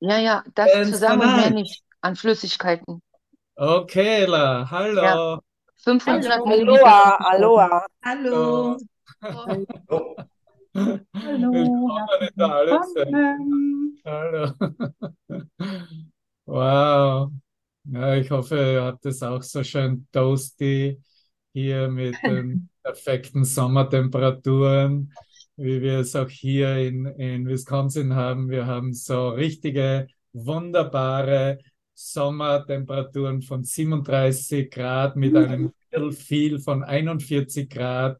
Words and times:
Ja, 0.00 0.18
ja, 0.18 0.44
das 0.54 0.90
zusammen 0.90 1.22
und 1.22 1.36
mehr 1.36 1.50
nicht 1.50 1.82
an 2.00 2.16
Flüssigkeiten. 2.16 3.02
Okay, 3.56 4.24
La, 4.24 4.70
hallo. 4.70 5.02
Ja. 5.02 5.40
500 5.76 6.46
Milliliter. 6.46 7.26
Aloha, 7.26 7.86
Hallo. 8.04 8.76
Hallo. 9.22 9.56
Hallo. 9.92 10.16
Willkommen 10.72 12.20
in 12.20 12.36
der 12.36 12.54
Alleszeit. 12.54 13.14
Hallo. 14.04 14.52
Wow. 16.46 17.30
Ja, 17.84 18.16
ich 18.16 18.28
hoffe, 18.30 18.56
ihr 18.56 18.82
habt 18.82 19.06
es 19.06 19.22
auch 19.22 19.42
so 19.42 19.62
schön 19.62 20.08
toasty 20.10 21.00
hier 21.52 21.88
mit 21.88 22.16
den 22.24 22.68
perfekten 22.82 23.44
Sommertemperaturen, 23.44 25.12
wie 25.56 25.82
wir 25.82 26.00
es 26.00 26.16
auch 26.16 26.28
hier 26.28 26.76
in, 26.76 27.06
in 27.06 27.46
Wisconsin 27.46 28.14
haben. 28.14 28.50
Wir 28.50 28.66
haben 28.66 28.92
so 28.92 29.28
richtige, 29.28 30.06
wunderbare 30.32 31.58
Sommertemperaturen 31.94 33.42
von 33.42 33.64
37 33.64 34.70
Grad 34.70 35.16
mit 35.16 35.36
einem 35.36 35.72
viel 36.12 36.58
von 36.58 36.82
41 36.82 37.68
Grad. 37.68 38.18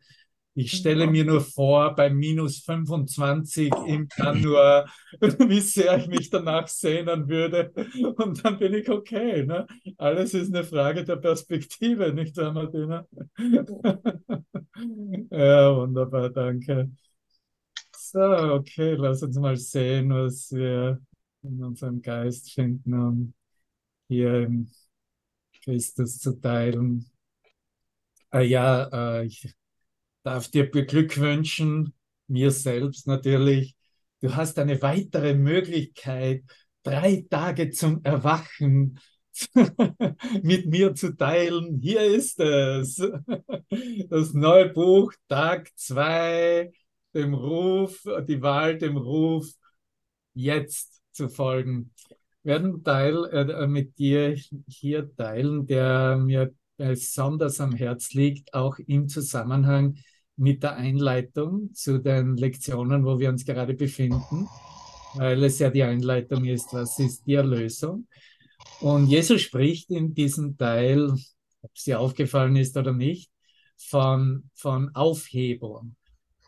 Ich 0.55 0.73
stelle 0.73 1.07
mir 1.07 1.25
nur 1.25 1.41
vor, 1.41 1.95
bei 1.95 2.11
minus 2.11 2.59
25 2.59 3.73
im 3.87 4.09
Januar, 4.19 4.93
wie 5.21 5.61
sehr 5.61 5.97
ich 5.97 6.09
mich 6.09 6.29
danach 6.29 6.67
sehnen 6.67 7.29
würde. 7.29 7.73
Und 8.17 8.45
dann 8.45 8.59
bin 8.59 8.75
ich 8.75 8.91
okay. 8.91 9.47
Ne? 9.47 9.67
Alles 9.97 10.35
ist 10.35 10.53
eine 10.53 10.65
Frage 10.65 11.05
der 11.05 11.17
Perspektive, 11.17 12.13
nicht 12.13 12.37
wahr, 12.37 12.53
Martina? 12.53 13.07
ja, 15.31 15.77
wunderbar, 15.77 16.31
danke. 16.31 16.91
So, 18.13 18.19
okay, 18.57 18.97
lass 18.97 19.23
uns 19.23 19.37
mal 19.39 19.57
sehen, 19.57 20.11
was 20.11 20.51
wir 20.51 21.01
in 21.43 21.63
unserem 21.63 22.03
Geist 22.03 22.51
finden, 22.51 22.93
um 22.93 23.35
hier 24.09 24.43
im 24.43 24.69
Christus 25.63 26.19
zu 26.19 26.41
teilen. 26.41 27.09
Ah, 28.31 28.41
ja, 28.41 29.21
äh, 29.21 29.27
ich 29.27 29.55
darf 30.25 30.49
dir 30.49 30.69
beglückwünschen, 30.69 31.95
mir 32.27 32.51
selbst 32.51 33.07
natürlich. 33.07 33.77
Du 34.21 34.35
hast 34.35 34.59
eine 34.59 34.83
weitere 34.83 35.35
Möglichkeit, 35.35 36.43
drei 36.83 37.25
Tage 37.31 37.71
zum 37.71 38.03
Erwachen 38.05 38.99
mit 40.43 40.67
mir 40.67 40.97
zu 40.97 41.17
teilen. 41.17 41.79
Hier 41.81 42.03
ist 42.03 42.41
es. 42.41 43.01
Das 44.09 44.35
neue 44.35 44.69
Buch, 44.71 45.13
Tag 45.29 45.71
2, 45.77 46.73
dem 47.15 47.35
Ruf, 47.35 48.05
die 48.29 48.41
Wahl, 48.43 48.79
dem 48.79 48.97
Ruf, 48.97 49.49
jetzt 50.35 51.03
zu 51.13 51.29
folgen 51.29 51.93
werden 52.43 52.83
Teil 52.83 53.25
äh, 53.27 53.67
mit 53.67 53.99
dir 53.99 54.37
hier 54.67 55.15
teilen, 55.17 55.67
der 55.67 56.17
mir 56.17 56.55
besonders 56.77 57.61
am 57.61 57.73
Herz 57.73 58.15
liegt, 58.15 58.55
auch 58.55 58.79
im 58.79 59.09
Zusammenhang 59.09 59.99
mit 60.37 60.63
der 60.63 60.77
Einleitung 60.77 61.75
zu 61.75 61.99
den 61.99 62.37
Lektionen, 62.37 63.05
wo 63.05 63.19
wir 63.19 63.29
uns 63.29 63.45
gerade 63.45 63.75
befinden, 63.75 64.49
weil 65.15 65.45
es 65.45 65.59
ja 65.59 65.69
die 65.69 65.83
Einleitung 65.83 66.47
ist, 66.47 66.73
was 66.73 66.99
ist 66.99 67.27
die 67.27 67.35
Erlösung. 67.35 68.07
Und 68.81 69.09
Jesus 69.09 69.43
spricht 69.43 69.91
in 69.91 70.15
diesem 70.15 70.57
Teil, 70.57 71.11
ob 71.61 71.71
es 71.75 71.85
dir 71.85 72.01
aufgefallen 72.01 72.57
ist 72.57 72.77
oder 72.79 72.95
nicht, 72.95 73.31
von, 73.77 74.51
von 74.55 74.95
Aufhebung. 74.95 75.97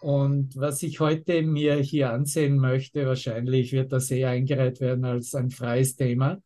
Und 0.02 0.56
was 0.56 0.82
ich 0.82 0.98
heute 0.98 1.42
mir 1.42 1.76
hier 1.76 2.10
ansehen 2.10 2.58
möchte, 2.58 3.06
wahrscheinlich 3.06 3.70
wird 3.70 3.92
das 3.92 4.10
eher 4.10 4.30
eingereiht 4.30 4.80
werden 4.80 5.04
als 5.04 5.32
ein 5.32 5.52
freies 5.52 5.94
Thema, 5.94 6.42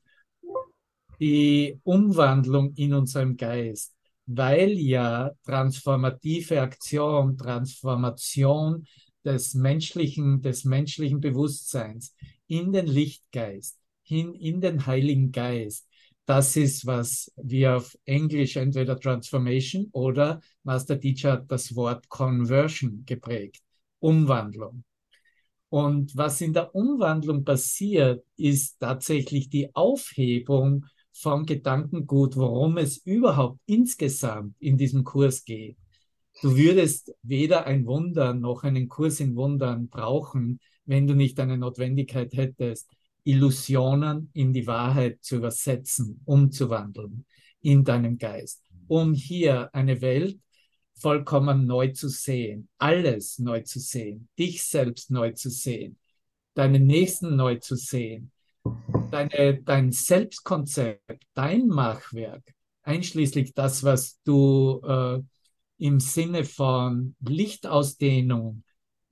die 1.19 1.81
Umwandlung 1.83 2.75
in 2.75 2.93
unserem 2.93 3.35
Geist, 3.35 3.95
weil 4.27 4.73
ja 4.73 5.31
transformative 5.47 6.61
Aktion, 6.61 7.39
Transformation 7.39 8.87
des 9.25 9.55
menschlichen, 9.55 10.43
des 10.43 10.67
menschlichen 10.67 11.21
Bewusstseins 11.21 12.15
in 12.49 12.73
den 12.75 12.87
Lichtgeist, 12.87 13.79
hin 14.03 14.35
in 14.35 14.61
den 14.61 14.85
Heiligen 14.85 15.33
Geist, 15.33 15.89
das 16.27 16.57
ist, 16.57 16.87
was 16.87 17.33
wir 17.37 17.77
auf 17.77 17.97
Englisch 18.05 18.57
entweder 18.57 18.99
Transformation 18.99 19.89
oder 19.93 20.41
Master 20.65 20.99
Teacher 20.99 21.33
hat 21.33 21.51
das 21.51 21.75
Wort 21.77 22.09
Conversion 22.09 23.05
geprägt, 23.07 23.63
Umwandlung. 24.01 24.85
Und 25.69 26.17
was 26.17 26.41
in 26.41 26.53
der 26.53 26.75
Umwandlung 26.75 27.45
passiert, 27.45 28.25
ist 28.37 28.79
tatsächlich 28.81 29.49
die 29.51 29.75
Aufhebung 29.75 30.87
vom 31.13 31.47
Gedankengut, 31.47 32.37
worum 32.37 32.77
es 32.77 32.99
überhaupt 32.99 33.61
insgesamt 33.67 34.55
in 34.59 34.77
diesem 34.77 35.05
Kurs 35.05 35.45
geht. 35.45 35.77
Du 36.43 36.57
würdest 36.57 37.15
weder 37.23 37.67
ein 37.67 37.87
Wunder 37.87 38.35
noch 38.35 38.65
einen 38.65 38.89
Kurs 38.89 39.21
in 39.21 39.37
Wundern 39.37 39.89
brauchen, 39.89 40.61
wenn 40.85 41.07
du 41.07 41.15
nicht 41.15 41.41
eine 41.41 41.57
Notwendigkeit 41.57 42.35
hättest, 42.35 42.91
Illusionen 43.27 44.31
in 44.35 44.53
die 44.53 44.67
Wahrheit 44.67 45.19
zu 45.21 45.37
übersetzen, 45.37 46.21
umzuwandeln 46.25 47.27
in 47.61 47.83
deinem 47.83 48.19
Geist, 48.19 48.63
um 48.87 49.15
hier 49.15 49.69
eine 49.75 50.01
Welt 50.01 50.39
vollkommen 50.95 51.67
neu 51.67 51.89
zu 51.89 52.09
sehen, 52.09 52.69
alles 52.79 53.39
neu 53.39 53.63
zu 53.63 53.81
sehen, 53.81 54.29
dich 54.39 54.63
selbst 54.63 55.11
neu 55.11 55.33
zu 55.33 55.51
sehen, 55.51 55.99
deinen 56.55 56.87
Nächsten 56.87 57.35
neu 57.35 57.57
zu 57.57 57.75
sehen, 57.75 58.31
deine, 59.11 59.61
dein 59.63 59.91
Selbstkonzept, 59.91 61.25
dein 61.35 61.67
Machwerk, 61.67 62.55
einschließlich 62.83 63.55
das, 63.55 63.83
was 63.83 64.21
du 64.25 64.81
äh, 64.87 65.21
im 65.79 65.99
Sinne 65.99 66.45
von 66.45 67.17
Lichtausdehnung 67.21 68.63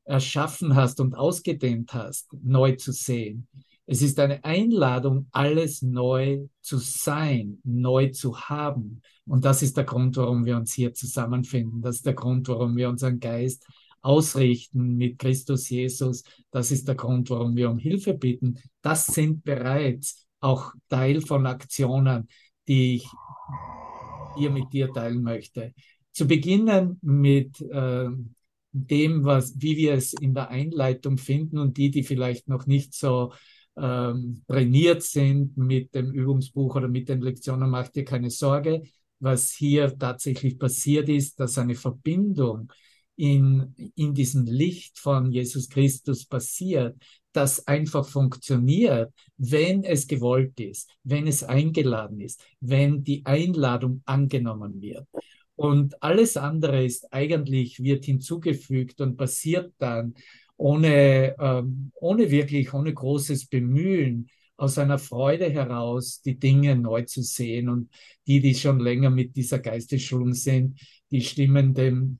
erschaffen 0.04 0.76
hast 0.76 1.00
und 1.00 1.14
ausgedehnt 1.14 1.92
hast, 1.92 2.28
neu 2.42 2.76
zu 2.76 2.92
sehen. 2.92 3.48
Es 3.86 4.00
ist 4.00 4.18
eine 4.18 4.42
Einladung, 4.44 5.28
alles 5.30 5.82
neu 5.82 6.46
zu 6.60 6.78
sein, 6.78 7.58
neu 7.64 8.08
zu 8.10 8.40
haben. 8.40 9.02
Und 9.26 9.44
das 9.44 9.62
ist 9.62 9.76
der 9.76 9.84
Grund, 9.84 10.16
warum 10.16 10.44
wir 10.44 10.56
uns 10.56 10.72
hier 10.72 10.94
zusammenfinden. 10.94 11.82
Das 11.82 11.96
ist 11.96 12.06
der 12.06 12.14
Grund, 12.14 12.48
warum 12.48 12.76
wir 12.76 12.88
unseren 12.88 13.20
Geist 13.20 13.66
ausrichten 14.00 14.96
mit 14.96 15.18
Christus 15.18 15.68
Jesus. 15.68 16.24
Das 16.50 16.70
ist 16.70 16.88
der 16.88 16.94
Grund, 16.94 17.28
warum 17.30 17.56
wir 17.56 17.70
um 17.70 17.78
Hilfe 17.78 18.14
bitten. 18.14 18.58
Das 18.80 19.06
sind 19.06 19.44
bereits 19.44 20.26
auch 20.40 20.72
Teil 20.88 21.20
von 21.20 21.46
Aktionen, 21.46 22.28
die 22.68 22.96
ich 22.96 23.08
hier 24.36 24.50
mit 24.50 24.72
dir 24.72 24.92
teilen 24.92 25.22
möchte. 25.22 25.74
Zu 26.12 26.26
beginnen 26.26 26.98
mit 27.02 27.60
äh, 27.60 28.08
dem, 28.72 29.24
was, 29.24 29.60
wie 29.60 29.76
wir 29.76 29.94
es 29.94 30.12
in 30.12 30.34
der 30.34 30.48
Einleitung 30.48 31.16
finden 31.16 31.58
und 31.58 31.76
die, 31.76 31.90
die 31.90 32.02
vielleicht 32.02 32.48
noch 32.48 32.66
nicht 32.66 32.94
so 32.94 33.32
ähm, 33.76 34.42
trainiert 34.46 35.02
sind 35.02 35.56
mit 35.56 35.94
dem 35.94 36.12
Übungsbuch 36.12 36.76
oder 36.76 36.88
mit 36.88 37.08
den 37.08 37.20
Lektionen, 37.20 37.70
macht 37.70 37.94
dir 37.94 38.04
keine 38.04 38.30
Sorge. 38.30 38.82
Was 39.20 39.52
hier 39.52 39.96
tatsächlich 39.96 40.58
passiert 40.58 41.08
ist, 41.08 41.40
dass 41.40 41.58
eine 41.58 41.74
Verbindung 41.74 42.70
in, 43.16 43.74
in 43.94 44.14
diesem 44.14 44.44
Licht 44.44 44.98
von 44.98 45.30
Jesus 45.30 45.68
Christus 45.68 46.26
passiert, 46.26 46.96
das 47.32 47.66
einfach 47.66 48.06
funktioniert, 48.06 49.12
wenn 49.36 49.84
es 49.84 50.06
gewollt 50.06 50.58
ist, 50.60 50.90
wenn 51.02 51.26
es 51.26 51.42
eingeladen 51.42 52.20
ist, 52.20 52.44
wenn 52.60 53.02
die 53.02 53.24
Einladung 53.24 54.02
angenommen 54.04 54.80
wird. 54.80 55.06
Und 55.56 56.02
alles 56.02 56.36
andere 56.36 56.84
ist 56.84 57.12
eigentlich, 57.12 57.80
wird 57.82 58.04
hinzugefügt 58.04 59.00
und 59.00 59.16
passiert 59.16 59.72
dann 59.78 60.14
ohne, 60.56 61.36
ähm, 61.38 61.90
ohne 61.94 62.30
wirklich, 62.30 62.72
ohne 62.74 62.92
großes 62.92 63.46
Bemühen, 63.46 64.28
aus 64.56 64.78
einer 64.78 64.98
Freude 64.98 65.50
heraus 65.50 66.22
die 66.22 66.38
Dinge 66.38 66.76
neu 66.76 67.02
zu 67.02 67.22
sehen. 67.22 67.68
Und 67.68 67.90
die, 68.26 68.40
die 68.40 68.54
schon 68.54 68.78
länger 68.80 69.10
mit 69.10 69.36
dieser 69.36 69.58
Geistesschulung 69.58 70.32
sind, 70.32 70.80
die 71.10 71.22
stimmen 71.22 71.74
dem 71.74 72.18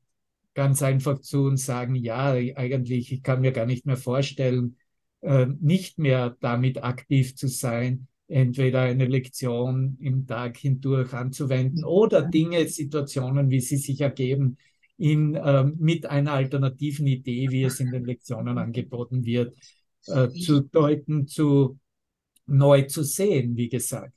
ganz 0.54 0.82
einfach 0.82 1.20
zu 1.20 1.44
und 1.44 1.58
sagen, 1.58 1.94
ja, 1.94 2.32
eigentlich, 2.32 3.12
ich 3.12 3.22
kann 3.22 3.40
mir 3.40 3.52
gar 3.52 3.66
nicht 3.66 3.86
mehr 3.86 3.96
vorstellen, 3.96 4.76
äh, 5.20 5.46
nicht 5.60 5.98
mehr 5.98 6.36
damit 6.40 6.82
aktiv 6.82 7.34
zu 7.34 7.48
sein, 7.48 8.06
entweder 8.28 8.82
eine 8.82 9.06
Lektion 9.06 9.98
im 10.00 10.26
Tag 10.26 10.56
hindurch 10.56 11.12
anzuwenden 11.12 11.84
oder 11.84 12.22
Dinge, 12.22 12.66
Situationen, 12.68 13.50
wie 13.50 13.60
sie 13.60 13.76
sich 13.76 14.00
ergeben, 14.00 14.56
in, 14.96 15.34
äh, 15.34 15.64
mit 15.64 16.06
einer 16.06 16.32
alternativen 16.32 17.06
Idee, 17.06 17.48
wie 17.50 17.64
es 17.64 17.80
in 17.80 17.90
den 17.90 18.04
Lektionen 18.04 18.58
angeboten 18.58 19.24
wird, 19.24 19.56
äh, 20.06 20.28
zu 20.28 20.60
deuten, 20.60 21.26
zu 21.26 21.78
neu 22.46 22.82
zu 22.82 23.02
sehen, 23.02 23.56
wie 23.56 23.68
gesagt. 23.68 24.12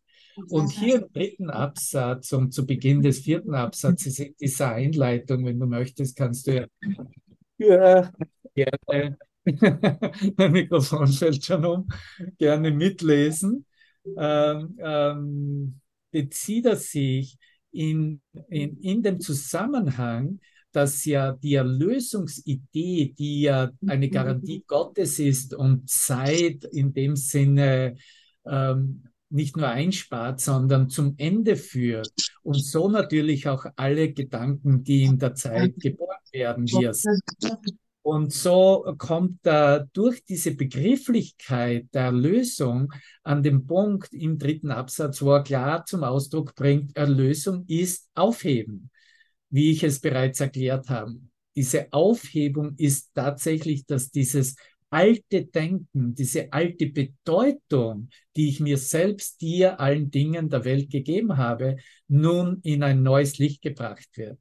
Und 0.50 0.70
hier 0.70 1.02
im 1.02 1.12
dritten 1.12 1.50
Absatz 1.50 2.32
und 2.32 2.54
zu 2.54 2.68
Beginn 2.68 3.02
des 3.02 3.20
vierten 3.20 3.56
Absatzes 3.56 4.20
in 4.20 4.36
dieser 4.40 4.74
Einleitung, 4.74 5.46
wenn 5.46 5.60
du 5.60 5.66
möchtest, 5.66 6.16
kannst 6.16 6.46
du 6.46 6.56
ja, 6.56 6.68
ja. 7.58 8.12
Gerne. 8.54 9.18
Mein 10.38 10.52
Mikrofon 10.52 11.08
fällt 11.08 11.44
schon 11.44 11.66
um, 11.66 11.88
gerne 12.38 12.72
mitlesen, 12.72 13.66
ähm, 14.18 14.78
ähm, 14.80 15.80
bezieht 16.12 16.66
er 16.66 16.76
sich 16.76 17.38
in, 17.72 18.22
in, 18.50 18.80
in 18.82 19.04
dem 19.04 19.20
Zusammenhang, 19.20 20.40
dass 20.72 21.06
ja 21.06 21.34
die 21.34 21.56
Erlösungsidee, 21.56 23.14
die 23.18 23.42
ja 23.42 23.72
eine 23.86 24.10
Garantie 24.10 24.64
Gottes 24.68 25.20
ist 25.20 25.54
und 25.54 25.90
Zeit 25.90 26.66
in 26.66 26.94
dem 26.94 27.16
Sinne 27.16 27.96
ähm, 28.46 29.04
nicht 29.30 29.58
nur 29.58 29.68
einspart, 29.68 30.40
sondern 30.40 30.90
zum 30.90 31.16
Ende 31.18 31.56
führt 31.56 32.12
und 32.44 32.64
so 32.64 32.90
natürlich 32.90 33.48
auch 33.48 33.66
alle 33.76 34.14
Gedanken, 34.14 34.84
die 34.84 35.04
in 35.04 35.18
der 35.18 35.36
Zeit 35.36 35.76
geboren 35.80 36.18
werden, 36.32 36.66
es 36.86 37.04
und 38.08 38.32
so 38.32 38.86
kommt 38.98 39.46
er 39.46 39.86
durch 39.92 40.24
diese 40.24 40.56
Begrifflichkeit 40.56 41.88
der 41.94 42.04
Erlösung 42.04 42.94
an 43.24 43.44
den 43.44 43.68
Punkt 43.68 44.14
im 44.14 44.38
dritten 44.38 44.72
Absatz, 44.72 45.22
wo 45.22 45.34
er 45.34 45.44
klar 45.44 45.86
zum 45.86 46.06
Ausdruck 46.06 46.56
bringt, 46.56 46.96
Erlösung 46.96 47.66
ist 47.68 48.10
Aufheben, 48.16 48.92
wie 49.50 49.72
ich 49.72 49.84
es 49.84 50.00
bereits 50.00 50.40
erklärt 50.40 50.90
habe. 50.90 51.16
Diese 51.56 51.92
Aufhebung 51.92 52.76
ist 52.78 53.12
tatsächlich, 53.14 53.86
dass 53.86 54.12
dieses 54.12 54.56
alte 54.90 55.46
Denken, 55.46 56.16
diese 56.16 56.52
alte 56.54 56.88
Bedeutung, 56.88 58.10
die 58.36 58.50
ich 58.50 58.60
mir 58.60 58.78
selbst, 58.78 59.42
dir, 59.42 59.80
allen 59.80 60.12
Dingen 60.12 60.50
der 60.50 60.66
Welt 60.66 60.90
gegeben 60.90 61.38
habe, 61.38 61.78
nun 62.08 62.60
in 62.64 62.84
ein 62.84 63.04
neues 63.04 63.38
Licht 63.38 63.62
gebracht 63.62 64.10
wird. 64.16 64.40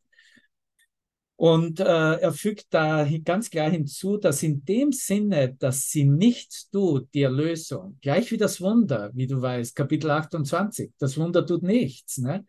Und 1.36 1.80
äh, 1.80 1.84
er 1.84 2.32
fügt 2.32 2.66
da 2.70 3.06
ganz 3.22 3.50
klar 3.50 3.70
hinzu, 3.70 4.16
dass 4.16 4.42
in 4.42 4.64
dem 4.64 4.90
Sinne, 4.92 5.54
dass 5.54 5.90
sie 5.90 6.04
nichts 6.04 6.70
tut, 6.70 7.12
die 7.12 7.22
Erlösung, 7.22 7.98
gleich 8.00 8.30
wie 8.30 8.38
das 8.38 8.60
Wunder, 8.62 9.10
wie 9.12 9.26
du 9.26 9.42
weißt, 9.42 9.76
Kapitel 9.76 10.10
28, 10.10 10.92
das 10.98 11.18
Wunder 11.18 11.44
tut 11.44 11.62
nichts. 11.62 12.16
Ne? 12.18 12.46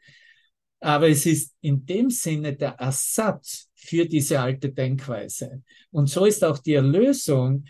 Aber 0.80 1.10
es 1.10 1.26
ist 1.26 1.56
in 1.62 1.86
dem 1.86 2.10
Sinne 2.10 2.56
der 2.56 2.74
Ersatz 2.74 3.70
für 3.74 4.06
diese 4.06 4.40
alte 4.40 4.72
Denkweise. 4.72 5.64
Und 5.92 6.10
so 6.10 6.26
ist 6.26 6.44
auch 6.44 6.60
die 6.60 6.74
Erlösung, 6.74 7.66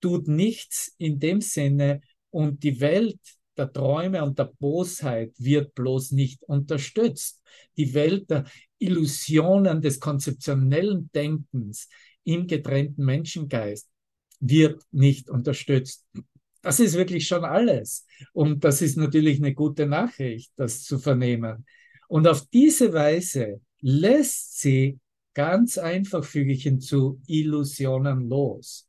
tut 0.00 0.28
nichts 0.28 0.94
in 0.98 1.18
dem 1.18 1.40
Sinne 1.40 2.00
und 2.30 2.62
die 2.62 2.80
Welt 2.80 3.18
der 3.56 3.72
Träume 3.72 4.22
und 4.24 4.38
der 4.38 4.52
Bosheit 4.58 5.32
wird 5.38 5.74
bloß 5.74 6.12
nicht 6.12 6.42
unterstützt. 6.42 7.40
Die 7.76 7.94
Welt 7.94 8.30
der 8.30 8.44
Illusionen 8.78 9.80
des 9.80 10.00
konzeptionellen 10.00 11.10
Denkens 11.14 11.88
im 12.24 12.46
getrennten 12.46 13.04
Menschengeist 13.04 13.88
wird 14.40 14.82
nicht 14.90 15.30
unterstützt. 15.30 16.04
Das 16.62 16.80
ist 16.80 16.94
wirklich 16.94 17.26
schon 17.26 17.44
alles. 17.44 18.06
Und 18.32 18.64
das 18.64 18.82
ist 18.82 18.96
natürlich 18.96 19.38
eine 19.38 19.54
gute 19.54 19.86
Nachricht, 19.86 20.52
das 20.56 20.82
zu 20.82 20.98
vernehmen. 20.98 21.66
Und 22.08 22.26
auf 22.26 22.46
diese 22.48 22.92
Weise 22.92 23.60
lässt 23.80 24.60
sie 24.60 24.98
ganz 25.34 25.78
einfach, 25.78 26.24
füge 26.24 26.52
ich 26.52 26.62
hinzu, 26.62 27.20
Illusionen 27.26 28.28
los. 28.28 28.88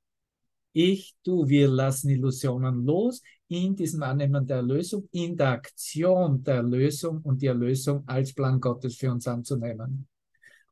Ich, 0.74 1.16
du, 1.24 1.48
wir 1.48 1.68
lassen 1.68 2.10
Illusionen 2.10 2.86
los 2.86 3.22
in 3.48 3.76
diesem 3.76 4.04
Annehmen 4.04 4.46
der 4.46 4.58
Erlösung, 4.58 5.08
in 5.12 5.38
der 5.38 5.50
Aktion 5.50 6.44
der 6.44 6.56
Erlösung 6.56 7.22
und 7.22 7.42
die 7.42 7.48
Erlösung 7.48 8.04
als 8.08 8.34
Plan 8.34 8.60
Gottes 8.60 8.98
für 8.98 9.12
uns 9.12 9.28
anzunehmen. 9.28 10.08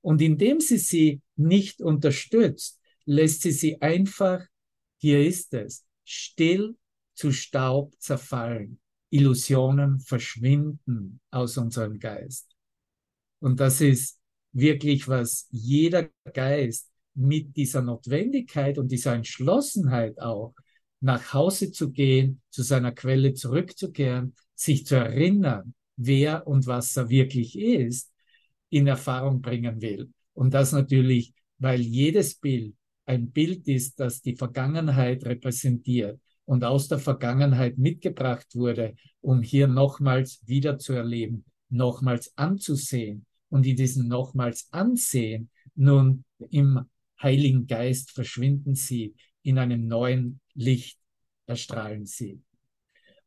Und 0.02 0.22
indem 0.22 0.60
sie 0.60 0.78
sie 0.78 1.22
nicht 1.38 1.82
unterstützt, 1.82 2.80
lässt 3.06 3.42
sie 3.42 3.52
sie 3.52 3.82
einfach, 3.82 4.46
hier 4.98 5.26
ist 5.26 5.54
es, 5.54 5.86
still 6.04 6.76
zu 7.14 7.32
Staub 7.32 7.94
zerfallen. 8.00 8.80
Illusionen 9.14 10.00
verschwinden 10.00 11.20
aus 11.30 11.58
unserem 11.58 12.00
Geist. 12.00 12.50
Und 13.40 13.60
das 13.60 13.80
ist 13.80 14.20
wirklich, 14.54 15.08
was 15.08 15.48
jeder 15.52 16.10
Geist 16.34 16.90
mit 17.14 17.56
dieser 17.56 17.84
Notwendigkeit 17.84 18.80
und 18.80 18.92
dieser 18.92 19.14
Entschlossenheit 19.14 20.20
auch 20.20 20.56
nach 21.00 21.32
Hause 21.32 21.72
zu 21.72 21.92
gehen, 21.92 22.42
zu 22.50 22.64
seiner 22.64 22.92
Quelle 22.92 23.36
zurückzukehren, 23.36 24.34
sich 24.56 24.88
zu 24.88 24.96
erinnern, 24.96 25.76
wer 25.96 26.48
und 26.48 26.66
was 26.66 26.98
er 26.98 27.10
wirklich 27.10 27.60
ist, 27.60 28.12
in 28.70 28.88
Erfahrung 28.88 29.42
bringen 29.42 29.80
will. 29.82 30.12
Und 30.34 30.56
das 30.56 30.72
natürlich, 30.72 31.36
weil 31.60 31.82
jedes 31.82 32.34
Bild 32.36 32.76
ein 33.06 33.30
Bild 33.30 33.68
ist, 33.68 34.00
das 34.00 34.24
die 34.24 34.36
Vergangenheit 34.36 35.24
repräsentiert 35.24 36.20
und 36.46 36.64
aus 36.64 36.88
der 36.88 37.00
Vergangenheit 37.00 37.78
mitgebracht 37.78 38.56
wurde, 38.56 38.96
um 39.22 39.42
hier 39.42 39.68
nochmals 39.68 40.42
wieder 40.46 40.78
zu 40.78 40.94
erleben, 40.94 41.46
nochmals 41.70 42.34
anzusehen 42.38 43.26
und 43.50 43.66
in 43.66 43.76
diesem 43.76 44.08
nochmals 44.08 44.68
Ansehen 44.72 45.50
nun 45.76 46.26
im 46.50 46.82
Heiligen 47.22 47.68
Geist 47.68 48.12
verschwinden 48.12 48.76
sie, 48.76 49.16
in 49.44 49.58
einem 49.58 49.88
neuen 49.88 50.42
Licht 50.54 51.00
erstrahlen 51.46 52.06
sie. 52.06 52.42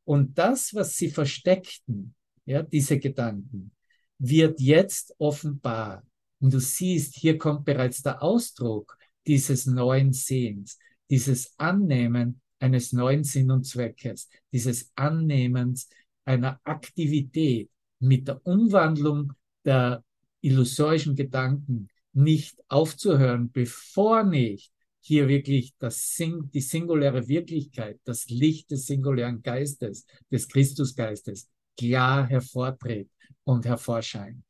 Und 0.05 0.39
das, 0.39 0.75
was 0.75 0.97
sie 0.97 1.11
versteckten, 1.11 2.15
ja, 2.45 2.63
diese 2.63 2.99
Gedanken, 2.99 3.73
wird 4.19 4.61
jetzt 4.61 5.15
offenbar. 5.19 6.05
Und 6.39 6.53
du 6.53 6.61
siehst, 6.61 7.17
hier 7.17 7.39
kommt 7.39 7.65
bereits 7.65 8.03
der 8.03 8.23
Ausdruck 8.23 8.97
dieses 9.27 9.67
neuen 9.67 10.13
Sehens, 10.13 10.79
dieses 11.11 11.59
Annehmen 11.59 12.41
eines 12.59 12.93
neuen 12.93 13.25
Sinn 13.25 13.51
und 13.51 13.65
Zweckes, 13.65 14.29
dieses 14.53 14.93
Annehmens 14.97 15.89
einer 16.25 16.61
Aktivität 16.65 17.71
mit 17.99 18.29
der 18.29 18.45
Umwandlung 18.47 19.33
der 19.65 20.03
illusorischen 20.41 21.17
Gedanken 21.17 21.89
nicht 22.13 22.59
aufzuhören, 22.69 23.51
bevor 23.53 24.23
nicht 24.25 24.73
hier 25.01 25.29
wirklich 25.29 25.75
das 25.79 26.17
Sing 26.17 26.51
die 26.53 26.61
singuläre 26.61 27.29
Wirklichkeit, 27.29 28.01
das 28.05 28.29
Licht 28.29 28.71
des 28.71 28.87
singulären 28.87 29.43
Geistes, 29.43 30.07
des 30.31 30.49
Christusgeistes 30.49 31.49
klar 31.77 32.27
hervortritt 32.27 33.11
und 33.45 33.67
hervorscheint. 33.67 34.43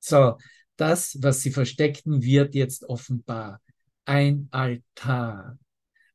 So, 0.00 0.36
das, 0.76 1.16
was 1.22 1.42
sie 1.42 1.50
versteckten, 1.50 2.22
wird 2.22 2.54
jetzt 2.54 2.84
offenbar. 2.84 3.60
Ein 4.04 4.48
Altar. 4.50 5.58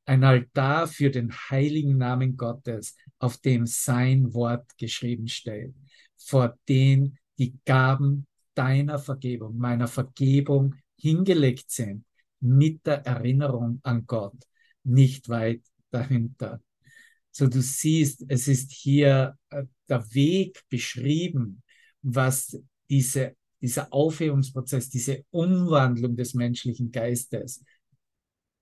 Ein 0.10 0.24
Altar 0.24 0.88
für 0.88 1.12
den 1.12 1.32
heiligen 1.32 2.00
Namen 2.00 2.36
Gottes, 2.36 2.96
auf 3.20 3.38
dem 3.38 3.68
sein 3.68 4.34
Wort 4.34 4.76
geschrieben 4.80 5.28
steht, 5.28 5.76
vor 6.18 6.58
dem 6.68 7.16
die 7.38 7.60
Gaben 7.64 8.26
deiner 8.56 8.98
Vergebung, 8.98 9.56
meiner 9.60 9.88
Vergebung 9.88 10.74
hingelegt 10.98 11.70
sind, 11.70 12.06
mit 12.40 12.88
der 12.88 13.06
Erinnerung 13.06 13.82
an 13.84 14.08
Gott, 14.08 14.34
nicht 14.84 15.30
weit 15.30 15.62
dahinter. 15.92 16.60
So 17.30 17.46
du 17.46 17.62
siehst, 17.62 18.26
es 18.30 18.48
ist 18.48 18.72
hier 18.72 19.38
äh, 19.52 19.66
der 19.88 20.12
Weg 20.12 20.64
beschrieben, 20.70 21.62
was 22.02 22.60
diese, 22.90 23.36
dieser 23.62 23.94
Aufhebungsprozess, 23.94 24.90
diese 24.90 25.24
Umwandlung 25.30 26.16
des 26.16 26.34
menschlichen 26.34 26.92
Geistes 26.92 27.64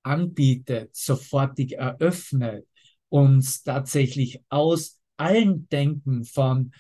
anbietet, 0.08 0.96
sofortig 0.96 1.74
eröffnet, 1.74 2.66
uns 3.10 3.64
tatsächlich 3.64 4.42
aus 4.50 5.00
allen 5.18 5.68
Denken 5.70 6.26
von 6.26 6.72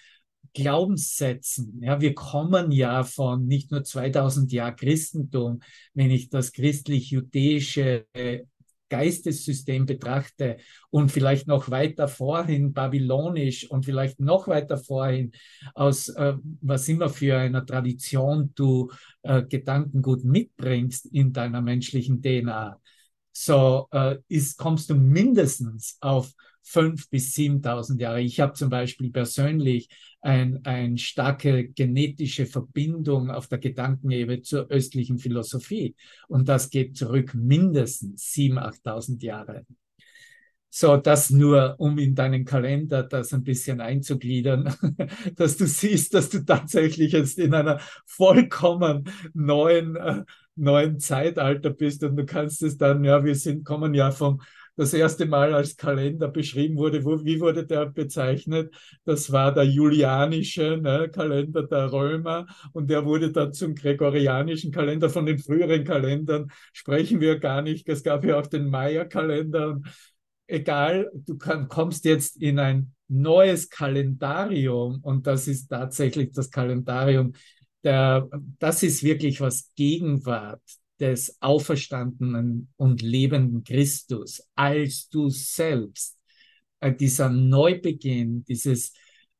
Glaubenssätzen. 0.53 1.81
Ja, 1.83 2.01
wir 2.01 2.15
kommen 2.15 2.71
ja 2.71 3.03
von 3.03 3.45
nicht 3.45 3.71
nur 3.71 3.83
2000 3.83 4.51
Jahren 4.51 4.75
Christentum, 4.75 5.61
wenn 5.93 6.09
ich 6.09 6.29
das 6.29 6.51
christlich-jüdische 6.51 8.07
Geistessystem 8.89 9.85
betrachte 9.85 10.57
und 10.89 11.11
vielleicht 11.11 11.47
noch 11.47 11.69
weiter 11.69 12.07
vorhin 12.07 12.73
babylonisch 12.73 13.69
und 13.69 13.85
vielleicht 13.85 14.19
noch 14.19 14.47
weiter 14.47 14.77
vorhin 14.77 15.31
aus 15.73 16.09
äh, 16.09 16.35
was 16.61 16.87
immer 16.87 17.09
für 17.09 17.37
einer 17.37 17.65
Tradition 17.65 18.51
du 18.55 18.89
äh, 19.23 19.43
Gedankengut 19.43 20.23
mitbringst 20.23 21.07
in 21.07 21.33
deiner 21.33 21.61
menschlichen 21.61 22.21
DNA, 22.21 22.79
so 23.39 23.87
äh, 23.91 24.17
ist, 24.29 24.57
kommst 24.57 24.89
du 24.89 24.95
mindestens 24.95 25.97
auf 26.01 26.33
fünf 26.63 27.07
bis 27.09 27.35
7.000 27.35 28.01
Jahre. 28.01 28.21
Ich 28.21 28.39
habe 28.39 28.53
zum 28.53 28.69
Beispiel 28.69 29.11
persönlich 29.11 29.89
eine 30.21 30.59
ein 30.63 30.97
starke 30.97 31.69
genetische 31.69 32.47
Verbindung 32.47 33.29
auf 33.29 33.47
der 33.47 33.59
Gedankenebene 33.59 34.41
zur 34.41 34.67
östlichen 34.69 35.19
Philosophie. 35.19 35.95
Und 36.27 36.49
das 36.49 36.71
geht 36.71 36.97
zurück 36.97 37.35
mindestens 37.35 38.23
7.000, 38.33 38.81
8.000 38.83 39.23
Jahre. 39.23 39.65
So, 40.69 40.97
das 40.97 41.29
nur, 41.29 41.75
um 41.77 41.97
in 41.99 42.15
deinen 42.15 42.43
Kalender 42.43 43.03
das 43.03 43.33
ein 43.33 43.43
bisschen 43.43 43.81
einzugliedern, 43.81 44.75
dass 45.35 45.57
du 45.57 45.67
siehst, 45.67 46.13
dass 46.15 46.29
du 46.29 46.43
tatsächlich 46.43 47.13
jetzt 47.13 47.37
in 47.37 47.53
einer 47.53 47.79
vollkommen 48.05 49.05
neuen 49.33 49.95
äh, 49.95 50.23
neuen 50.57 50.99
Zeitalter 50.99 51.69
bist 51.69 52.03
und 52.03 52.15
du 52.15 52.25
kannst 52.25 52.61
es 52.63 52.77
dann, 52.77 53.03
ja, 53.03 53.23
wir 53.23 53.35
sind, 53.35 53.63
kommen 53.63 53.93
ja 53.93 54.11
vom, 54.11 54.41
das 54.77 54.93
erste 54.93 55.25
Mal 55.25 55.53
als 55.53 55.75
Kalender 55.75 56.27
beschrieben 56.27 56.77
wurde, 56.77 57.03
wo, 57.03 57.25
wie 57.25 57.41
wurde 57.41 57.65
der 57.65 57.87
bezeichnet? 57.87 58.73
Das 59.05 59.31
war 59.31 59.53
der 59.53 59.65
julianische 59.65 60.77
ne, 60.77 61.09
Kalender 61.09 61.63
der 61.63 61.91
Römer 61.91 62.45
und 62.73 62.89
der 62.89 63.03
wurde 63.03 63.31
dann 63.31 63.53
zum 63.53 63.73
gregorianischen 63.73 64.71
Kalender. 64.71 65.09
Von 65.09 65.25
den 65.25 65.39
früheren 65.39 65.83
Kalendern 65.83 66.51
sprechen 66.73 67.19
wir 67.19 67.39
gar 67.39 67.63
nicht. 67.63 67.89
Es 67.89 68.03
gab 68.03 68.23
ja 68.23 68.39
auch 68.39 68.47
den 68.47 68.69
Maya-Kalender. 68.69 69.81
Egal, 70.45 71.09
du 71.13 71.37
kann, 71.37 71.67
kommst 71.67 72.05
jetzt 72.05 72.39
in 72.39 72.59
ein 72.59 72.93
neues 73.07 73.69
Kalendarium 73.69 74.99
und 75.01 75.25
das 75.25 75.47
ist 75.47 75.69
tatsächlich 75.69 76.31
das 76.33 76.51
Kalendarium 76.51 77.33
der, 77.83 78.29
das 78.59 78.83
ist 78.83 79.03
wirklich 79.03 79.41
was 79.41 79.71
Gegenwart 79.75 80.61
des 80.99 81.37
auferstandenen 81.41 82.69
und 82.77 83.01
lebenden 83.01 83.63
Christus 83.63 84.41
als 84.55 85.09
du 85.09 85.29
selbst. 85.29 86.17
Äh, 86.79 86.93
dieser 86.93 87.29
Neubeginn, 87.29 88.43
dieses 88.45 88.93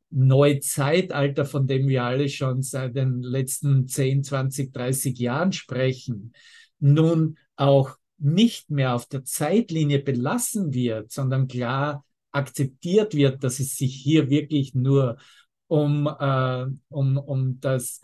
Neuzeitalter, 0.10 1.46
von 1.46 1.68
dem 1.68 1.88
wir 1.88 2.04
alle 2.04 2.30
schon 2.30 2.62
seit 2.62 2.96
den 2.96 3.22
letzten 3.22 3.88
10, 3.88 4.24
20, 4.24 4.74
30 4.74 5.18
Jahren 5.20 5.52
sprechen, 5.52 6.34
nun 6.80 7.38
auch 7.56 7.98
nicht 8.18 8.70
mehr 8.70 8.96
auf 8.96 9.06
der 9.08 9.24
Zeitlinie 9.24 10.00
belassen 10.00 10.74
wird, 10.74 11.12
sondern 11.12 11.48
klar 11.48 12.06
akzeptiert 12.32 13.14
wird, 13.16 13.44
dass 13.44 13.60
es 13.60 13.76
sich 13.76 13.96
hier 13.96 14.30
wirklich 14.30 14.74
nur 14.74 15.18
um, 15.68 16.08
äh, 16.08 16.66
um, 16.90 17.18
um 17.18 17.60
das 17.60 18.02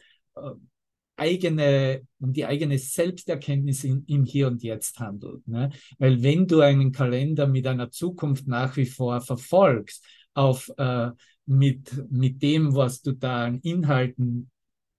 eigene, 1.16 2.02
um 2.20 2.34
die 2.34 2.46
eigene 2.46 2.78
Selbsterkenntnis 2.78 3.84
in, 3.84 4.04
im 4.08 4.26
Hier 4.26 4.48
und 4.48 4.64
Jetzt 4.64 5.00
handelt. 5.00 5.48
Ne? 5.48 5.70
Weil 6.00 6.24
wenn 6.24 6.48
du 6.48 6.62
einen 6.62 6.92
Kalender 6.92 7.48
mit 7.48 7.68
einer 7.68 7.92
Zukunft 7.92 8.48
nach 8.48 8.76
wie 8.78 8.86
vor 8.86 9.22
verfolgst, 9.22 10.04
auf, 10.34 10.72
äh, 10.78 11.12
mit, 11.46 12.12
mit 12.12 12.42
dem, 12.42 12.76
was 12.76 13.02
du 13.02 13.12
da 13.12 13.46
an 13.46 13.60
Inhalten 13.60 14.50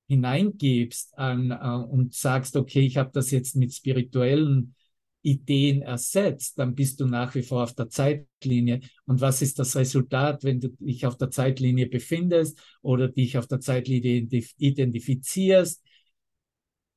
hineingibst 0.07 1.17
an, 1.19 1.51
äh, 1.51 1.55
und 1.57 2.15
sagst, 2.15 2.57
okay, 2.57 2.81
ich 2.81 2.97
habe 2.97 3.11
das 3.13 3.31
jetzt 3.31 3.57
mit 3.57 3.75
spirituellen 3.75 4.75
Ideen 5.25 5.83
ersetzt, 5.83 6.59
dann 6.59 6.75
bist 6.75 7.01
du 7.01 7.07
nach 7.07 7.35
wie 7.35 7.43
vor 7.43 7.65
auf 7.65 7.75
der 7.75 7.89
Zeitlinie. 7.89 8.81
Und 9.07 9.21
was 9.21 9.43
ist 9.43 9.59
das 9.59 9.75
Resultat, 9.75 10.45
wenn 10.45 10.61
du 10.61 10.69
dich 10.79 11.07
auf 11.07 11.17
der 11.17 11.31
Zeitlinie 11.31 11.87
befindest 11.87 12.61
oder 12.83 13.09
dich 13.09 13.39
auf 13.39 13.47
der 13.47 13.61
Zeitlinie 13.61 14.29
identifizierst? 14.59 15.83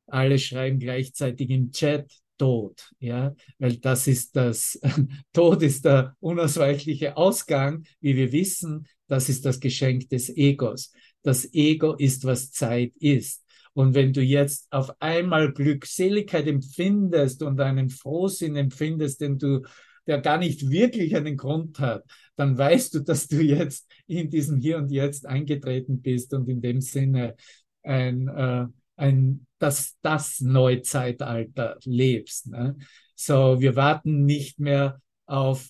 Alle 0.07 0.39
schreiben 0.39 0.79
gleichzeitig 0.79 1.50
im 1.50 1.72
Chat 1.72 2.12
Tod, 2.38 2.91
ja, 3.00 3.36
weil 3.57 3.77
das 3.77 4.07
ist 4.07 4.36
das, 4.36 4.79
Tod 5.34 5.63
ist 5.63 5.86
der 5.86 6.15
unausweichliche 6.19 7.17
Ausgang, 7.17 7.84
wie 8.00 8.15
wir 8.15 8.31
wissen, 8.31 8.88
das 9.07 9.29
ist 9.29 9.46
das 9.46 9.60
Geschenk 9.60 10.10
des 10.10 10.29
Egos. 10.29 10.91
Das 11.24 11.51
Ego 11.53 11.93
ist, 11.96 12.25
was 12.25 12.51
Zeit 12.51 12.93
ist. 13.00 13.43
Und 13.77 13.93
wenn 13.93 14.12
du 14.12 14.22
jetzt 14.22 14.65
auf 14.72 14.91
einmal 15.00 15.53
Glückseligkeit 15.53 16.48
empfindest 16.48 17.43
und 17.43 17.62
einen 17.62 17.91
Frohsinn 17.91 18.55
empfindest, 18.55 19.22
den 19.22 19.38
du, 19.38 19.62
der 20.07 20.19
gar 20.19 20.39
nicht 20.39 20.72
wirklich 20.72 21.15
einen 21.15 21.38
Grund 21.38 21.79
hat, 21.79 22.03
dann 22.38 22.57
weißt 22.57 22.96
du, 22.96 23.01
dass 23.01 23.27
du 23.27 23.39
jetzt 23.39 23.88
in 24.07 24.31
diesem 24.31 24.57
Hier 24.57 24.79
und 24.79 24.89
Jetzt 24.89 25.27
eingetreten 25.27 26.01
bist 26.01 26.34
und 26.34 26.50
in 26.50 26.60
dem 26.60 26.81
Sinne 26.81 27.36
ein, 27.84 28.27
äh, 28.27 28.65
ein, 28.96 29.46
das, 29.60 29.96
das 30.01 30.39
Neuzeitalter 30.39 31.77
lebst. 31.84 32.48
Ne? 32.48 32.77
So, 33.13 33.62
wir 33.62 33.75
warten 33.75 34.25
nicht 34.25 34.60
mehr 34.60 35.00
auf 35.27 35.69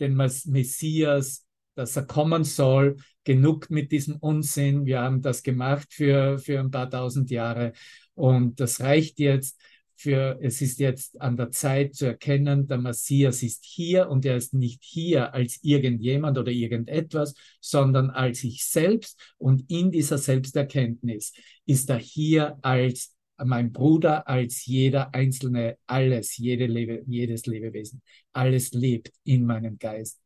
den 0.00 0.16
Messias, 0.16 1.45
dass 1.76 1.94
er 1.94 2.06
kommen 2.06 2.42
soll, 2.42 2.96
genug 3.22 3.70
mit 3.70 3.92
diesem 3.92 4.16
Unsinn. 4.16 4.86
Wir 4.86 5.00
haben 5.00 5.22
das 5.22 5.42
gemacht 5.42 5.92
für, 5.92 6.38
für 6.38 6.58
ein 6.58 6.70
paar 6.70 6.90
tausend 6.90 7.30
Jahre 7.30 7.72
und 8.14 8.58
das 8.58 8.80
reicht 8.80 9.20
jetzt. 9.20 9.60
Für, 9.98 10.38
es 10.42 10.60
ist 10.60 10.78
jetzt 10.78 11.18
an 11.22 11.38
der 11.38 11.50
Zeit 11.50 11.94
zu 11.94 12.04
erkennen, 12.04 12.66
der 12.66 12.76
Messias 12.76 13.42
ist 13.42 13.64
hier 13.64 14.10
und 14.10 14.26
er 14.26 14.36
ist 14.36 14.52
nicht 14.52 14.84
hier 14.84 15.32
als 15.32 15.58
irgendjemand 15.62 16.36
oder 16.36 16.52
irgendetwas, 16.52 17.34
sondern 17.62 18.10
als 18.10 18.44
ich 18.44 18.62
selbst 18.62 19.18
und 19.38 19.70
in 19.70 19.90
dieser 19.90 20.18
Selbsterkenntnis 20.18 21.32
ist 21.64 21.88
er 21.88 21.96
hier 21.98 22.58
als 22.60 23.16
mein 23.42 23.72
Bruder, 23.72 24.28
als 24.28 24.66
jeder 24.66 25.14
einzelne, 25.14 25.78
alles, 25.86 26.36
jede 26.36 26.66
Lebe, 26.66 27.02
jedes 27.06 27.46
Lebewesen, 27.46 28.02
alles 28.34 28.72
lebt 28.72 29.12
in 29.24 29.46
meinem 29.46 29.78
Geist. 29.78 30.20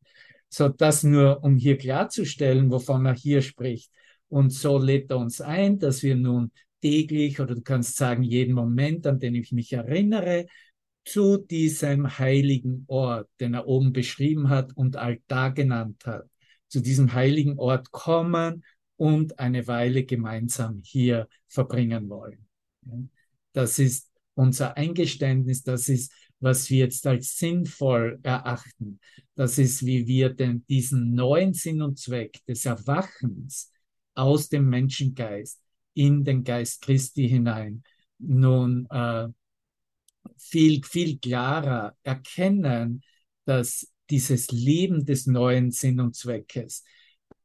So, 0.53 0.69
das 0.69 1.05
nur, 1.05 1.43
um 1.45 1.57
hier 1.57 1.79
klarzustellen, 1.79 2.71
wovon 2.71 3.07
er 3.07 3.15
hier 3.15 3.41
spricht. 3.41 3.91
Und 4.29 4.51
so 4.51 4.79
lädt 4.79 5.11
er 5.11 5.19
uns 5.19 5.41
ein, 5.41 5.79
dass 5.79 6.03
wir 6.03 6.17
nun 6.17 6.51
täglich 6.83 7.41
oder 7.41 7.55
du 7.55 7.63
kannst 7.63 7.97
sagen, 7.97 8.23
jeden 8.23 8.55
Moment, 8.55 9.07
an 9.07 9.19
den 9.19 9.35
ich 9.37 9.53
mich 9.53 9.73
erinnere, 9.73 10.47
zu 11.05 11.39
diesem 11.39 12.19
heiligen 12.19 12.85
Ort, 12.89 13.29
den 13.39 13.55
er 13.55 13.67
oben 13.67 13.93
beschrieben 13.93 14.49
hat 14.49 14.77
und 14.77 14.97
Altar 14.97 15.53
genannt 15.53 16.05
hat, 16.05 16.29
zu 16.69 16.81
diesem 16.81 17.13
heiligen 17.15 17.59
Ort 17.59 17.91
kommen 17.91 18.65
und 18.97 19.39
eine 19.39 19.67
Weile 19.67 20.05
gemeinsam 20.05 20.81
hier 20.85 21.29
verbringen 21.49 22.09
wollen. 22.09 22.47
Das 23.53 23.79
ist 23.79 24.11
unser 24.35 24.77
Eingeständnis, 24.77 25.63
das 25.63 25.89
ist 25.89 26.13
was 26.41 26.71
wir 26.71 26.79
jetzt 26.79 27.07
als 27.07 27.37
sinnvoll 27.37 28.19
erachten. 28.23 28.99
Das 29.35 29.59
ist, 29.59 29.85
wie 29.85 30.07
wir 30.07 30.31
denn 30.31 30.65
diesen 30.69 31.15
neuen 31.15 31.53
Sinn 31.53 31.83
und 31.83 31.99
Zweck 31.99 32.41
des 32.47 32.65
Erwachens 32.65 33.71
aus 34.15 34.49
dem 34.49 34.69
Menschengeist 34.69 35.61
in 35.95 36.25
den 36.25 36.45
Geist 36.45 36.83
Christi 36.83 37.29
hinein 37.29 37.83
nun 38.19 38.87
äh, 38.91 39.29
viel, 40.37 40.83
viel 40.85 41.19
klarer 41.19 41.97
erkennen, 42.03 43.03
dass 43.45 43.89
dieses 44.11 44.51
Leben 44.51 45.05
des 45.07 45.27
neuen 45.27 45.71
Sinn 45.71 46.01
und 46.01 46.15
Zweckes 46.15 46.85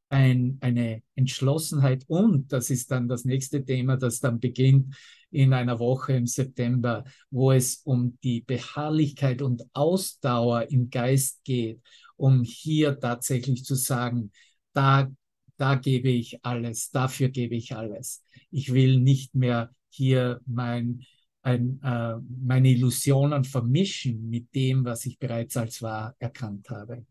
ein, 0.09 0.57
eine 0.61 1.01
Entschlossenheit 1.15 2.05
und, 2.07 2.51
das 2.51 2.69
ist 2.69 2.91
dann 2.91 3.07
das 3.07 3.25
nächste 3.25 3.63
Thema, 3.63 3.97
das 3.97 4.19
dann 4.19 4.39
beginnt 4.39 4.95
in 5.31 5.53
einer 5.53 5.79
Woche 5.79 6.13
im 6.13 6.27
September, 6.27 7.03
wo 7.29 7.51
es 7.51 7.81
um 7.83 8.17
die 8.23 8.41
Beharrlichkeit 8.41 9.41
und 9.41 9.63
Ausdauer 9.73 10.71
im 10.71 10.89
Geist 10.89 11.43
geht, 11.43 11.81
um 12.15 12.43
hier 12.43 12.99
tatsächlich 12.99 13.65
zu 13.65 13.75
sagen, 13.75 14.31
da, 14.73 15.11
da 15.57 15.75
gebe 15.75 16.09
ich 16.09 16.43
alles, 16.45 16.91
dafür 16.91 17.29
gebe 17.29 17.55
ich 17.55 17.75
alles. 17.75 18.23
Ich 18.51 18.73
will 18.73 18.99
nicht 18.99 19.35
mehr 19.35 19.71
hier 19.89 20.39
mein, 20.45 21.03
ein, 21.41 21.81
äh, 21.83 22.15
meine 22.41 22.69
Illusionen 22.69 23.43
vermischen 23.43 24.29
mit 24.29 24.53
dem, 24.53 24.85
was 24.85 25.05
ich 25.05 25.19
bereits 25.19 25.57
als 25.57 25.81
wahr 25.81 26.15
erkannt 26.19 26.69
habe 26.69 27.05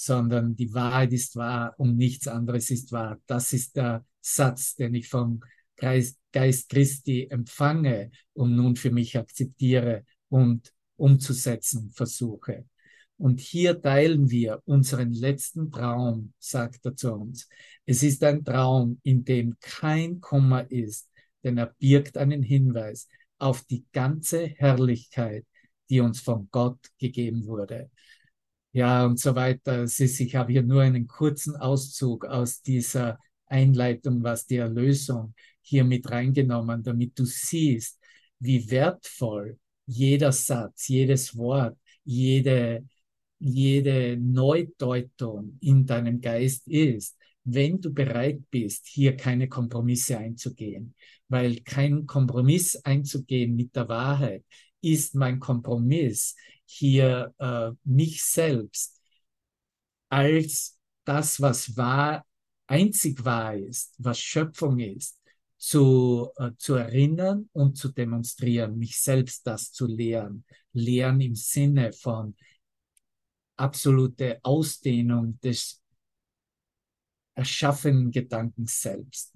sondern 0.00 0.56
die 0.56 0.72
Wahrheit 0.72 1.12
ist 1.12 1.36
wahr 1.36 1.74
und 1.76 1.98
nichts 1.98 2.26
anderes 2.26 2.70
ist 2.70 2.90
wahr. 2.90 3.20
Das 3.26 3.52
ist 3.52 3.76
der 3.76 4.02
Satz, 4.22 4.74
den 4.74 4.94
ich 4.94 5.10
vom 5.10 5.40
Geist, 5.76 6.16
Christi 6.70 7.26
empfange 7.28 8.10
und 8.32 8.56
nun 8.56 8.76
für 8.76 8.90
mich 8.90 9.18
akzeptiere 9.18 10.04
und 10.30 10.72
umzusetzen 10.96 11.90
versuche. 11.90 12.64
Und 13.18 13.40
hier 13.40 13.78
teilen 13.82 14.30
wir 14.30 14.62
unseren 14.64 15.12
letzten 15.12 15.70
Traum, 15.70 16.32
sagt 16.38 16.86
er 16.86 16.96
zu 16.96 17.12
uns. 17.12 17.46
Es 17.84 18.02
ist 18.02 18.24
ein 18.24 18.42
Traum, 18.42 19.00
in 19.02 19.26
dem 19.26 19.56
kein 19.60 20.22
Kummer 20.22 20.70
ist, 20.70 21.10
denn 21.44 21.58
er 21.58 21.74
birgt 21.78 22.16
einen 22.16 22.42
Hinweis 22.42 23.06
auf 23.36 23.64
die 23.64 23.84
ganze 23.92 24.46
Herrlichkeit, 24.46 25.44
die 25.90 26.00
uns 26.00 26.20
von 26.20 26.48
Gott 26.50 26.78
gegeben 26.98 27.44
wurde 27.44 27.90
ja 28.72 29.04
und 29.04 29.18
so 29.18 29.34
weiter. 29.34 29.84
Ich 29.84 30.36
habe 30.36 30.52
hier 30.52 30.62
nur 30.62 30.82
einen 30.82 31.06
kurzen 31.06 31.56
Auszug 31.56 32.24
aus 32.24 32.62
dieser 32.62 33.18
Einleitung, 33.46 34.22
was 34.22 34.46
die 34.46 34.56
Erlösung 34.56 35.34
hier 35.62 35.84
mit 35.84 36.10
reingenommen, 36.10 36.82
damit 36.82 37.18
du 37.18 37.24
siehst, 37.24 37.98
wie 38.38 38.70
wertvoll 38.70 39.58
jeder 39.86 40.32
Satz, 40.32 40.88
jedes 40.88 41.36
Wort, 41.36 41.76
jede, 42.04 42.86
jede 43.38 44.16
Neudeutung 44.16 45.58
in 45.60 45.84
deinem 45.84 46.20
Geist 46.20 46.68
ist, 46.68 47.16
wenn 47.44 47.80
du 47.80 47.92
bereit 47.92 48.40
bist, 48.50 48.86
hier 48.86 49.16
keine 49.16 49.48
Kompromisse 49.48 50.18
einzugehen. 50.18 50.94
Weil 51.28 51.60
kein 51.60 52.06
Kompromiss 52.06 52.76
einzugehen 52.76 53.56
mit 53.56 53.74
der 53.74 53.88
Wahrheit 53.88 54.44
ist 54.80 55.14
mein 55.14 55.40
Kompromiss 55.40 56.34
hier 56.70 57.34
äh, 57.38 57.70
mich 57.84 58.22
selbst 58.22 59.00
als 60.08 60.78
das, 61.04 61.40
was 61.40 61.76
wahr, 61.76 62.24
einzig 62.66 63.24
wahr 63.24 63.56
ist, 63.56 63.94
was 63.98 64.20
Schöpfung 64.20 64.78
ist, 64.78 65.20
zu, 65.58 66.30
äh, 66.36 66.52
zu 66.56 66.74
erinnern 66.74 67.48
und 67.52 67.76
zu 67.76 67.88
demonstrieren, 67.88 68.78
mich 68.78 69.00
selbst 69.00 69.46
das 69.46 69.72
zu 69.72 69.86
lehren. 69.86 70.44
Lehren 70.72 71.20
im 71.20 71.34
Sinne 71.34 71.92
von 71.92 72.36
absolute 73.56 74.38
Ausdehnung 74.42 75.38
des 75.40 75.82
erschaffenen 77.34 78.10
Gedankens 78.10 78.80
selbst. 78.80 79.34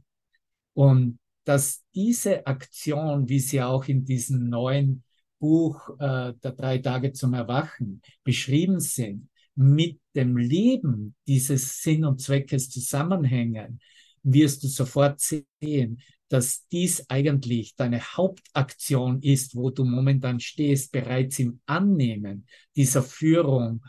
Und 0.72 1.18
dass 1.44 1.84
diese 1.94 2.46
Aktion, 2.46 3.28
wie 3.28 3.40
sie 3.40 3.60
auch 3.60 3.86
in 3.86 4.04
diesem 4.04 4.48
neuen 4.48 5.04
Buch 5.44 5.90
äh, 5.98 6.32
der 6.42 6.52
drei 6.52 6.78
Tage 6.78 7.12
zum 7.12 7.34
Erwachen 7.34 8.00
beschrieben 8.24 8.80
sind, 8.80 9.28
mit 9.54 10.00
dem 10.16 10.38
Leben 10.38 11.14
dieses 11.26 11.82
Sinn 11.82 12.06
und 12.06 12.22
Zweckes 12.22 12.70
zusammenhängen, 12.70 13.78
wirst 14.22 14.64
du 14.64 14.68
sofort 14.68 15.20
sehen, 15.20 16.00
dass 16.30 16.66
dies 16.68 17.04
eigentlich 17.10 17.76
deine 17.76 18.00
Hauptaktion 18.00 19.20
ist, 19.20 19.54
wo 19.54 19.68
du 19.68 19.84
momentan 19.84 20.40
stehst, 20.40 20.90
bereits 20.92 21.38
im 21.38 21.60
Annehmen 21.66 22.46
dieser 22.74 23.02
Führung 23.02 23.84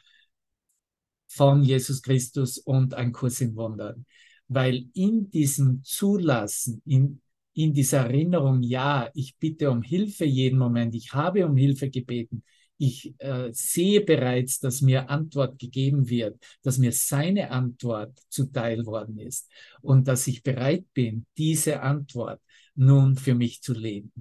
von 1.30 1.64
Jesus 1.64 2.02
Christus 2.02 2.58
und 2.58 2.94
ein 2.96 3.14
Kurs 3.14 3.40
in 3.40 3.56
Wundern. 3.56 4.06
Weil 4.50 4.90
in 4.94 5.32
diesem 5.32 5.86
Zulassen, 5.86 6.82
in, 6.86 7.22
in 7.56 7.74
dieser 7.74 8.00
Erinnerung, 8.00 8.62
ja, 8.64 9.10
ich 9.14 9.38
bitte 9.38 9.72
um 9.72 9.82
Hilfe 9.82 10.26
jeden 10.26 10.60
Moment, 10.60 10.94
ich 10.94 11.14
habe 11.14 11.46
um 11.46 11.56
Hilfe 11.56 11.90
gebeten, 11.90 12.44
ich 12.78 13.16
äh, 13.20 13.50
sehe 13.54 14.02
bereits, 14.02 14.60
dass 14.60 14.82
mir 14.82 15.10
Antwort 15.10 15.58
gegeben 15.58 16.10
wird, 16.10 16.38
dass 16.62 16.78
mir 16.78 16.92
seine 16.92 17.52
Antwort 17.52 18.20
zuteil 18.28 18.86
worden 18.86 19.18
ist 19.18 19.50
und 19.82 20.08
dass 20.10 20.28
ich 20.28 20.44
bereit 20.44 20.86
bin, 20.94 21.26
diese 21.38 21.82
Antwort 21.82 22.42
nun 22.76 23.16
für 23.16 23.34
mich 23.34 23.62
zu 23.62 23.74
leben 23.74 24.12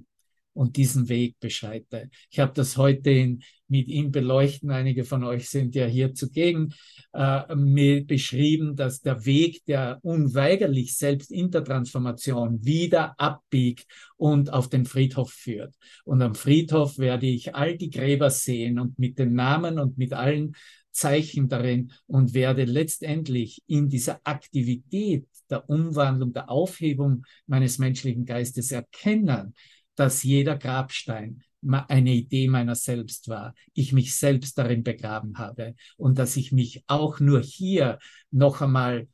und 0.55 0.77
diesen 0.77 1.09
Weg 1.09 1.35
beschreite. 1.39 2.09
Ich 2.31 2.39
habe 2.39 2.53
das 2.53 2.77
heute 2.77 3.11
in, 3.11 3.43
mit 3.67 3.87
ihm 3.87 4.11
beleuchten. 4.11 4.71
Einige 4.71 5.03
von 5.03 5.23
euch 5.23 5.49
sind 5.49 5.75
ja 5.75 5.85
hier 5.85 6.13
zugegen, 6.13 6.73
äh, 7.13 7.55
mir 7.55 8.05
beschrieben, 8.05 8.75
dass 8.75 9.01
der 9.01 9.25
Weg 9.25 9.65
der 9.65 9.99
unweigerlich 10.01 10.95
selbst 10.95 11.31
in 11.31 11.51
der 11.51 11.63
Transformation 11.63 12.63
wieder 12.63 13.19
abbiegt 13.19 13.85
und 14.15 14.51
auf 14.51 14.69
den 14.69 14.85
Friedhof 14.85 15.31
führt. 15.31 15.75
Und 16.05 16.21
am 16.21 16.35
Friedhof 16.35 16.97
werde 16.97 17.27
ich 17.27 17.53
all 17.53 17.77
die 17.77 17.89
Gräber 17.89 18.29
sehen 18.29 18.79
und 18.79 18.97
mit 18.97 19.19
den 19.19 19.33
Namen 19.33 19.77
und 19.77 19.97
mit 19.97 20.13
allen 20.13 20.55
Zeichen 20.91 21.49
darin 21.49 21.91
und 22.07 22.33
werde 22.33 22.63
letztendlich 22.63 23.61
in 23.67 23.89
dieser 23.89 24.21
Aktivität 24.23 25.27
der 25.49 25.69
Umwandlung, 25.69 26.31
der 26.31 26.49
Aufhebung 26.49 27.25
meines 27.45 27.77
menschlichen 27.77 28.25
Geistes 28.25 28.71
erkennen, 28.71 29.53
dass 29.95 30.23
jeder 30.23 30.57
Grabstein 30.57 31.43
eine 31.67 32.13
Idee 32.13 32.47
meiner 32.47 32.75
selbst 32.75 33.27
war, 33.27 33.55
ich 33.73 33.91
mich 33.91 34.15
selbst 34.15 34.57
darin 34.57 34.83
begraben 34.83 35.37
habe 35.37 35.75
und 35.97 36.19
dass 36.19 36.37
ich 36.37 36.51
mich 36.51 36.83
auch 36.87 37.19
nur 37.19 37.41
hier 37.41 37.97
noch 38.31 38.61
einmal 38.61 39.07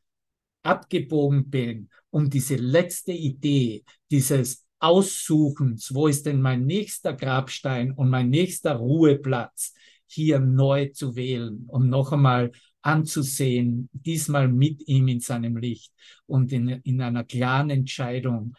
abgebogen 0.64 1.50
bin, 1.50 1.90
um 2.10 2.30
diese 2.30 2.56
letzte 2.56 3.14
Idee 3.14 3.84
dieses 4.10 4.66
Aussuchens, 4.80 5.94
wo 5.94 6.08
ist 6.08 6.26
denn 6.26 6.42
mein 6.42 6.66
nächster 6.66 7.14
Grabstein 7.14 7.92
und 7.92 8.10
mein 8.10 8.30
nächster 8.30 8.74
Ruheplatz, 8.76 9.74
hier 10.08 10.40
neu 10.40 10.88
zu 10.88 11.16
wählen, 11.16 11.66
um 11.68 11.88
noch 11.88 12.12
einmal 12.12 12.52
anzusehen, 12.82 13.90
diesmal 13.94 14.48
mit 14.48 14.88
ihm 14.88 15.08
in 15.08 15.20
seinem 15.20 15.56
Licht 15.56 15.94
und 16.26 16.52
in, 16.52 16.68
in 16.68 17.02
einer 17.02 17.24
klaren 17.24 17.70
Entscheidung 17.70 18.56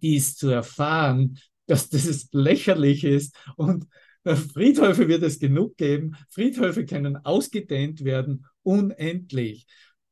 dies 0.00 0.36
zu 0.36 0.48
erfahren, 0.48 1.38
dass 1.66 1.88
das 1.88 2.28
lächerlich 2.32 3.04
ist 3.04 3.36
und 3.56 3.86
Friedhöfe 4.24 5.08
wird 5.08 5.22
es 5.22 5.38
genug 5.38 5.76
geben. 5.76 6.16
Friedhöfe 6.28 6.86
können 6.86 7.16
ausgedehnt 7.16 8.04
werden, 8.04 8.46
unendlich, 8.62 9.66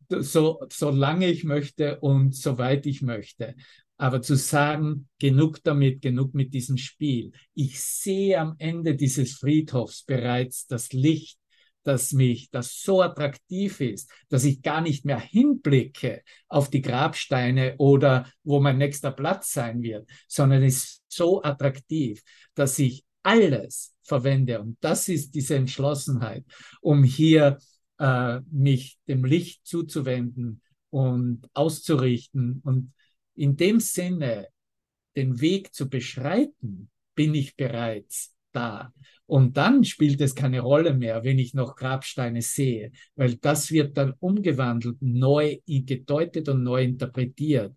so, 0.09 0.61
solange 0.71 1.31
ich 1.31 1.45
möchte 1.45 2.01
und 2.01 2.35
soweit 2.35 2.87
ich 2.87 3.03
möchte. 3.03 3.55
Aber 3.97 4.23
zu 4.23 4.35
sagen, 4.35 5.09
genug 5.19 5.63
damit, 5.63 6.03
genug 6.03 6.35
mit 6.35 6.55
diesem 6.55 6.79
Spiel. 6.79 7.33
Ich 7.55 7.81
sehe 7.81 8.41
am 8.41 8.55
Ende 8.59 8.97
dieses 8.97 9.35
Friedhofs 9.35 10.05
bereits 10.05 10.67
das 10.67 10.93
Licht 10.93 11.39
dass 11.83 12.13
mich 12.13 12.51
das 12.51 12.83
so 12.83 13.03
attraktiv 13.03 13.81
ist, 13.81 14.11
dass 14.29 14.45
ich 14.45 14.63
gar 14.63 14.81
nicht 14.81 15.05
mehr 15.05 15.19
hinblicke 15.19 16.23
auf 16.49 16.71
die 16.71 16.83
Grabsteine 16.83 17.77
oder 17.79 18.31
wo 18.45 18.61
mein 18.61 18.79
nächster 18.79 19.11
Platz 19.11 19.53
sein 19.53 19.83
wird, 19.83 20.09
sondern 20.29 20.63
ist 20.63 21.03
so 21.09 21.43
attraktiv, 21.43 22.23
dass 22.55 22.79
ich 22.79 23.05
alles 23.23 23.95
verwende. 24.03 24.61
Und 24.61 24.77
das 24.81 25.09
ist 25.09 25.35
diese 25.35 25.57
Entschlossenheit, 25.57 26.45
um 26.81 27.05
hier 27.05 27.59
äh, 27.99 28.41
mich 28.51 28.99
dem 29.09 29.25
Licht 29.25 29.67
zuzuwenden 29.67 30.63
und 30.91 31.49
auszurichten 31.55 32.61
und 32.65 32.93
in 33.35 33.57
dem 33.57 33.81
Sinne 33.81 34.49
den 35.17 35.41
Weg 35.41 35.75
zu 35.75 35.89
beschreiten, 35.89 36.91
bin 37.15 37.35
ich 37.35 37.57
bereits 37.57 38.35
da. 38.53 38.93
Und 39.31 39.57
dann 39.57 39.85
spielt 39.85 40.21
es 40.23 40.35
keine 40.35 40.59
Rolle 40.59 40.93
mehr, 40.93 41.23
wenn 41.23 41.39
ich 41.39 41.55
noch 41.55 41.77
Grabsteine 41.77 42.43
sehe, 42.43 42.91
weil 43.15 43.37
das 43.37 43.71
wird 43.71 43.97
dann 43.97 44.13
umgewandelt, 44.19 44.97
neu 45.01 45.59
gedeutet 45.69 46.49
und 46.49 46.65
neu 46.65 46.83
interpretiert 46.83 47.73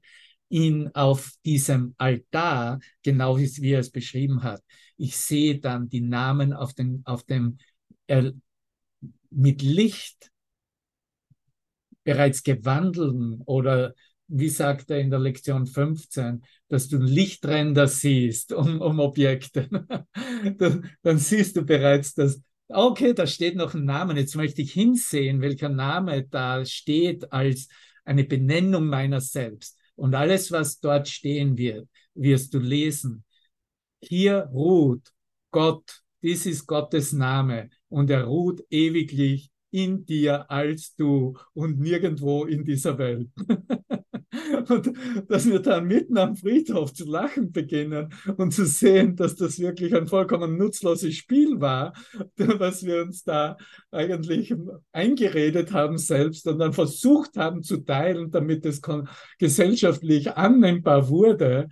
in 0.50 0.90
auf 0.96 1.32
diesem 1.46 1.94
Altar, 2.00 2.80
genau 3.04 3.38
wie 3.38 3.70
er 3.72 3.82
es 3.82 3.92
beschrieben 3.92 4.42
hat. 4.42 4.64
Ich 4.98 5.16
sehe 5.16 5.60
dann 5.60 5.90
die 5.90 6.02
Namen 6.02 6.54
auf, 6.54 6.74
den, 6.74 7.04
auf 7.06 7.24
dem 7.24 7.60
äh, 8.08 8.32
mit 9.30 9.62
Licht 9.62 10.32
bereits 12.04 12.42
gewandelten 12.42 13.42
oder 13.46 13.94
wie 14.36 14.50
sagt 14.50 14.90
er 14.90 15.00
in 15.00 15.12
der 15.12 15.20
Lektion 15.20 15.68
15, 15.68 16.44
dass 16.68 16.88
du 16.88 16.98
Lichtränder 16.98 17.88
siehst 17.88 18.52
um, 18.52 18.82
um 18.82 19.00
Objekte. 19.00 19.70
dann, 20.58 20.90
dann 21.04 21.18
siehst 21.20 21.56
du 21.56 21.64
bereits, 21.64 22.16
dass, 22.16 22.42
okay, 22.68 23.14
da 23.14 23.28
steht 23.28 23.56
noch 23.56 23.76
ein 23.76 23.86
Name. 23.86 24.16
Jetzt 24.16 24.36
möchte 24.36 24.64
ich 24.64 24.74
hinsehen, 24.74 25.42
welcher 25.42 25.70
Name 25.70 26.24
da 26.24 26.66
steht 26.66 27.32
als 27.32 27.68
eine 28.06 28.24
Benennung 28.24 28.88
meiner 28.88 29.22
selbst. 29.22 29.78
Und 29.96 30.16
alles, 30.16 30.52
was 30.52 30.80
dort 30.80 31.08
stehen 31.08 31.56
wird, 31.56 31.88
wirst 32.16 32.56
du 32.56 32.60
lesen. 32.60 33.24
Hier 34.02 34.50
ruht 34.52 35.14
Gott, 35.52 36.02
dies 36.24 36.48
ist 36.48 36.66
Gottes 36.66 37.14
Name 37.14 37.70
und 37.90 38.10
er 38.10 38.24
ruht 38.24 38.64
ewiglich 38.72 39.52
in 39.70 40.06
dir 40.06 40.50
als 40.50 40.96
du 40.96 41.38
und 41.54 41.80
nirgendwo 41.80 42.46
in 42.46 42.66
dieser 42.66 42.98
Welt. 42.98 43.30
und 44.70 44.94
dass 45.28 45.46
wir 45.46 45.60
dann 45.60 45.86
mitten 45.86 46.18
am 46.18 46.36
Friedhof 46.36 46.94
zu 46.94 47.06
lachen 47.06 47.52
beginnen 47.52 48.14
und 48.38 48.54
zu 48.54 48.66
sehen, 48.66 49.16
dass 49.16 49.36
das 49.36 49.60
wirklich 49.60 49.96
ein 49.96 50.08
vollkommen 50.08 50.58
nutzloses 50.58 51.16
Spiel 51.16 51.60
war, 51.60 51.94
was 52.38 52.84
wir 52.84 53.04
uns 53.04 53.24
da 53.24 53.58
eigentlich 53.92 54.54
eingeredet 54.92 55.72
haben 55.72 55.98
selbst 55.98 56.48
und 56.48 56.60
dann 56.60 56.74
versucht 56.74 57.38
haben 57.38 57.64
zu 57.64 57.78
teilen, 57.78 58.32
damit 58.32 58.66
es 58.66 58.82
gesellschaftlich 59.38 60.36
annehmbar 60.36 61.10
wurde, 61.10 61.70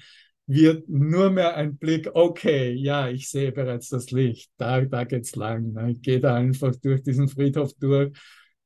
wird 0.47 0.89
nur 0.89 1.29
mehr 1.29 1.55
ein 1.55 1.77
Blick, 1.77 2.09
okay, 2.13 2.73
ja, 2.73 3.07
ich 3.07 3.29
sehe 3.29 3.51
bereits 3.51 3.89
das 3.89 4.11
Licht, 4.11 4.51
da, 4.57 4.81
da 4.81 5.05
geht's 5.05 5.35
lang. 5.35 5.71
Ne? 5.71 5.91
Ich 5.91 6.01
gehe 6.01 6.19
da 6.19 6.35
einfach 6.35 6.75
durch 6.75 7.01
diesen 7.03 7.29
Friedhof 7.29 7.73
durch 7.79 8.11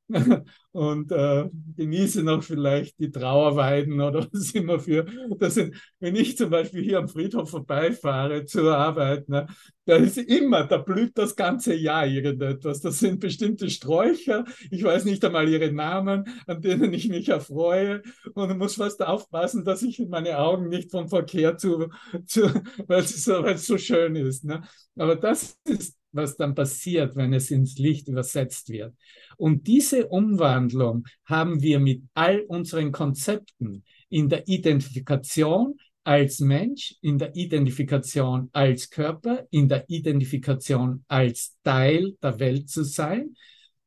und 0.72 1.10
äh, 1.10 1.48
genieße 1.76 2.22
noch 2.22 2.42
vielleicht 2.42 2.98
die 2.98 3.10
Trauerweiden 3.10 4.00
oder 4.00 4.26
was 4.32 4.52
immer 4.52 4.78
für. 4.78 5.04
Das 5.38 5.54
sind, 5.54 5.74
wenn 6.00 6.14
ich 6.16 6.36
zum 6.36 6.50
Beispiel 6.50 6.82
hier 6.82 6.98
am 6.98 7.08
Friedhof 7.08 7.50
vorbeifahre 7.50 8.44
zur 8.44 8.76
Arbeit, 8.76 9.28
ne, 9.28 9.46
da 9.84 9.96
ist 9.96 10.18
immer, 10.18 10.64
da 10.64 10.78
blüht 10.78 11.16
das 11.16 11.36
ganze 11.36 11.74
Jahr 11.74 12.06
irgendetwas. 12.06 12.80
Das 12.80 12.98
sind 12.98 13.20
bestimmte 13.20 13.70
Sträucher. 13.70 14.44
Ich 14.70 14.82
weiß 14.82 15.04
nicht 15.04 15.24
einmal 15.24 15.48
ihre 15.48 15.72
Namen, 15.72 16.24
an 16.46 16.60
denen 16.60 16.92
ich 16.92 17.08
mich 17.08 17.28
erfreue 17.28 18.02
und 18.34 18.58
muss 18.58 18.74
fast 18.74 19.00
aufpassen, 19.02 19.64
dass 19.64 19.82
ich 19.82 20.00
meine 20.08 20.38
Augen 20.38 20.68
nicht 20.68 20.90
vom 20.90 21.08
Verkehr 21.08 21.56
zu, 21.56 21.88
zu 22.26 22.42
weil 22.86 23.00
es 23.00 23.24
so, 23.24 23.44
so 23.56 23.78
schön 23.78 24.16
ist. 24.16 24.44
Ne? 24.44 24.62
Aber 24.96 25.16
das 25.16 25.56
ist 25.64 25.95
was 26.16 26.36
dann 26.36 26.54
passiert, 26.54 27.14
wenn 27.16 27.32
es 27.32 27.50
ins 27.50 27.78
Licht 27.78 28.08
übersetzt 28.08 28.70
wird. 28.70 28.94
Und 29.36 29.66
diese 29.66 30.08
Umwandlung 30.08 31.06
haben 31.24 31.62
wir 31.62 31.78
mit 31.78 32.02
all 32.14 32.40
unseren 32.40 32.92
Konzepten 32.92 33.84
in 34.08 34.28
der 34.28 34.48
Identifikation 34.48 35.76
als 36.04 36.40
Mensch, 36.40 36.94
in 37.02 37.18
der 37.18 37.34
Identifikation 37.34 38.48
als 38.52 38.90
Körper, 38.90 39.44
in 39.50 39.68
der 39.68 39.84
Identifikation 39.88 41.04
als 41.08 41.56
Teil 41.64 42.16
der 42.22 42.38
Welt 42.38 42.70
zu 42.70 42.84
sein 42.84 43.34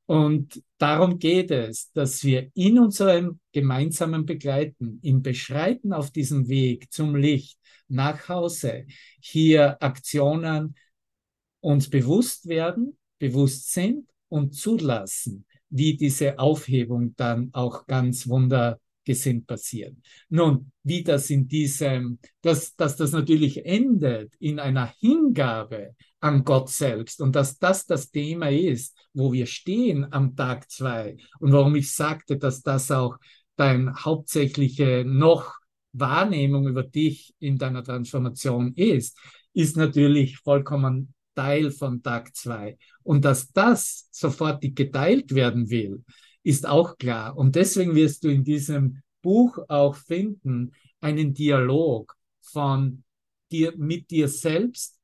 Und 0.09 0.63
darum 0.79 1.19
geht 1.19 1.51
es, 1.51 1.91
dass 1.93 2.23
wir 2.23 2.49
in 2.55 2.79
unserem 2.79 3.39
gemeinsamen 3.51 4.25
Begleiten, 4.25 4.99
im 5.03 5.21
Beschreiten 5.21 5.93
auf 5.93 6.09
diesem 6.09 6.47
Weg 6.49 6.91
zum 6.91 7.15
Licht 7.15 7.59
nach 7.87 8.27
Hause, 8.27 8.85
hier 9.19 9.81
Aktionen 9.83 10.75
uns 11.61 11.89
bewusst 11.89 12.47
werden, 12.47 12.97
bewusst 13.19 13.71
sind 13.73 14.09
und 14.29 14.53
zulassen, 14.53 15.45
wie 15.69 15.97
diese 15.97 16.39
Aufhebung 16.39 17.15
dann 17.15 17.49
auch 17.53 17.85
ganz 17.85 18.27
wundergesinnt 18.27 19.45
passiert. 19.47 19.95
Nun, 20.29 20.71
wie 20.83 21.03
das 21.03 21.29
in 21.29 21.47
diesem, 21.47 22.19
dass, 22.41 22.75
dass 22.75 22.95
das 22.95 23.11
natürlich 23.11 23.65
endet 23.65 24.33
in 24.39 24.59
einer 24.59 24.93
Hingabe 24.99 25.95
an 26.21 26.43
Gott 26.43 26.69
selbst 26.69 27.21
und 27.21 27.35
dass 27.35 27.57
das 27.59 27.85
das 27.85 28.11
Thema 28.11 28.49
ist, 28.49 28.97
wo 29.13 29.31
wir 29.31 29.45
stehen 29.45 30.11
am 30.11 30.35
Tag 30.35 30.69
zwei 30.69 31.17
und 31.39 31.51
warum 31.51 31.75
ich 31.75 31.91
sagte, 31.91 32.37
dass 32.37 32.61
das 32.61 32.91
auch 32.91 33.17
dein 33.55 33.93
hauptsächliche 33.93 35.03
noch 35.05 35.59
Wahrnehmung 35.91 36.67
über 36.67 36.83
dich 36.83 37.33
in 37.39 37.57
deiner 37.57 37.83
Transformation 37.83 38.73
ist, 38.75 39.17
ist 39.53 39.75
natürlich 39.75 40.37
vollkommen 40.37 41.13
Teil 41.35 41.71
von 41.71 42.01
Tag 42.01 42.35
zwei. 42.35 42.77
Und 43.03 43.25
dass 43.25 43.51
das 43.51 44.07
sofort 44.11 44.61
geteilt 44.61 45.33
werden 45.33 45.69
will, 45.69 46.03
ist 46.43 46.67
auch 46.67 46.97
klar. 46.97 47.37
Und 47.37 47.55
deswegen 47.55 47.95
wirst 47.95 48.23
du 48.23 48.29
in 48.29 48.43
diesem 48.43 49.01
Buch 49.21 49.59
auch 49.67 49.95
finden, 49.95 50.71
einen 51.01 51.33
Dialog 51.33 52.15
von 52.41 53.03
dir 53.51 53.73
mit 53.77 54.11
dir 54.11 54.27
selbst 54.27 54.99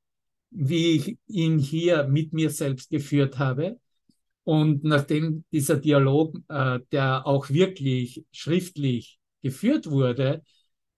wie 0.56 0.96
ich 0.96 1.18
ihn 1.28 1.60
hier 1.60 2.08
mit 2.08 2.34
mir 2.34 2.50
selbst 2.50 2.90
geführt 2.90 3.38
habe. 3.38 3.80
Und 4.44 4.84
nachdem 4.84 5.44
dieser 5.52 5.78
Dialog, 5.78 6.38
äh, 6.48 6.80
der 6.92 7.28
auch 7.28 7.50
wirklich 7.50 8.26
schriftlich 8.32 9.20
geführt 9.42 9.90
wurde, 9.90 10.44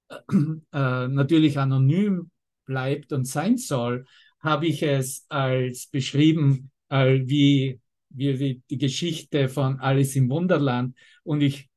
äh, 0.10 1.08
natürlich 1.08 1.58
anonym 1.58 2.30
bleibt 2.66 3.14
und 3.14 3.26
sein 3.26 3.58
soll, 3.58 4.06
habe 4.40 4.68
ich 4.68 4.84
es 4.84 5.26
als 5.30 5.88
beschrieben, 5.88 6.72
äh, 6.90 7.20
wie, 7.26 7.80
wie, 8.10 8.40
wie 8.40 8.62
die 8.70 8.78
Geschichte 8.78 9.50
von 9.50 9.80
Alice 9.80 10.16
im 10.16 10.30
Wunderland. 10.30 10.96
Und 11.24 11.42
ich 11.42 11.70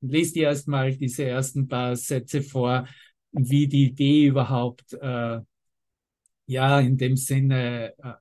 lese 0.00 0.34
dir 0.34 0.44
erstmal 0.44 0.96
diese 0.96 1.24
ersten 1.24 1.68
paar 1.68 1.96
Sätze 1.96 2.42
vor, 2.42 2.86
wie 3.32 3.68
die 3.68 3.86
Idee 3.86 4.26
überhaupt 4.26 4.92
äh, 4.94 5.40
ja 6.46 6.80
in 6.80 6.96
dem 6.96 7.16
Sinne 7.16 7.94
äh, 7.98 8.12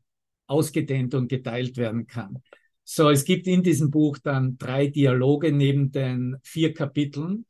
ausgedehnt 0.48 1.14
und 1.14 1.28
geteilt 1.30 1.78
werden 1.78 2.08
kann. 2.08 2.42
So, 2.84 3.10
es 3.10 3.26
gibt 3.26 3.48
in 3.48 3.64
diesem 3.64 3.92
Buch 3.92 4.18
dann 4.18 4.58
drei 4.58 4.88
Dialoge 4.88 5.52
neben 5.52 5.92
den 5.92 6.38
vier 6.42 6.74
Kapiteln. 6.74 7.46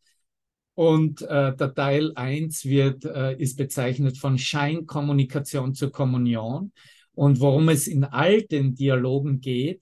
Und 0.78 1.24
äh, 1.24 1.56
der 1.56 1.74
Teil 1.74 2.12
eins 2.16 2.64
wird, 2.64 3.04
äh, 3.04 3.36
ist 3.38 3.58
bezeichnet 3.58 4.18
von 4.18 4.38
Scheinkommunikation 4.38 5.74
zur 5.74 5.92
Kommunion. 5.92 6.72
Und 7.14 7.40
worum 7.40 7.70
es 7.70 7.88
in 7.88 8.04
all 8.04 8.44
den 8.44 8.76
Dialogen 8.76 9.42
geht, 9.42 9.82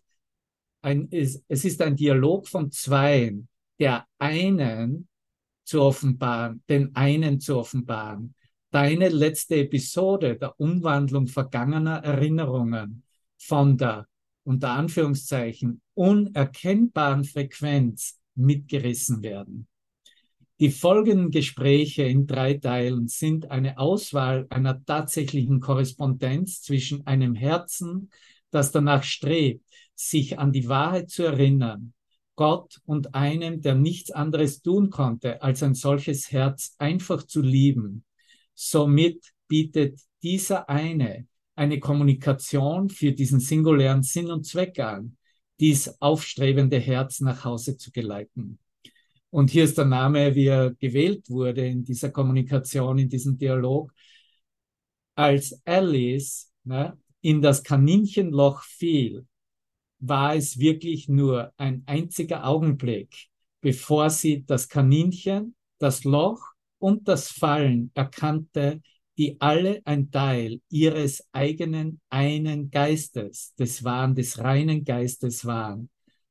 ein, 0.81 1.09
ist, 1.09 1.43
es 1.49 1.65
ist 1.65 1.81
ein 1.81 1.97
Dialog 1.97 2.47
von 2.47 2.71
Zweien, 2.71 3.49
der 3.77 4.05
einen 4.19 5.09
zu 5.65 5.81
offenbaren, 5.81 6.63
den 6.69 6.95
einen 6.95 7.41
zu 7.41 7.57
offenbaren 7.57 8.33
deine 8.75 9.07
letzte 9.07 9.55
Episode 9.55 10.35
der 10.35 10.59
Umwandlung 10.59 11.27
vergangener 11.27 12.03
Erinnerungen 12.03 13.03
von 13.37 13.77
der 13.77 14.05
unter 14.43 14.71
Anführungszeichen 14.71 15.81
unerkennbaren 15.93 17.23
Frequenz 17.23 18.19
mitgerissen 18.35 19.23
werden. 19.23 19.69
Die 20.59 20.71
folgenden 20.71 21.31
Gespräche 21.31 22.03
in 22.03 22.27
drei 22.27 22.53
Teilen 22.53 23.07
sind 23.07 23.51
eine 23.51 23.77
Auswahl 23.77 24.47
einer 24.49 24.83
tatsächlichen 24.85 25.59
Korrespondenz 25.59 26.61
zwischen 26.61 27.05
einem 27.05 27.35
Herzen, 27.35 28.09
das 28.51 28.71
danach 28.71 29.03
strebt, 29.03 29.65
sich 29.95 30.39
an 30.39 30.53
die 30.53 30.69
Wahrheit 30.69 31.09
zu 31.09 31.23
erinnern, 31.23 31.93
Gott 32.35 32.81
und 32.85 33.15
einem, 33.15 33.61
der 33.61 33.75
nichts 33.75 34.11
anderes 34.11 34.61
tun 34.61 34.89
konnte, 34.89 35.41
als 35.41 35.63
ein 35.63 35.73
solches 35.73 36.31
Herz 36.31 36.75
einfach 36.77 37.23
zu 37.23 37.41
lieben, 37.41 38.05
Somit 38.55 39.33
bietet 39.49 39.99
dieser 40.23 40.69
eine 40.69 41.27
eine 41.57 41.79
Kommunikation 41.79 42.89
für 42.89 43.11
diesen 43.11 43.39
singulären 43.39 44.03
Sinn 44.03 44.31
und 44.31 44.45
Zweck 44.45 44.79
an, 44.79 45.17
dies 45.59 46.01
aufstrebende 46.01 46.79
Herz 46.79 47.21
nach 47.21 47.45
Hause 47.45 47.77
zu 47.77 47.91
geleiten. 47.91 48.59
Und 49.29 49.49
hier 49.49 49.65
ist 49.65 49.77
der 49.77 49.85
Name, 49.85 50.33
wie 50.35 50.47
er 50.47 50.73
gewählt 50.75 51.29
wurde 51.29 51.65
in 51.67 51.83
dieser 51.83 52.09
Kommunikation, 52.09 52.97
in 52.97 53.09
diesem 53.09 53.37
Dialog. 53.37 53.93
Als 55.15 55.61
Alice 55.65 56.51
ne, 56.63 56.97
in 57.21 57.41
das 57.41 57.63
Kaninchenloch 57.63 58.61
fiel, 58.63 59.25
war 59.99 60.35
es 60.35 60.59
wirklich 60.59 61.09
nur 61.09 61.53
ein 61.57 61.83
einziger 61.85 62.45
Augenblick, 62.45 63.27
bevor 63.61 64.09
sie 64.09 64.45
das 64.45 64.69
Kaninchen, 64.69 65.55
das 65.79 66.03
Loch 66.03 66.41
und 66.79 67.07
das 67.07 67.29
Fallen 67.29 67.91
erkannte, 67.93 68.81
die 69.17 69.39
alle 69.39 69.81
ein 69.85 70.11
Teil 70.11 70.61
ihres 70.69 71.27
eigenen 71.31 72.01
einen 72.09 72.69
Geistes, 72.69 73.53
des 73.55 73.83
wahren, 73.83 74.13
des 74.15 74.39
reinen 74.39 74.83
Geistes 74.83 75.45
waren. 75.45 75.89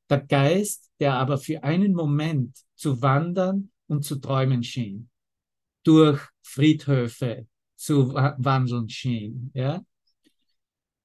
Der 0.09 0.21
Geist, 0.21 0.91
der 0.99 1.15
aber 1.15 1.37
für 1.37 1.63
einen 1.63 1.93
Moment 1.93 2.55
zu 2.75 3.01
wandern 3.01 3.71
und 3.87 4.03
zu 4.03 4.17
träumen 4.17 4.63
schien, 4.63 5.09
durch 5.83 6.21
Friedhöfe 6.41 7.47
zu 7.75 8.13
wandeln 8.13 8.89
schien, 8.89 9.51
ja. 9.53 9.83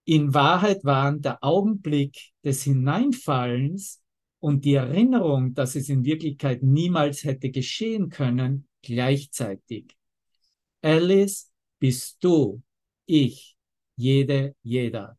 In 0.05 0.35
Wahrheit 0.35 0.85
waren 0.85 1.21
der 1.21 1.43
Augenblick 1.45 2.33
des 2.43 2.63
Hineinfallens 2.65 4.03
und 4.41 4.65
die 4.65 4.75
Erinnerung, 4.75 5.55
dass 5.55 5.77
es 5.77 5.89
in 5.89 6.05
Wirklichkeit 6.05 6.63
niemals 6.63 7.25
hätte 7.25 7.51
geschehen 7.51 8.09
können, 8.09 8.67
gleichzeitig. 8.83 9.95
Alice 10.83 11.53
bist 11.79 12.17
du, 12.25 12.63
ich, 13.07 13.57
jede, 13.97 14.57
jeder. 14.63 15.19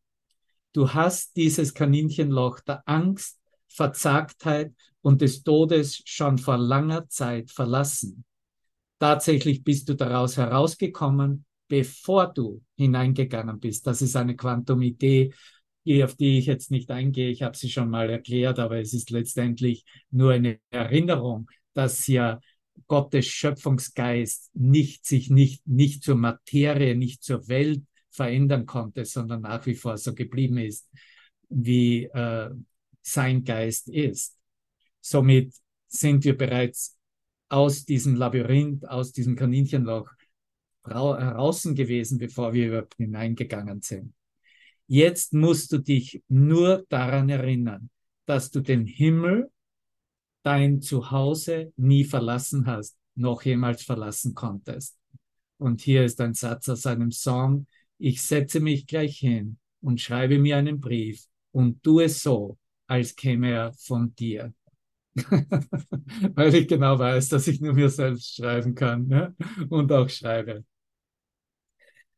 Du 0.74 0.94
hast 0.94 1.36
dieses 1.36 1.74
Kaninchenloch 1.74 2.62
der 2.62 2.82
Angst, 2.88 3.40
Verzagtheit 3.68 4.74
und 5.02 5.22
des 5.22 5.44
Todes 5.44 6.02
schon 6.06 6.38
vor 6.38 6.58
langer 6.58 7.08
Zeit 7.10 7.52
verlassen. 7.52 8.24
Tatsächlich 9.00 9.64
bist 9.64 9.90
du 9.90 9.96
daraus 9.96 10.38
herausgekommen, 10.38 11.46
bevor 11.68 12.32
du 12.34 12.62
hineingegangen 12.78 13.60
bist. 13.60 13.88
Das 13.88 14.02
ist 14.02 14.16
eine 14.16 14.36
Quantum-Idee, 14.36 15.34
auf 16.04 16.16
die 16.16 16.38
ich 16.38 16.46
jetzt 16.46 16.70
nicht 16.70 16.92
eingehe. 16.92 17.30
Ich 17.30 17.42
habe 17.42 17.58
sie 17.58 17.70
schon 17.70 17.90
mal 17.90 18.10
erklärt, 18.10 18.60
aber 18.60 18.80
es 18.80 18.94
ist 18.94 19.10
letztendlich 19.10 19.86
nur 20.12 20.34
eine 20.34 20.60
Erinnerung, 20.70 21.50
dass 21.74 22.06
ja 22.08 22.40
Gottes 22.88 23.26
Schöpfungsgeist 23.26 24.52
nicht, 24.54 25.06
sich 25.06 25.30
nicht, 25.30 25.66
nicht 25.68 26.04
zur 26.04 26.16
Materie, 26.16 26.96
nicht 26.96 27.24
zur 27.24 27.48
Welt 27.48 27.84
verändern 28.10 28.66
konnte, 28.66 29.06
sondern 29.06 29.42
nach 29.42 29.66
wie 29.66 29.76
vor 29.76 29.98
so 29.98 30.14
geblieben 30.14 30.58
ist, 30.58 30.90
wie 31.50 32.04
äh, 32.06 32.50
sein 33.02 33.44
Geist 33.44 33.88
ist. 33.88 34.41
Somit 35.02 35.54
sind 35.88 36.24
wir 36.24 36.38
bereits 36.38 36.98
aus 37.50 37.84
diesem 37.84 38.16
Labyrinth, 38.16 38.88
aus 38.88 39.12
diesem 39.12 39.36
Kaninchenloch 39.36 40.10
heraus 40.86 41.64
gewesen, 41.64 42.18
bevor 42.18 42.54
wir 42.54 42.68
überhaupt 42.68 42.96
hineingegangen 42.96 43.82
sind. 43.82 44.14
Jetzt 44.88 45.34
musst 45.34 45.72
du 45.72 45.78
dich 45.78 46.24
nur 46.28 46.86
daran 46.90 47.30
erinnern, 47.30 47.90
dass 48.26 48.52
du 48.52 48.62
den 48.62 48.86
Himmel 48.86 49.52
dein 50.44 50.82
Zuhause 50.82 51.72
nie 51.78 52.04
verlassen 52.04 52.66
hast, 52.66 52.98
noch 53.16 53.44
jemals 53.44 53.84
verlassen 53.84 54.34
konntest. 54.34 54.98
Und 55.58 55.82
hier 55.82 56.06
ist 56.06 56.20
ein 56.22 56.34
Satz 56.34 56.68
aus 56.70 56.86
einem 56.86 57.12
Song. 57.12 57.68
Ich 57.98 58.22
setze 58.22 58.60
mich 58.60 58.88
gleich 58.88 59.20
hin 59.20 59.60
und 59.82 60.02
schreibe 60.02 60.40
mir 60.40 60.58
einen 60.58 60.80
Brief 60.80 61.24
und 61.52 61.84
tue 61.84 62.10
so, 62.10 62.58
als 62.88 63.16
käme 63.16 63.52
er 63.52 63.74
von 63.74 64.16
dir. 64.16 64.54
Weil 66.36 66.56
ich 66.56 66.68
genau 66.68 66.98
weiß, 66.98 67.30
dass 67.30 67.48
ich 67.48 67.60
nur 67.60 67.74
mir 67.74 67.90
selbst 67.90 68.36
schreiben 68.36 68.76
kann 68.76 69.08
ne? 69.08 69.36
und 69.70 69.92
auch 69.92 70.10
schreibe. 70.10 70.64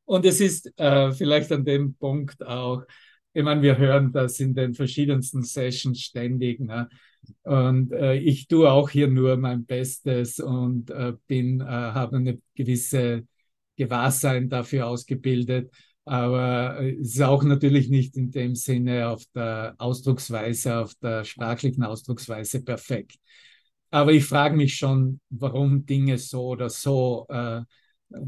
Und 0.05 0.25
es 0.25 0.41
ist 0.41 0.71
äh, 0.79 1.11
vielleicht 1.11 1.51
an 1.51 1.65
dem 1.65 1.95
Punkt 1.95 2.45
auch, 2.45 2.83
ich 3.33 3.43
meine, 3.43 3.61
wir 3.61 3.77
hören 3.77 4.11
das 4.11 4.39
in 4.39 4.53
den 4.53 4.75
verschiedensten 4.75 5.43
Sessions 5.43 6.01
ständig. 6.01 6.59
Ne? 6.59 6.87
Und 7.43 7.91
äh, 7.93 8.15
ich 8.15 8.47
tue 8.47 8.69
auch 8.71 8.89
hier 8.89 9.07
nur 9.07 9.37
mein 9.37 9.65
Bestes 9.65 10.39
und 10.39 10.91
äh, 10.91 11.13
bin, 11.27 11.61
äh, 11.61 11.65
habe 11.65 12.17
eine 12.17 12.39
gewisse 12.53 13.25
Gewahrsein 13.75 14.49
dafür 14.49 14.87
ausgebildet. 14.87 15.71
Aber 16.05 16.81
es 16.81 17.15
ist 17.15 17.21
auch 17.21 17.43
natürlich 17.43 17.89
nicht 17.89 18.17
in 18.17 18.31
dem 18.31 18.55
Sinne 18.55 19.09
auf 19.09 19.23
der 19.33 19.75
Ausdrucksweise, 19.77 20.79
auf 20.79 20.93
der 20.95 21.23
sprachlichen 21.23 21.83
Ausdrucksweise 21.83 22.63
perfekt. 22.63 23.17
Aber 23.89 24.11
ich 24.11 24.25
frage 24.25 24.55
mich 24.57 24.75
schon, 24.75 25.19
warum 25.29 25.85
Dinge 25.85 26.17
so 26.17 26.47
oder 26.47 26.69
so 26.69 27.25
äh, 27.29 27.61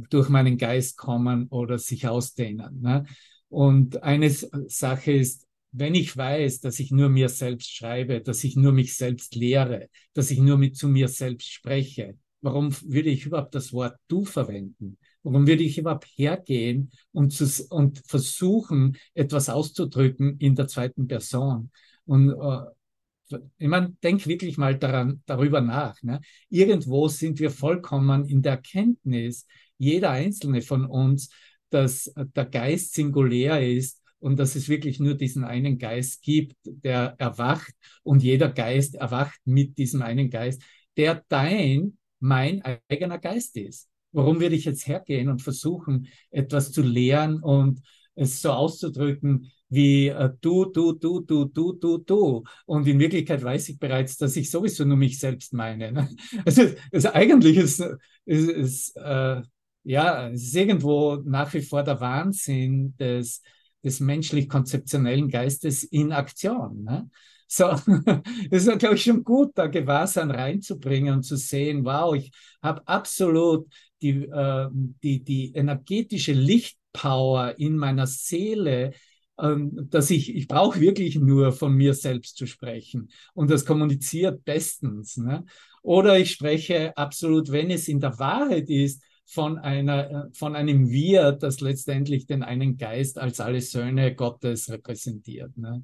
durch 0.10 0.30
meinen 0.30 0.58
Geist 0.58 0.98
kommen 0.98 1.48
oder 1.48 1.80
sich 1.80 2.08
ausdehnen. 2.08 2.82
Ne? 2.82 3.06
Und 3.50 4.04
eine 4.04 4.30
Sache 4.30 5.12
ist, 5.12 5.46
wenn 5.72 5.96
ich 5.96 6.16
weiß, 6.16 6.62
dass 6.62 6.80
ich 6.80 6.92
nur 6.92 7.10
mir 7.10 7.30
selbst 7.30 7.76
schreibe, 7.76 8.22
dass 8.22 8.44
ich 8.44 8.56
nur 8.56 8.72
mich 8.72 8.96
selbst 8.96 9.36
lehre, 9.36 9.90
dass 10.14 10.32
ich 10.32 10.40
nur 10.40 10.58
mit 10.58 10.78
zu 10.78 10.88
mir 10.88 11.08
selbst 11.10 11.52
spreche, 11.52 12.18
warum 12.42 12.74
würde 12.84 13.10
ich 13.10 13.26
überhaupt 13.26 13.56
das 13.56 13.74
Wort 13.74 13.98
du 14.08 14.24
verwenden? 14.24 14.98
Warum 15.26 15.48
würde 15.48 15.64
ich 15.64 15.80
überhaupt 15.80 16.06
hergehen 16.16 16.92
und, 17.12 17.34
zu, 17.34 17.46
und 17.70 18.00
versuchen, 18.06 18.96
etwas 19.16 19.50
auszudrücken 19.50 20.38
in 20.38 20.54
der 20.54 20.68
zweiten 20.68 21.08
Person? 21.08 21.72
Und 22.06 22.30
äh, 22.30 23.40
ich 23.58 23.68
meine, 23.68 23.96
denk 24.04 24.28
wirklich 24.28 24.60
mal 24.60 24.78
daran, 24.78 25.24
darüber 25.26 25.62
nach. 25.62 26.00
Ne? 26.04 26.22
Irgendwo 26.50 27.08
sind 27.08 27.40
wir 27.40 27.50
vollkommen 27.50 28.26
in 28.26 28.44
der 28.44 28.54
Erkenntnis, 28.54 29.48
jeder 29.80 30.12
einzelne 30.12 30.62
von 30.62 30.86
uns, 30.86 31.32
dass 31.72 32.14
der 32.16 32.46
Geist 32.46 32.94
singulär 32.94 33.68
ist 33.68 34.04
und 34.20 34.38
dass 34.38 34.56
es 34.56 34.70
wirklich 34.70 35.00
nur 35.00 35.16
diesen 35.16 35.44
einen 35.44 35.80
Geist 35.80 36.22
gibt, 36.22 36.56
der 36.66 37.16
erwacht 37.18 37.74
und 38.04 38.22
jeder 38.22 38.50
Geist 38.50 38.94
erwacht 38.94 39.40
mit 39.44 39.80
diesem 39.80 40.04
einen 40.04 40.30
Geist, 40.30 40.62
der 40.98 41.26
dein, 41.30 41.98
mein 42.20 42.62
eigener 42.88 43.18
Geist 43.18 43.58
ist. 43.58 43.90
Warum 44.16 44.40
würde 44.40 44.56
ich 44.56 44.66
jetzt 44.66 44.88
hergehen 44.88 45.30
und 45.30 45.42
versuchen, 45.42 46.08
etwas 46.32 46.72
zu 46.72 46.82
lehren 46.82 47.42
und 47.42 47.82
es 48.16 48.42
so 48.42 48.52
auszudrücken 48.52 49.52
wie 49.70 50.08
äh, 50.08 50.30
du, 50.42 50.66
du, 50.66 50.94
du, 50.94 51.20
du, 51.22 51.46
du, 51.46 51.74
du, 51.74 51.98
du. 51.98 52.44
Und 52.66 52.88
in 52.88 53.00
Wirklichkeit 53.00 53.44
weiß 53.44 53.70
ich 53.70 53.80
bereits, 53.80 54.18
dass 54.18 54.36
ich 54.36 54.50
sowieso 54.50 54.86
nur 54.86 54.98
mich 54.98 55.20
selbst 55.20 55.54
meine. 55.54 55.92
Ne? 55.92 56.10
Also, 56.46 56.64
also 56.92 57.10
eigentlich 57.14 57.58
ist, 57.58 57.84
ist, 58.26 58.50
ist 58.50 58.98
äh, 58.98 59.42
ja, 59.84 60.30
es 60.30 60.44
ist 60.44 60.56
irgendwo 60.56 61.18
nach 61.26 61.54
wie 61.54 61.62
vor 61.62 61.84
der 61.84 62.00
Wahnsinn 62.00 62.96
des, 62.98 63.42
des 63.84 64.00
menschlich-konzeptionellen 64.00 65.30
Geistes 65.30 65.84
in 65.84 66.12
Aktion. 66.12 66.84
Ne? 66.84 67.10
So, 67.48 67.66
das 68.50 68.66
ist, 68.66 68.80
glaube 68.80 68.96
ich, 68.96 69.04
schon 69.04 69.24
gut, 69.24 69.52
da 69.56 69.68
Gewahrsein 69.68 70.32
reinzubringen 70.32 71.16
und 71.16 71.24
zu 71.24 71.38
sehen, 71.38 71.86
wow, 71.86 72.16
ich 72.16 72.32
habe 72.62 72.88
absolut 72.88 73.68
die, 74.02 74.26
äh, 74.26 74.68
die, 74.72 75.24
die 75.24 75.54
energetische 75.54 76.34
Lichtpower 76.34 77.56
in 77.58 77.78
meiner 77.78 78.08
Seele, 78.08 78.94
ähm, 79.40 79.88
dass 79.90 80.10
ich, 80.10 80.34
ich 80.34 80.48
brauche 80.48 80.80
wirklich 80.80 81.18
nur 81.18 81.52
von 81.52 81.74
mir 81.74 81.94
selbst 81.94 82.38
zu 82.38 82.48
sprechen. 82.48 83.10
Und 83.34 83.52
das 83.52 83.66
kommuniziert 83.66 84.44
bestens. 84.46 85.18
Ne? 85.18 85.46
Oder 85.82 86.18
ich 86.18 86.32
spreche 86.32 86.96
absolut, 86.98 87.52
wenn 87.52 87.70
es 87.70 87.88
in 87.88 88.00
der 88.00 88.18
Wahrheit 88.18 88.70
ist, 88.70 89.04
von 89.28 89.58
einer, 89.58 90.10
äh, 90.10 90.24
von 90.34 90.56
einem 90.56 90.90
Wir, 90.90 91.32
das 91.32 91.60
letztendlich 91.60 92.28
den 92.28 92.44
einen 92.44 92.78
Geist 92.78 93.18
als 93.18 93.40
alle 93.40 93.62
Söhne 93.62 94.16
Gottes 94.16 94.70
repräsentiert. 94.70 95.58
Ne? 95.58 95.84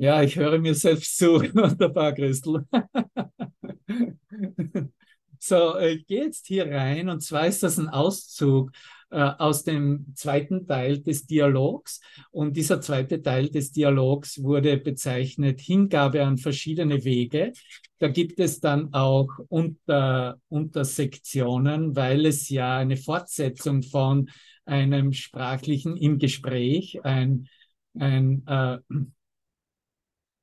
Ja, 0.00 0.22
ich 0.22 0.36
höre 0.36 0.58
mir 0.60 0.74
selbst 0.76 1.16
zu. 1.18 1.40
Wunderbar, 1.54 2.12
Christel. 2.14 2.64
So, 5.40 5.76
äh, 5.76 5.94
ich 5.94 6.06
gehe 6.06 6.24
jetzt 6.24 6.48
hier 6.48 6.68
rein 6.68 7.08
und 7.08 7.20
zwar 7.20 7.46
ist 7.46 7.62
das 7.62 7.78
ein 7.78 7.88
Auszug 7.88 8.72
äh, 9.10 9.20
aus 9.20 9.62
dem 9.62 10.06
zweiten 10.16 10.66
Teil 10.66 10.98
des 10.98 11.26
Dialogs 11.26 12.00
und 12.32 12.56
dieser 12.56 12.80
zweite 12.80 13.22
Teil 13.22 13.48
des 13.48 13.70
Dialogs 13.70 14.42
wurde 14.42 14.78
bezeichnet 14.78 15.60
Hingabe 15.60 16.24
an 16.24 16.38
verschiedene 16.38 17.04
Wege. 17.04 17.52
Da 17.98 18.08
gibt 18.08 18.40
es 18.40 18.58
dann 18.58 18.92
auch 18.92 19.28
unter, 19.48 20.40
Untersektionen, 20.48 21.94
weil 21.94 22.26
es 22.26 22.48
ja 22.48 22.78
eine 22.78 22.96
Fortsetzung 22.96 23.84
von 23.84 24.30
einem 24.64 25.12
sprachlichen 25.12 25.96
im 25.96 26.18
Gespräch, 26.18 26.98
ein, 27.04 27.48
ein 27.94 28.44
äh, 28.46 28.78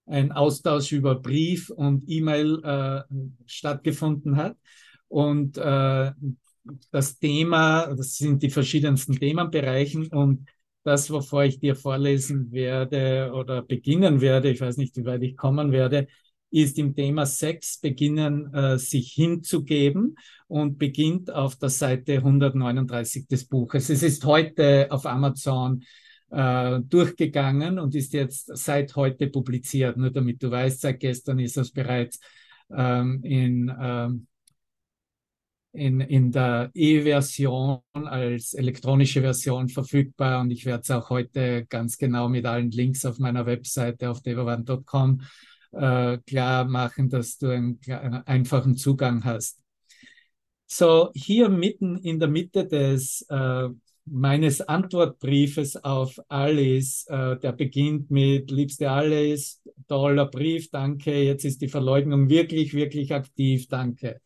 ein 0.05 0.31
Austausch 0.31 0.91
über 0.91 1.15
Brief 1.15 1.69
und 1.69 2.03
E-Mail 2.07 2.61
äh, 2.63 3.01
stattgefunden 3.45 4.37
hat. 4.37 4.57
Und 5.07 5.57
äh, 5.57 6.11
das 6.91 7.19
Thema, 7.19 7.93
das 7.95 8.15
sind 8.15 8.41
die 8.43 8.49
verschiedensten 8.49 9.17
Themenbereichen 9.19 10.07
und 10.07 10.47
das, 10.83 11.09
wovor 11.09 11.43
ich 11.43 11.59
dir 11.59 11.75
vorlesen 11.75 12.51
werde 12.51 13.31
oder 13.33 13.63
beginnen 13.63 14.21
werde, 14.21 14.51
ich 14.51 14.61
weiß 14.61 14.77
nicht, 14.77 14.95
wie 14.97 15.05
weit 15.05 15.23
ich 15.23 15.35
kommen 15.35 15.71
werde, 15.71 16.07
ist 16.51 16.77
im 16.77 16.95
Thema 16.95 17.25
Sex 17.25 17.79
beginnen, 17.79 18.53
äh, 18.53 18.77
sich 18.77 19.11
hinzugeben 19.13 20.15
und 20.47 20.77
beginnt 20.77 21.31
auf 21.31 21.55
der 21.55 21.69
Seite 21.69 22.17
139 22.17 23.27
des 23.27 23.45
Buches. 23.47 23.89
Es 23.89 24.03
ist 24.03 24.23
heute 24.25 24.87
auf 24.91 25.05
Amazon 25.05 25.83
äh, 26.35 26.81
durchgegangen 26.81 27.79
und 27.79 27.95
ist 27.95 28.13
jetzt 28.13 28.47
seit 28.57 28.95
heute 28.95 29.27
publiziert. 29.27 29.95
Nur 29.95 30.11
damit 30.11 30.43
du 30.43 30.51
weißt, 30.51 30.81
seit 30.81 30.99
gestern 30.99 31.39
ist 31.39 31.57
es 31.57 31.71
bereits 31.71 32.19
ähm, 32.75 33.21
in, 33.23 33.73
ähm, 33.79 34.27
in, 35.71 36.01
in 36.01 36.31
der 36.31 36.71
E-Version 36.73 37.79
als 37.93 38.53
elektronische 38.53 39.21
Version 39.21 39.69
verfügbar 39.69 40.41
und 40.41 40.51
ich 40.51 40.65
werde 40.65 40.81
es 40.81 40.91
auch 40.91 41.09
heute 41.09 41.65
ganz 41.67 41.97
genau 41.97 42.27
mit 42.27 42.45
allen 42.45 42.71
Links 42.71 43.05
auf 43.05 43.17
meiner 43.17 43.45
Webseite 43.45 44.09
auf 44.09 44.21
devavan.com 44.21 45.21
äh, 45.71 46.17
klar 46.19 46.65
machen, 46.65 47.09
dass 47.09 47.37
du 47.37 47.49
einen, 47.49 47.79
einen 47.87 48.27
einfachen 48.27 48.75
Zugang 48.75 49.23
hast. 49.23 49.61
So, 50.67 51.11
hier 51.13 51.47
mitten 51.47 51.97
in 51.97 52.19
der 52.19 52.27
Mitte 52.27 52.65
des 52.65 53.25
äh, 53.29 53.69
meines 54.05 54.61
Antwortbriefes 54.61 55.77
auf 55.83 56.19
Alice, 56.27 57.05
äh, 57.07 57.37
der 57.37 57.51
beginnt 57.53 58.11
mit 58.11 58.51
Liebste 58.51 58.89
Alice, 58.89 59.61
toller 59.87 60.27
Brief, 60.27 60.69
danke, 60.69 61.23
jetzt 61.23 61.43
ist 61.45 61.61
die 61.61 61.67
Verleugnung 61.67 62.29
wirklich, 62.29 62.73
wirklich 62.73 63.13
aktiv, 63.13 63.67
danke. 63.67 64.21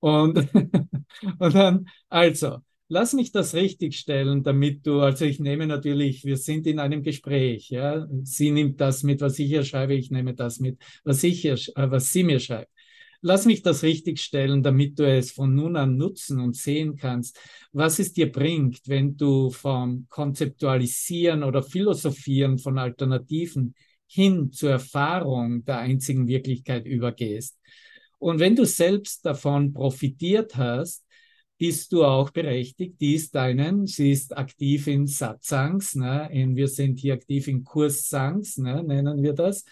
Und, 0.00 0.38
und 1.38 1.54
dann, 1.54 1.86
also, 2.08 2.58
lass 2.88 3.12
mich 3.14 3.32
das 3.32 3.54
richtigstellen, 3.54 4.42
damit 4.42 4.86
du, 4.86 5.00
also 5.00 5.24
ich 5.24 5.38
nehme 5.40 5.66
natürlich, 5.66 6.24
wir 6.24 6.36
sind 6.36 6.66
in 6.66 6.78
einem 6.78 7.02
Gespräch, 7.02 7.70
ja, 7.70 8.06
sie 8.22 8.50
nimmt 8.50 8.80
das 8.80 9.02
mit, 9.02 9.20
was 9.20 9.38
ich 9.38 9.50
ihr 9.50 9.64
schreibe, 9.64 9.94
ich 9.94 10.10
nehme 10.10 10.34
das 10.34 10.60
mit, 10.60 10.78
was 11.04 11.22
ich 11.22 11.44
ihr, 11.44 11.54
äh, 11.54 11.90
was 11.90 12.12
sie 12.12 12.24
mir 12.24 12.40
schreibt. 12.40 12.70
Lass 13.26 13.46
mich 13.46 13.62
das 13.62 13.82
richtigstellen, 13.82 14.62
damit 14.62 14.98
du 14.98 15.10
es 15.10 15.32
von 15.32 15.54
nun 15.54 15.76
an 15.76 15.96
nutzen 15.96 16.40
und 16.40 16.56
sehen 16.56 16.94
kannst, 16.96 17.40
was 17.72 17.98
es 17.98 18.12
dir 18.12 18.30
bringt, 18.30 18.82
wenn 18.84 19.16
du 19.16 19.48
vom 19.48 20.06
Konzeptualisieren 20.10 21.42
oder 21.42 21.62
Philosophieren 21.62 22.58
von 22.58 22.76
Alternativen 22.76 23.74
hin 24.06 24.52
zur 24.52 24.72
Erfahrung 24.72 25.64
der 25.64 25.78
einzigen 25.78 26.28
Wirklichkeit 26.28 26.84
übergehst. 26.84 27.58
Und 28.18 28.40
wenn 28.40 28.56
du 28.56 28.66
selbst 28.66 29.24
davon 29.24 29.72
profitiert 29.72 30.56
hast, 30.56 31.02
bist 31.56 31.94
du 31.94 32.04
auch 32.04 32.28
berechtigt, 32.28 32.96
dies 33.00 33.30
deinen, 33.30 33.86
sie 33.86 34.12
ist 34.12 34.36
aktiv 34.36 34.86
in 34.86 35.06
Satsangs, 35.06 35.94
ne, 35.94 36.28
in, 36.30 36.56
wir 36.56 36.68
sind 36.68 36.98
hier 36.98 37.14
aktiv 37.14 37.48
in 37.48 37.64
Kurssangs, 37.64 38.58
ne, 38.58 38.84
nennen 38.84 39.22
wir 39.22 39.32
das, 39.32 39.64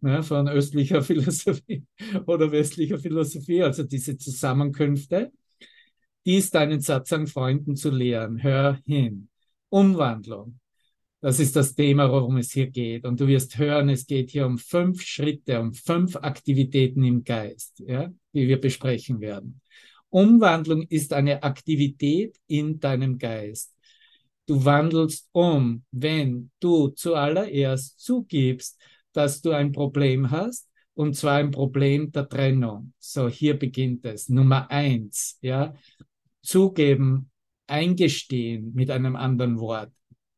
ne, 0.00 0.22
von 0.22 0.48
östlicher 0.48 1.02
Philosophie 1.02 1.84
oder 2.26 2.50
westlicher 2.50 2.98
Philosophie, 2.98 3.62
also 3.62 3.84
diese 3.84 4.16
Zusammenkünfte, 4.16 5.32
dies 6.26 6.50
deinen 6.50 6.80
Satsang-Freunden 6.80 7.76
zu 7.76 7.90
lehren. 7.90 8.42
Hör 8.42 8.78
hin. 8.84 9.28
Umwandlung. 9.70 10.58
Das 11.20 11.40
ist 11.40 11.56
das 11.56 11.74
Thema, 11.74 12.10
worum 12.10 12.36
es 12.36 12.52
hier 12.52 12.68
geht. 12.68 13.04
Und 13.04 13.18
du 13.18 13.26
wirst 13.26 13.58
hören, 13.58 13.88
es 13.88 14.06
geht 14.06 14.30
hier 14.30 14.46
um 14.46 14.56
fünf 14.56 15.02
Schritte, 15.02 15.58
um 15.58 15.72
fünf 15.72 16.14
Aktivitäten 16.16 17.02
im 17.02 17.24
Geist, 17.24 17.82
ja, 17.84 18.12
die 18.32 18.46
wir 18.46 18.60
besprechen 18.60 19.20
werden. 19.20 19.60
Umwandlung 20.10 20.82
ist 20.88 21.12
eine 21.12 21.42
Aktivität 21.42 22.36
in 22.46 22.78
deinem 22.78 23.18
Geist. 23.18 23.74
Du 24.46 24.64
wandelst 24.64 25.28
um, 25.32 25.84
wenn 25.90 26.50
du 26.60 26.88
zuallererst 26.88 28.00
zugibst, 28.00 28.80
dass 29.18 29.40
du 29.40 29.50
ein 29.50 29.72
Problem 29.72 30.30
hast, 30.30 30.68
und 30.94 31.16
zwar 31.16 31.38
ein 31.38 31.50
Problem 31.50 32.12
der 32.12 32.28
Trennung. 32.28 32.92
So, 33.00 33.28
hier 33.28 33.58
beginnt 33.58 34.04
es. 34.04 34.28
Nummer 34.28 34.70
eins, 34.70 35.38
ja, 35.42 35.74
zugeben, 36.40 37.28
eingestehen 37.66 38.72
mit 38.74 38.92
einem 38.92 39.16
anderen 39.16 39.58
Wort. 39.58 39.92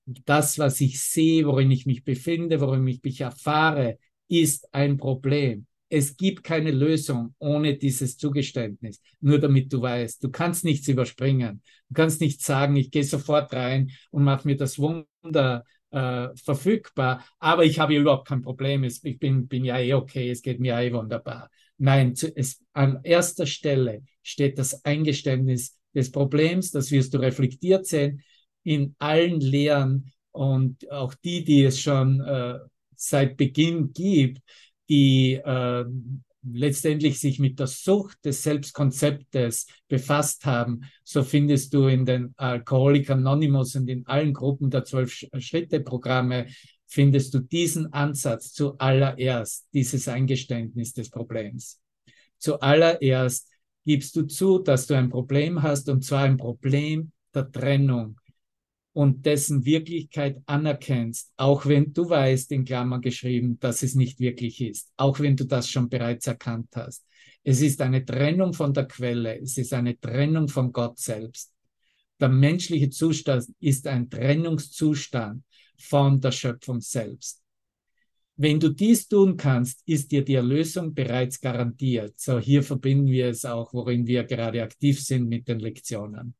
Das, 0.06 0.58
was 0.58 0.80
ich 0.80 0.98
sehe, 0.98 1.44
worin 1.44 1.70
ich 1.70 1.84
mich 1.84 2.04
befinde, 2.04 2.58
worin 2.62 2.86
ich 2.86 3.02
mich 3.02 3.20
erfahre, 3.20 3.98
ist 4.28 4.72
ein 4.72 4.96
Problem. 4.96 5.66
Es 5.90 6.16
gibt 6.16 6.42
keine 6.42 6.70
Lösung 6.70 7.34
ohne 7.38 7.76
dieses 7.76 8.16
Zugeständnis. 8.16 9.02
Nur 9.20 9.38
damit 9.40 9.70
du 9.70 9.82
weißt, 9.82 10.24
du 10.24 10.30
kannst 10.30 10.64
nichts 10.64 10.88
überspringen. 10.88 11.62
Du 11.88 11.94
kannst 11.94 12.22
nicht 12.22 12.42
sagen, 12.42 12.76
ich 12.76 12.90
gehe 12.90 13.04
sofort 13.04 13.52
rein 13.52 13.90
und 14.10 14.24
mache 14.24 14.48
mir 14.48 14.56
das 14.56 14.78
Wunder 14.78 15.64
äh, 15.90 16.28
verfügbar, 16.36 17.24
aber 17.38 17.64
ich 17.64 17.78
habe 17.78 17.96
überhaupt 17.96 18.28
kein 18.28 18.42
Problem. 18.42 18.84
Ich 18.84 19.18
bin, 19.18 19.48
bin 19.48 19.64
ja 19.64 19.78
eh 19.78 19.94
okay, 19.94 20.30
es 20.30 20.42
geht 20.42 20.60
mir 20.60 20.78
eh 20.78 20.92
wunderbar. 20.92 21.50
Nein, 21.78 22.14
zu, 22.14 22.34
es, 22.36 22.62
an 22.72 23.00
erster 23.02 23.46
Stelle 23.46 24.02
steht 24.22 24.58
das 24.58 24.84
Eingeständnis 24.84 25.78
des 25.94 26.12
Problems, 26.12 26.70
das 26.70 26.90
wirst 26.90 27.14
du 27.14 27.18
reflektiert 27.18 27.86
sehen 27.86 28.22
in 28.62 28.94
allen 28.98 29.40
Lehren 29.40 30.12
und 30.32 30.90
auch 30.90 31.14
die, 31.14 31.44
die 31.44 31.64
es 31.64 31.80
schon 31.80 32.20
äh, 32.20 32.58
seit 32.94 33.36
Beginn 33.36 33.92
gibt, 33.92 34.42
die 34.88 35.34
äh, 35.34 35.84
letztendlich 36.42 37.18
sich 37.18 37.38
mit 37.38 37.58
der 37.58 37.66
Sucht 37.66 38.24
des 38.24 38.42
Selbstkonzeptes 38.42 39.66
befasst 39.88 40.46
haben, 40.46 40.82
so 41.04 41.22
findest 41.22 41.74
du 41.74 41.86
in 41.86 42.06
den 42.06 42.34
Alcoholic 42.36 43.10
Anonymous 43.10 43.76
und 43.76 43.88
in 43.88 44.06
allen 44.06 44.32
Gruppen 44.32 44.70
der 44.70 44.84
Zwölf-Schritte-Programme, 44.84 46.46
findest 46.86 47.34
du 47.34 47.40
diesen 47.40 47.92
Ansatz 47.92 48.52
zuallererst, 48.52 49.66
dieses 49.72 50.08
Eingeständnis 50.08 50.92
des 50.92 51.10
Problems. 51.10 51.80
Zuallererst 52.38 53.48
gibst 53.84 54.16
du 54.16 54.22
zu, 54.22 54.58
dass 54.58 54.86
du 54.86 54.94
ein 54.94 55.10
Problem 55.10 55.62
hast, 55.62 55.88
und 55.88 56.04
zwar 56.04 56.24
ein 56.24 56.36
Problem 56.36 57.12
der 57.34 57.50
Trennung 57.50 58.19
und 58.92 59.24
dessen 59.24 59.64
Wirklichkeit 59.64 60.42
anerkennst, 60.46 61.32
auch 61.36 61.66
wenn 61.66 61.92
du 61.92 62.08
weißt, 62.08 62.50
in 62.52 62.64
Klammern 62.64 63.00
geschrieben, 63.00 63.58
dass 63.60 63.82
es 63.82 63.94
nicht 63.94 64.18
wirklich 64.18 64.60
ist, 64.60 64.92
auch 64.96 65.20
wenn 65.20 65.36
du 65.36 65.44
das 65.44 65.68
schon 65.68 65.88
bereits 65.88 66.26
erkannt 66.26 66.68
hast. 66.74 67.06
Es 67.42 67.60
ist 67.62 67.80
eine 67.80 68.04
Trennung 68.04 68.52
von 68.52 68.74
der 68.74 68.86
Quelle, 68.86 69.40
es 69.40 69.56
ist 69.56 69.72
eine 69.72 69.98
Trennung 69.98 70.48
von 70.48 70.72
Gott 70.72 70.98
selbst. 70.98 71.54
Der 72.20 72.28
menschliche 72.28 72.90
Zustand 72.90 73.46
ist 73.60 73.86
ein 73.86 74.10
Trennungszustand 74.10 75.42
von 75.78 76.20
der 76.20 76.32
Schöpfung 76.32 76.80
selbst. 76.80 77.42
Wenn 78.36 78.58
du 78.58 78.70
dies 78.70 79.06
tun 79.06 79.36
kannst, 79.36 79.82
ist 79.86 80.10
dir 80.10 80.24
die 80.24 80.34
Erlösung 80.34 80.92
bereits 80.94 81.40
garantiert. 81.40 82.18
So 82.18 82.38
hier 82.38 82.62
verbinden 82.62 83.06
wir 83.06 83.28
es 83.28 83.44
auch, 83.44 83.72
worin 83.72 84.06
wir 84.06 84.24
gerade 84.24 84.62
aktiv 84.62 85.00
sind 85.00 85.28
mit 85.28 85.46
den 85.46 85.60
Lektionen 85.60 86.34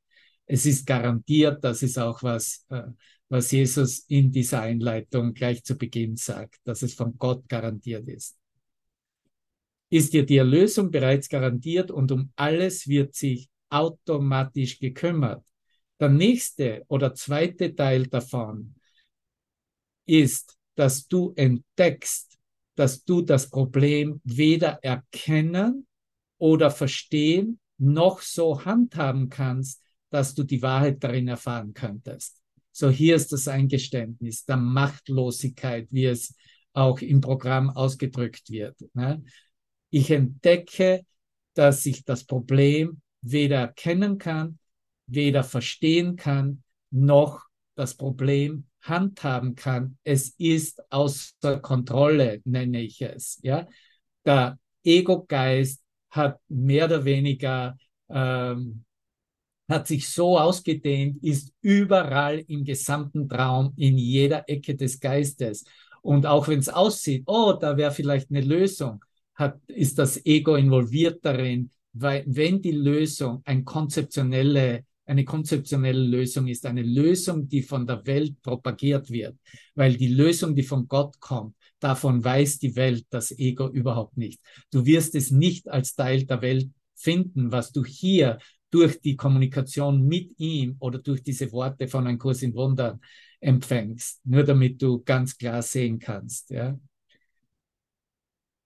es 0.52 0.66
ist 0.66 0.84
garantiert, 0.84 1.62
das 1.62 1.80
ist 1.82 1.96
auch 1.96 2.24
was, 2.24 2.66
äh, 2.70 2.82
was 3.28 3.52
Jesus 3.52 4.00
in 4.08 4.32
dieser 4.32 4.62
Einleitung 4.62 5.32
gleich 5.32 5.62
zu 5.62 5.78
Beginn 5.78 6.16
sagt, 6.16 6.56
dass 6.64 6.82
es 6.82 6.94
von 6.94 7.16
Gott 7.16 7.48
garantiert 7.48 8.08
ist. 8.08 8.36
Ist 9.90 10.12
dir 10.12 10.26
die 10.26 10.38
Erlösung 10.38 10.90
bereits 10.90 11.28
garantiert 11.28 11.92
und 11.92 12.10
um 12.10 12.32
alles 12.34 12.88
wird 12.88 13.14
sich 13.14 13.48
automatisch 13.68 14.80
gekümmert. 14.80 15.44
Der 16.00 16.08
nächste 16.08 16.84
oder 16.88 17.14
zweite 17.14 17.72
Teil 17.72 18.08
davon 18.08 18.74
ist, 20.04 20.58
dass 20.74 21.06
du 21.06 21.32
entdeckst, 21.36 22.38
dass 22.74 23.04
du 23.04 23.22
das 23.22 23.48
Problem 23.50 24.20
weder 24.24 24.80
erkennen 24.82 25.86
oder 26.38 26.72
verstehen 26.72 27.60
noch 27.78 28.20
so 28.20 28.64
handhaben 28.64 29.28
kannst, 29.28 29.80
dass 30.10 30.34
du 30.34 30.42
die 30.42 30.62
Wahrheit 30.62 31.02
darin 31.02 31.28
erfahren 31.28 31.72
könntest. 31.72 32.40
So 32.72 32.90
hier 32.90 33.16
ist 33.16 33.32
das 33.32 33.48
Eingeständnis 33.48 34.44
der 34.44 34.56
Machtlosigkeit, 34.56 35.88
wie 35.90 36.06
es 36.06 36.34
auch 36.72 37.00
im 37.00 37.20
Programm 37.20 37.70
ausgedrückt 37.70 38.50
wird. 38.50 38.76
Ne? 38.94 39.22
Ich 39.90 40.10
entdecke, 40.10 41.04
dass 41.54 41.84
ich 41.86 42.04
das 42.04 42.24
Problem 42.24 43.00
weder 43.22 43.58
erkennen 43.58 44.18
kann, 44.18 44.58
weder 45.06 45.42
verstehen 45.42 46.16
kann, 46.16 46.62
noch 46.90 47.44
das 47.74 47.96
Problem 47.96 48.66
handhaben 48.82 49.56
kann. 49.56 49.98
Es 50.04 50.30
ist 50.38 50.80
außer 50.90 51.60
Kontrolle, 51.60 52.40
nenne 52.44 52.82
ich 52.82 53.02
es. 53.02 53.38
Ja, 53.42 53.66
der 54.24 54.58
Ego-Geist 54.84 55.82
hat 56.10 56.40
mehr 56.48 56.86
oder 56.86 57.04
weniger 57.04 57.76
ähm, 58.08 58.84
hat 59.70 59.86
sich 59.86 60.08
so 60.08 60.36
ausgedehnt, 60.38 61.22
ist 61.22 61.52
überall 61.62 62.44
im 62.48 62.64
gesamten 62.64 63.28
Traum, 63.28 63.72
in 63.76 63.96
jeder 63.96 64.48
Ecke 64.48 64.74
des 64.74 64.98
Geistes. 64.98 65.64
Und 66.02 66.26
auch 66.26 66.48
wenn 66.48 66.58
es 66.58 66.68
aussieht, 66.68 67.22
oh, 67.26 67.52
da 67.52 67.76
wäre 67.76 67.92
vielleicht 67.92 68.30
eine 68.30 68.40
Lösung, 68.40 69.04
hat, 69.34 69.58
ist 69.68 69.98
das 69.98 70.24
Ego 70.26 70.56
involviert 70.56 71.24
darin, 71.24 71.70
weil 71.92 72.24
wenn 72.26 72.60
die 72.60 72.72
Lösung 72.72 73.42
ein 73.44 73.64
konzeptionelle, 73.64 74.84
eine 75.06 75.24
konzeptionelle 75.24 76.02
Lösung 76.02 76.48
ist, 76.48 76.66
eine 76.66 76.82
Lösung, 76.82 77.48
die 77.48 77.62
von 77.62 77.86
der 77.86 78.04
Welt 78.06 78.42
propagiert 78.42 79.10
wird, 79.10 79.36
weil 79.74 79.96
die 79.96 80.08
Lösung, 80.08 80.54
die 80.54 80.62
von 80.62 80.88
Gott 80.88 81.18
kommt, 81.20 81.54
davon 81.78 82.22
weiß 82.22 82.58
die 82.58 82.76
Welt, 82.76 83.06
das 83.10 83.30
Ego 83.38 83.68
überhaupt 83.68 84.16
nicht. 84.16 84.40
Du 84.70 84.84
wirst 84.84 85.14
es 85.14 85.30
nicht 85.30 85.68
als 85.68 85.94
Teil 85.94 86.24
der 86.24 86.42
Welt 86.42 86.70
finden, 86.94 87.50
was 87.50 87.72
du 87.72 87.84
hier 87.84 88.38
durch 88.70 89.00
die 89.00 89.16
Kommunikation 89.16 90.06
mit 90.06 90.38
ihm 90.38 90.76
oder 90.78 90.98
durch 90.98 91.22
diese 91.22 91.50
Worte 91.52 91.88
von 91.88 92.06
einem 92.06 92.18
Kurs 92.18 92.42
in 92.42 92.54
Wundern 92.54 93.00
empfängst, 93.40 94.20
nur 94.24 94.44
damit 94.44 94.80
du 94.80 95.02
ganz 95.02 95.36
klar 95.36 95.62
sehen 95.62 95.98
kannst, 95.98 96.50
ja. 96.50 96.78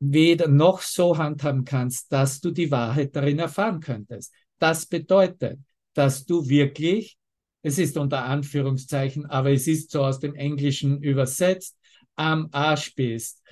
Weder 0.01 0.49
noch 0.49 0.83
so 0.83 1.17
handhaben 1.17 1.65
kannst, 1.65 2.13
dass 2.13 2.41
du 2.41 2.51
die 2.51 2.71
Wahrheit 2.71 3.17
darin 3.17 3.39
erfahren 3.39 3.81
könntest. 3.81 4.35
Das 4.59 4.85
bedeutet, 4.85 5.59
dass 5.95 6.27
du 6.27 6.47
wirklich, 6.49 7.17
es 7.63 7.79
ist 7.79 7.97
unter 7.97 8.25
Anführungszeichen, 8.25 9.25
aber 9.27 9.53
es 9.53 9.67
ist 9.67 9.91
so 9.91 10.05
aus 10.05 10.19
dem 10.21 10.35
Englischen 10.35 11.03
übersetzt, 11.03 11.79
am 12.17 12.49
Arsch 12.53 12.95
bist. 12.95 13.43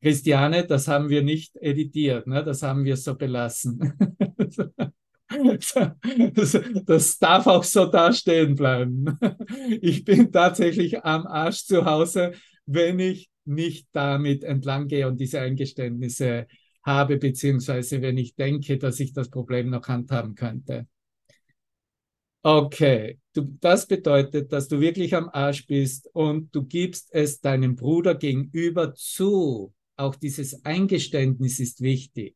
Christiane, 0.00 0.66
das 0.66 0.88
haben 0.88 1.10
wir 1.10 1.22
nicht 1.22 1.54
editiert, 1.56 2.26
ne? 2.26 2.42
das 2.42 2.62
haben 2.62 2.84
wir 2.84 2.96
so 2.96 3.14
belassen. 3.14 3.92
Das, 6.34 6.58
das, 6.84 7.18
darf 7.18 7.46
auch 7.46 7.64
so 7.64 7.86
dastehen 7.86 8.54
bleiben. 8.54 9.18
Ich 9.80 10.04
bin 10.04 10.32
tatsächlich 10.32 11.04
am 11.04 11.26
Arsch 11.26 11.64
zu 11.64 11.84
Hause, 11.84 12.32
wenn 12.66 12.98
ich 12.98 13.30
nicht 13.44 13.88
damit 13.92 14.44
entlang 14.44 14.88
gehe 14.88 15.06
und 15.06 15.18
diese 15.20 15.40
Eingeständnisse 15.40 16.46
habe, 16.84 17.18
beziehungsweise 17.18 18.02
wenn 18.02 18.18
ich 18.18 18.34
denke, 18.34 18.78
dass 18.78 19.00
ich 19.00 19.12
das 19.12 19.30
Problem 19.30 19.70
noch 19.70 19.88
handhaben 19.88 20.34
könnte. 20.34 20.86
Okay, 22.44 23.20
du, 23.34 23.56
das 23.60 23.86
bedeutet, 23.86 24.52
dass 24.52 24.66
du 24.66 24.80
wirklich 24.80 25.14
am 25.14 25.28
Arsch 25.28 25.64
bist 25.66 26.08
und 26.12 26.52
du 26.54 26.64
gibst 26.64 27.08
es 27.12 27.40
deinem 27.40 27.76
Bruder 27.76 28.16
gegenüber 28.16 28.94
zu. 28.94 29.72
Auch 29.96 30.16
dieses 30.16 30.64
Eingeständnis 30.64 31.60
ist 31.60 31.82
wichtig. 31.82 32.34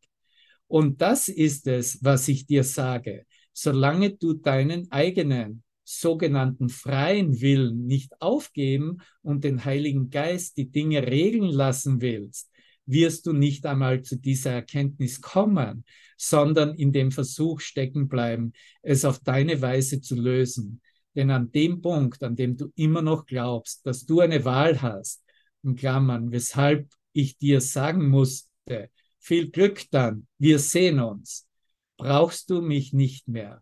Und 0.68 1.00
das 1.00 1.28
ist 1.28 1.66
es, 1.66 1.98
was 2.02 2.28
ich 2.28 2.46
dir 2.46 2.64
sage. 2.64 3.24
Solange 3.52 4.10
du 4.10 4.34
deinen 4.34 4.90
eigenen 4.90 5.62
sogenannten 5.84 6.68
freien 6.68 7.40
Willen 7.40 7.86
nicht 7.86 8.20
aufgeben 8.20 8.98
und 9.22 9.44
den 9.44 9.64
Heiligen 9.64 10.10
Geist 10.10 10.56
die 10.56 10.70
Dinge 10.70 11.06
regeln 11.06 11.50
lassen 11.50 12.00
willst, 12.00 12.50
wirst 12.86 13.26
du 13.26 13.32
nicht 13.32 13.66
einmal 13.66 14.02
zu 14.02 14.16
dieser 14.16 14.52
Erkenntnis 14.52 15.20
kommen, 15.20 15.84
sondern 16.16 16.74
in 16.74 16.92
dem 16.92 17.10
Versuch 17.12 17.60
stecken 17.60 18.08
bleiben, 18.08 18.52
es 18.82 19.04
auf 19.04 19.20
deine 19.20 19.60
Weise 19.62 20.00
zu 20.00 20.16
lösen. 20.16 20.80
Denn 21.14 21.30
an 21.30 21.50
dem 21.50 21.80
Punkt, 21.80 22.22
an 22.22 22.36
dem 22.36 22.56
du 22.56 22.70
immer 22.74 23.02
noch 23.02 23.26
glaubst, 23.26 23.86
dass 23.86 24.04
du 24.04 24.20
eine 24.20 24.44
Wahl 24.44 24.82
hast, 24.82 25.24
in 25.62 25.74
Klammern, 25.74 26.30
weshalb 26.30 26.88
ich 27.12 27.38
dir 27.38 27.60
sagen 27.60 28.08
musste, 28.08 28.90
viel 29.26 29.50
Glück 29.50 29.82
dann. 29.90 30.28
Wir 30.38 30.60
sehen 30.60 31.00
uns. 31.00 31.48
Brauchst 31.96 32.48
du 32.48 32.62
mich 32.62 32.92
nicht 32.92 33.26
mehr? 33.26 33.60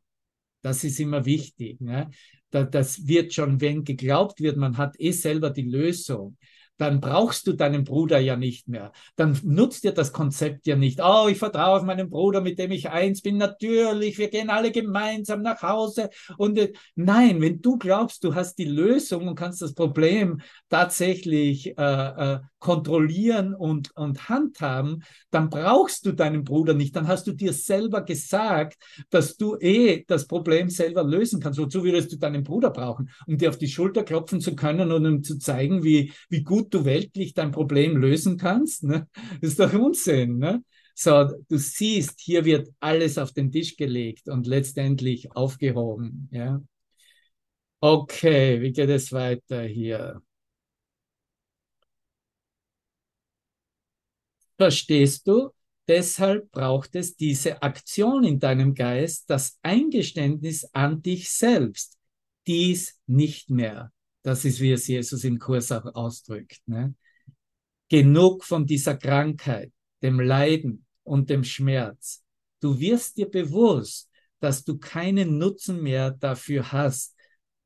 Das 0.60 0.84
ist 0.84 1.00
immer 1.00 1.24
wichtig. 1.24 1.80
Ne? 1.80 2.10
Das 2.50 3.06
wird 3.06 3.32
schon, 3.32 3.60
wenn 3.62 3.82
geglaubt 3.82 4.40
wird, 4.40 4.58
man 4.58 4.76
hat 4.76 4.94
eh 5.00 5.12
selber 5.12 5.50
die 5.50 5.62
Lösung, 5.62 6.36
dann 6.76 7.00
brauchst 7.00 7.46
du 7.46 7.52
deinen 7.52 7.84
Bruder 7.84 8.18
ja 8.18 8.36
nicht 8.36 8.68
mehr. 8.68 8.92
Dann 9.16 9.38
nutzt 9.44 9.84
dir 9.84 9.92
das 9.92 10.12
Konzept 10.12 10.66
ja 10.66 10.76
nicht. 10.76 11.00
Oh, 11.02 11.28
ich 11.28 11.38
vertraue 11.38 11.78
auf 11.78 11.82
meinen 11.84 12.10
Bruder, 12.10 12.40
mit 12.40 12.58
dem 12.58 12.72
ich 12.72 12.90
eins 12.90 13.22
bin. 13.22 13.36
Natürlich, 13.36 14.18
wir 14.18 14.28
gehen 14.28 14.50
alle 14.50 14.72
gemeinsam 14.72 15.42
nach 15.42 15.62
Hause. 15.62 16.10
Und 16.36 16.58
äh, 16.58 16.72
nein, 16.96 17.40
wenn 17.40 17.60
du 17.60 17.78
glaubst, 17.78 18.24
du 18.24 18.34
hast 18.34 18.56
die 18.58 18.64
Lösung 18.64 19.28
und 19.28 19.36
kannst 19.36 19.62
das 19.62 19.74
Problem 19.74 20.40
tatsächlich 20.68 21.78
äh, 21.78 22.34
äh, 22.34 22.38
kontrollieren 22.58 23.54
und, 23.54 23.94
und 23.94 24.28
handhaben, 24.28 25.04
dann 25.30 25.50
brauchst 25.50 26.06
du 26.06 26.12
deinen 26.12 26.44
Bruder 26.44 26.74
nicht. 26.74 26.96
Dann 26.96 27.06
hast 27.06 27.26
du 27.26 27.32
dir 27.32 27.52
selber 27.52 28.02
gesagt, 28.02 28.78
dass 29.10 29.36
du 29.36 29.56
eh 29.60 30.04
das 30.08 30.26
Problem 30.26 30.70
selber 30.70 31.04
lösen 31.04 31.40
kannst. 31.40 31.60
Wozu 31.60 31.84
würdest 31.84 32.10
du 32.12 32.16
deinen 32.16 32.42
Bruder 32.42 32.70
brauchen? 32.70 33.10
Um 33.26 33.36
dir 33.36 33.50
auf 33.50 33.58
die 33.58 33.68
Schulter 33.68 34.02
klopfen 34.02 34.40
zu 34.40 34.56
können 34.56 34.90
und 34.92 35.06
um 35.06 35.22
zu 35.22 35.38
zeigen, 35.38 35.84
wie, 35.84 36.12
wie 36.30 36.42
gut 36.42 36.63
gut 36.64 36.74
du 36.74 36.84
weltlich 36.84 37.34
dein 37.34 37.50
Problem 37.52 37.96
lösen 37.96 38.36
kannst. 38.38 38.84
Ne? 38.84 39.08
Das 39.40 39.50
ist 39.50 39.60
doch 39.60 39.72
Unsinn. 39.72 40.38
Ne? 40.38 40.64
So, 40.94 41.24
du 41.48 41.58
siehst, 41.58 42.20
hier 42.20 42.44
wird 42.44 42.68
alles 42.80 43.18
auf 43.18 43.32
den 43.32 43.50
Tisch 43.50 43.76
gelegt 43.76 44.28
und 44.28 44.46
letztendlich 44.46 45.32
aufgehoben. 45.32 46.28
Ja? 46.32 46.62
Okay, 47.80 48.60
wie 48.62 48.72
geht 48.72 48.88
es 48.88 49.12
weiter 49.12 49.62
hier? 49.62 50.22
Verstehst 54.56 55.26
du? 55.26 55.50
Deshalb 55.86 56.50
braucht 56.50 56.94
es 56.94 57.14
diese 57.16 57.60
Aktion 57.62 58.24
in 58.24 58.38
deinem 58.38 58.74
Geist, 58.74 59.28
das 59.28 59.58
Eingeständnis 59.62 60.64
an 60.72 61.02
dich 61.02 61.30
selbst. 61.30 61.98
Dies 62.46 62.98
nicht 63.06 63.50
mehr. 63.50 63.93
Das 64.24 64.44
ist, 64.46 64.58
wie 64.60 64.72
es 64.72 64.86
Jesus 64.86 65.22
im 65.24 65.38
Kurs 65.38 65.70
auch 65.70 65.84
ausdrückt. 65.94 66.62
Ne? 66.66 66.94
Genug 67.90 68.42
von 68.42 68.64
dieser 68.66 68.96
Krankheit, 68.96 69.70
dem 70.02 70.18
Leiden 70.18 70.86
und 71.02 71.28
dem 71.28 71.44
Schmerz. 71.44 72.24
Du 72.60 72.80
wirst 72.80 73.18
dir 73.18 73.30
bewusst, 73.30 74.08
dass 74.40 74.64
du 74.64 74.78
keinen 74.78 75.36
Nutzen 75.36 75.82
mehr 75.82 76.10
dafür 76.10 76.72
hast. 76.72 77.14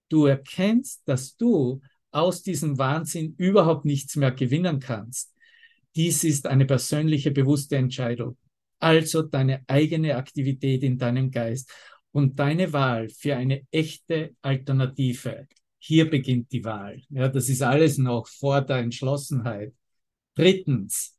Du 0.08 0.26
erkennst, 0.26 1.02
dass 1.06 1.36
du 1.36 1.80
aus 2.10 2.42
diesem 2.42 2.76
Wahnsinn 2.76 3.34
überhaupt 3.36 3.84
nichts 3.84 4.16
mehr 4.16 4.32
gewinnen 4.32 4.80
kannst. 4.80 5.32
Dies 5.94 6.24
ist 6.24 6.46
eine 6.46 6.66
persönliche, 6.66 7.30
bewusste 7.30 7.76
Entscheidung. 7.76 8.36
Also 8.80 9.22
deine 9.22 9.62
eigene 9.68 10.16
Aktivität 10.16 10.82
in 10.82 10.98
deinem 10.98 11.30
Geist 11.30 11.70
und 12.10 12.38
deine 12.40 12.72
Wahl 12.72 13.08
für 13.10 13.36
eine 13.36 13.62
echte 13.70 14.34
Alternative. 14.42 15.46
Hier 15.78 16.10
beginnt 16.10 16.52
die 16.52 16.64
Wahl. 16.64 17.02
Ja, 17.08 17.28
das 17.28 17.48
ist 17.48 17.62
alles 17.62 17.98
noch 17.98 18.26
vor 18.26 18.60
der 18.60 18.78
Entschlossenheit. 18.78 19.74
Drittens, 20.34 21.16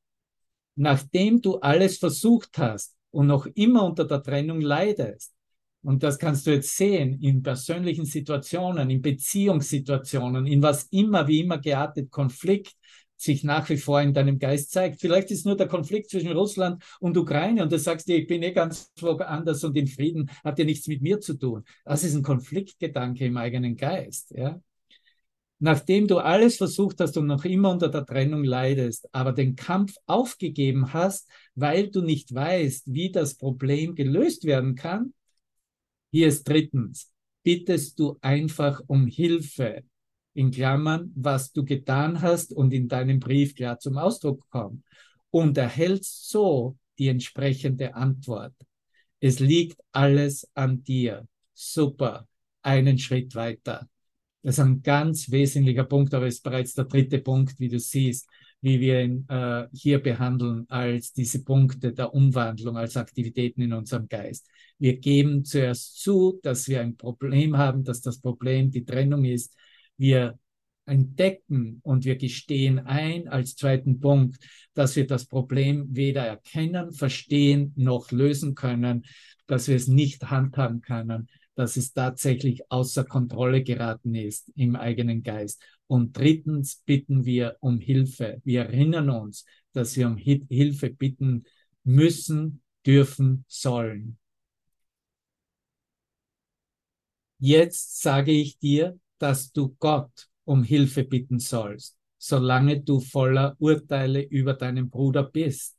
nachdem 0.75 1.41
du 1.41 1.59
alles 1.59 1.97
versucht 1.97 2.57
hast 2.57 2.95
und 3.11 3.27
noch 3.27 3.45
immer 3.55 3.85
unter 3.85 4.05
der 4.05 4.21
Trennung 4.21 4.61
leidest, 4.61 5.33
und 5.81 6.03
das 6.03 6.19
kannst 6.19 6.45
du 6.45 6.51
jetzt 6.51 6.75
sehen 6.75 7.21
in 7.21 7.41
persönlichen 7.41 8.05
Situationen, 8.05 8.89
in 8.89 9.01
Beziehungssituationen, 9.01 10.45
in 10.45 10.61
was 10.61 10.83
immer, 10.91 11.25
wie 11.27 11.39
immer 11.39 11.57
geartet 11.57 12.11
Konflikt, 12.11 12.75
sich 13.21 13.43
nach 13.43 13.69
wie 13.69 13.77
vor 13.77 14.01
in 14.01 14.13
deinem 14.13 14.39
Geist 14.39 14.71
zeigt. 14.71 15.01
Vielleicht 15.01 15.29
ist 15.31 15.45
nur 15.45 15.57
der 15.57 15.67
Konflikt 15.67 16.09
zwischen 16.09 16.31
Russland 16.31 16.83
und 16.99 17.17
Ukraine 17.17 17.63
und 17.63 17.71
du 17.71 17.77
sagst 17.77 18.07
dir, 18.07 18.17
ich 18.17 18.27
bin 18.27 18.43
eh 18.43 18.51
ganz 18.51 18.91
woanders 18.99 19.63
und 19.63 19.75
in 19.75 19.87
Frieden, 19.87 20.29
hat 20.43 20.57
ja 20.57 20.65
nichts 20.65 20.87
mit 20.87 21.01
mir 21.01 21.19
zu 21.19 21.33
tun. 21.33 21.63
Das 21.83 22.03
ist 22.03 22.15
ein 22.15 22.23
Konfliktgedanke 22.23 23.25
im 23.25 23.37
eigenen 23.37 23.75
Geist. 23.75 24.31
Ja? 24.31 24.61
Nachdem 25.59 26.07
du 26.07 26.19
alles 26.19 26.55
versucht 26.55 27.01
hast 27.01 27.17
und 27.17 27.27
noch 27.27 27.43
immer 27.43 27.71
unter 27.71 27.89
der 27.89 28.05
Trennung 28.05 28.45
leidest, 28.45 29.09
aber 29.11 29.33
den 29.33 29.57
Kampf 29.57 29.95
aufgegeben 30.05 30.93
hast, 30.93 31.29
weil 31.55 31.89
du 31.89 32.01
nicht 32.01 32.33
weißt, 32.33 32.93
wie 32.93 33.11
das 33.11 33.35
Problem 33.35 33.95
gelöst 33.95 34.45
werden 34.45 34.75
kann, 34.75 35.13
hier 36.11 36.29
ist 36.29 36.47
drittens, 36.47 37.11
bittest 37.43 37.99
du 37.99 38.17
einfach 38.21 38.81
um 38.87 39.07
Hilfe 39.07 39.83
in 40.33 40.51
Klammern, 40.51 41.11
was 41.15 41.51
du 41.51 41.65
getan 41.65 42.21
hast 42.21 42.53
und 42.53 42.73
in 42.73 42.87
deinem 42.87 43.19
Brief 43.19 43.55
klar 43.55 43.79
zum 43.79 43.97
Ausdruck 43.97 44.47
kommt 44.49 44.83
und 45.31 45.57
erhältst 45.57 46.29
so 46.29 46.77
die 46.97 47.07
entsprechende 47.07 47.95
Antwort. 47.95 48.53
Es 49.19 49.39
liegt 49.39 49.79
alles 49.91 50.47
an 50.53 50.83
dir. 50.83 51.27
Super. 51.53 52.27
Einen 52.61 52.97
Schritt 52.97 53.35
weiter. 53.35 53.87
Das 54.41 54.55
ist 54.55 54.59
ein 54.63 54.81
ganz 54.81 55.29
wesentlicher 55.31 55.83
Punkt, 55.83 56.13
aber 56.13 56.27
ist 56.27 56.43
bereits 56.43 56.73
der 56.73 56.85
dritte 56.85 57.19
Punkt, 57.19 57.59
wie 57.59 57.67
du 57.67 57.79
siehst, 57.79 58.27
wie 58.61 58.79
wir 58.79 59.01
ihn 59.01 59.25
äh, 59.29 59.67
hier 59.73 60.01
behandeln 60.01 60.65
als 60.69 61.13
diese 61.13 61.43
Punkte 61.43 61.93
der 61.93 62.13
Umwandlung, 62.13 62.77
als 62.77 62.95
Aktivitäten 62.97 63.61
in 63.61 63.73
unserem 63.73 64.07
Geist. 64.07 64.47
Wir 64.77 64.97
geben 64.97 65.43
zuerst 65.43 65.99
zu, 65.99 66.39
dass 66.43 66.67
wir 66.67 66.81
ein 66.81 66.95
Problem 66.95 67.57
haben, 67.57 67.83
dass 67.83 68.01
das 68.01 68.19
Problem 68.19 68.71
die 68.71 68.85
Trennung 68.85 69.25
ist 69.25 69.55
wir 69.99 70.39
entdecken 70.85 71.81
und 71.83 72.03
wir 72.03 72.15
gestehen 72.15 72.79
ein 72.79 73.27
als 73.27 73.55
zweiten 73.55 73.99
Punkt, 73.99 74.39
dass 74.73 74.95
wir 74.95 75.05
das 75.05 75.27
Problem 75.27 75.87
weder 75.95 76.25
erkennen, 76.25 76.91
verstehen 76.91 77.73
noch 77.75 78.11
lösen 78.11 78.55
können, 78.55 79.05
dass 79.45 79.67
wir 79.67 79.75
es 79.75 79.87
nicht 79.87 80.31
handhaben 80.31 80.81
können, 80.81 81.29
dass 81.53 81.77
es 81.77 81.93
tatsächlich 81.93 82.71
außer 82.71 83.03
Kontrolle 83.03 83.63
geraten 83.63 84.15
ist 84.15 84.51
im 84.55 84.75
eigenen 84.75 85.21
Geist. 85.21 85.61
Und 85.87 86.17
drittens 86.17 86.81
bitten 86.85 87.25
wir 87.25 87.57
um 87.59 87.79
Hilfe. 87.79 88.41
Wir 88.43 88.61
erinnern 88.61 89.09
uns, 89.09 89.45
dass 89.73 89.95
wir 89.95 90.07
um 90.07 90.17
Hilfe 90.17 90.89
bitten 90.89 91.43
müssen, 91.83 92.61
dürfen, 92.85 93.45
sollen. 93.47 94.17
Jetzt 97.39 98.01
sage 98.01 98.31
ich 98.31 98.57
dir, 98.59 98.99
dass 99.19 99.51
du 99.51 99.75
Gott 99.79 100.27
um 100.45 100.63
Hilfe 100.63 101.03
bitten 101.03 101.39
sollst, 101.39 101.97
solange 102.17 102.81
du 102.81 102.99
voller 102.99 103.55
Urteile 103.59 104.21
über 104.21 104.53
deinen 104.53 104.89
Bruder 104.89 105.23
bist. 105.23 105.77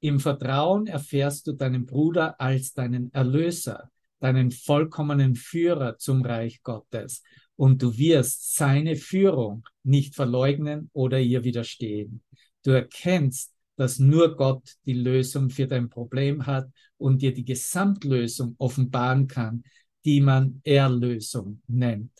Im 0.00 0.20
Vertrauen 0.20 0.86
erfährst 0.86 1.46
du 1.46 1.52
deinen 1.52 1.86
Bruder 1.86 2.40
als 2.40 2.74
deinen 2.74 3.12
Erlöser, 3.12 3.90
deinen 4.20 4.50
vollkommenen 4.50 5.34
Führer 5.34 5.98
zum 5.98 6.22
Reich 6.22 6.62
Gottes, 6.62 7.22
und 7.56 7.82
du 7.82 7.96
wirst 7.96 8.54
seine 8.54 8.96
Führung 8.96 9.64
nicht 9.82 10.14
verleugnen 10.14 10.90
oder 10.92 11.20
ihr 11.20 11.44
widerstehen. 11.44 12.22
Du 12.64 12.72
erkennst, 12.72 13.54
dass 13.76 13.98
nur 13.98 14.36
Gott 14.36 14.76
die 14.86 14.94
Lösung 14.94 15.50
für 15.50 15.66
dein 15.66 15.88
Problem 15.88 16.46
hat 16.46 16.68
und 16.96 17.22
dir 17.22 17.34
die 17.34 17.44
Gesamtlösung 17.44 18.54
offenbaren 18.58 19.26
kann, 19.26 19.64
die 20.04 20.20
man 20.20 20.60
Erlösung 20.64 21.62
nennt. 21.66 22.10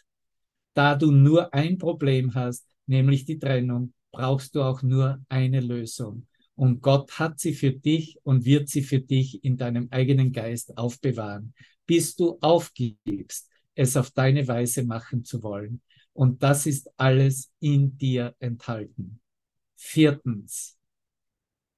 Da 0.75 0.95
du 0.97 1.11
nur 1.11 1.53
ein 1.55 1.79
Problem 1.79 2.35
hast, 2.35 2.67
nämlich 2.87 3.25
die 3.25 3.39
Trennung, 3.39 3.93
brauchst 4.13 4.55
du 4.55 4.63
auch 4.63 4.83
nur 4.83 5.21
eine 5.29 5.61
Lösung. 5.61 6.27
Und 6.57 6.83
Gott 6.83 7.19
hat 7.19 7.41
sie 7.41 7.55
für 7.55 7.73
dich 7.73 8.19
und 8.23 8.45
wird 8.45 8.69
sie 8.69 8.83
für 8.83 9.01
dich 9.01 9.43
in 9.45 9.57
deinem 9.57 9.89
eigenen 9.91 10.33
Geist 10.33 10.77
aufbewahren, 10.79 11.53
bis 11.87 12.15
du 12.15 12.39
aufgibst, 12.41 13.49
es 13.75 13.97
auf 13.97 14.11
deine 14.11 14.47
Weise 14.47 14.85
machen 14.85 15.25
zu 15.25 15.43
wollen. 15.43 15.81
Und 16.13 16.43
das 16.43 16.67
ist 16.67 16.89
alles 16.97 17.51
in 17.59 17.99
dir 17.99 18.37
enthalten. 18.39 19.21
Viertens, 19.77 20.79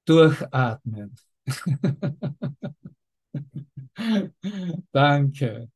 durchatmen. 0.05 1.15
Danke. 4.91 5.69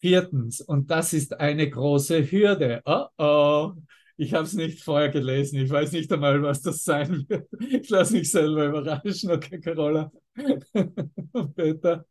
Viertens, 0.00 0.60
und 0.60 0.90
das 0.90 1.12
ist 1.12 1.38
eine 1.38 1.68
große 1.68 2.30
Hürde. 2.30 2.80
Oh 2.86 3.04
oh, 3.18 3.72
ich 4.16 4.34
habe 4.34 4.44
es 4.44 4.54
nicht 4.54 4.82
vorher 4.82 5.10
gelesen. 5.10 5.60
Ich 5.60 5.70
weiß 5.70 5.92
nicht 5.92 6.12
einmal, 6.12 6.42
was 6.42 6.62
das 6.62 6.84
sein 6.84 7.26
wird. 7.28 7.48
Ich 7.60 7.88
lasse 7.88 8.14
mich 8.14 8.30
selber 8.30 8.66
überraschen. 8.66 9.30
Okay, 9.30 9.60
Carola 9.60 10.10
und 11.32 11.54
Peter. 11.54 12.04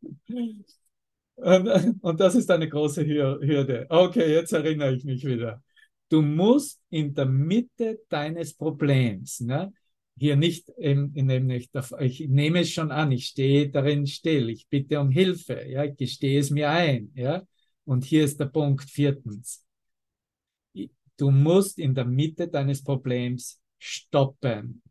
Und, 1.35 1.97
und 2.01 2.19
das 2.19 2.35
ist 2.35 2.51
eine 2.51 2.67
große 2.67 3.05
Hürde. 3.05 3.85
Okay, 3.89 4.33
jetzt 4.33 4.51
erinnere 4.53 4.95
ich 4.95 5.03
mich 5.05 5.25
wieder. 5.25 5.63
Du 6.09 6.21
musst 6.21 6.81
in 6.89 7.13
der 7.13 7.25
Mitte 7.25 7.99
deines 8.09 8.55
Problems, 8.55 9.39
ne, 9.41 9.71
hier 10.17 10.35
nicht, 10.35 10.69
ich 10.77 12.27
nehme 12.27 12.59
es 12.59 12.71
schon 12.71 12.91
an, 12.91 13.11
ich 13.11 13.27
stehe 13.27 13.69
darin 13.69 14.05
still, 14.05 14.49
ich 14.49 14.67
bitte 14.67 14.99
um 14.99 15.11
Hilfe, 15.11 15.65
ja, 15.67 15.85
ich 15.85 15.95
gestehe 15.95 16.39
es 16.39 16.49
mir 16.49 16.69
ein, 16.71 17.11
ja, 17.15 17.43
und 17.89 18.05
hier 18.05 18.23
ist 18.23 18.39
der 18.39 18.45
Punkt 18.45 18.87
viertens. 18.87 19.65
Du 21.17 21.31
musst 21.31 21.79
in 21.79 21.95
der 21.95 22.05
Mitte 22.05 22.47
deines 22.47 22.83
Problems 22.83 23.59
stoppen, 23.79 24.83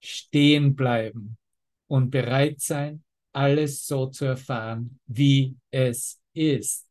stehen 0.00 0.76
bleiben 0.76 1.38
und 1.88 2.10
bereit 2.10 2.60
sein, 2.60 3.02
alles 3.32 3.84
so 3.84 4.06
zu 4.06 4.26
erfahren, 4.26 5.00
wie 5.06 5.56
es 5.72 6.22
ist. 6.34 6.86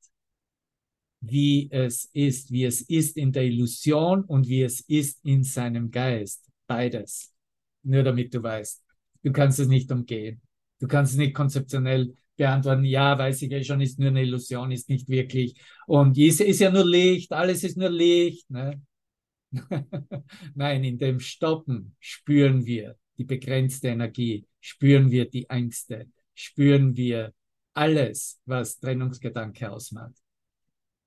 Wie 1.22 1.70
es 1.72 2.10
ist, 2.12 2.52
wie 2.52 2.66
es 2.66 2.82
ist 2.82 3.16
in 3.16 3.32
der 3.32 3.46
Illusion 3.46 4.26
und 4.26 4.50
wie 4.50 4.64
es 4.64 4.82
ist 4.82 5.24
in 5.24 5.46
seinem 5.46 5.90
Geist. 5.90 6.52
Beides. 6.68 7.34
Nur 7.82 8.04
damit 8.04 8.34
du 8.34 8.44
weißt. 8.44 8.84
Du 9.24 9.32
kannst 9.32 9.60
es 9.60 9.70
nicht 9.70 9.90
umgehen. 9.90 10.42
Du 10.82 10.88
kannst 10.88 11.14
es 11.14 11.18
nicht 11.18 11.34
konzeptionell 11.34 12.14
beantworten, 12.36 12.84
ja, 12.84 13.18
weiß 13.18 13.42
ich 13.42 13.52
ja 13.52 13.64
schon, 13.64 13.82
ist 13.82 14.00
nur 14.00 14.10
eine 14.10 14.24
Illusion, 14.24 14.72
ist 14.72 14.90
nicht 14.90 15.08
wirklich. 15.10 15.60
Und 15.88 16.18
ist, 16.18 16.42
ist 16.42 16.60
ja 16.60 16.72
nur 16.72 16.86
Licht, 16.86 17.32
alles 17.32 17.64
ist 17.64 17.78
nur 17.78 17.90
Licht. 17.90 18.50
Ne? 18.50 18.82
Nein, 20.56 20.84
in 20.84 20.98
dem 20.98 21.20
Stoppen 21.20 21.96
spüren 22.00 22.66
wir 22.66 22.98
die 23.18 23.24
begrenzte 23.24 23.90
Energie, 23.90 24.46
spüren 24.60 25.12
wir 25.12 25.30
die 25.30 25.50
Ängste, 25.50 26.10
spüren 26.34 26.96
wir 26.96 27.34
alles, 27.74 28.42
was 28.46 28.80
Trennungsgedanke 28.80 29.72
ausmacht. 29.72 30.16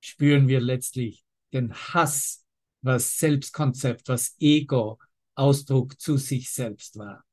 Spüren 0.01 0.47
wir 0.47 0.61
letztlich 0.61 1.23
den 1.51 1.73
Hass, 1.73 2.45
was 2.81 3.17
Selbstkonzept, 3.17 4.07
was 4.07 4.35
Ego 4.39 4.99
Ausdruck 5.35 5.99
zu 5.99 6.17
sich 6.17 6.51
selbst 6.51 6.97
war. 6.97 7.23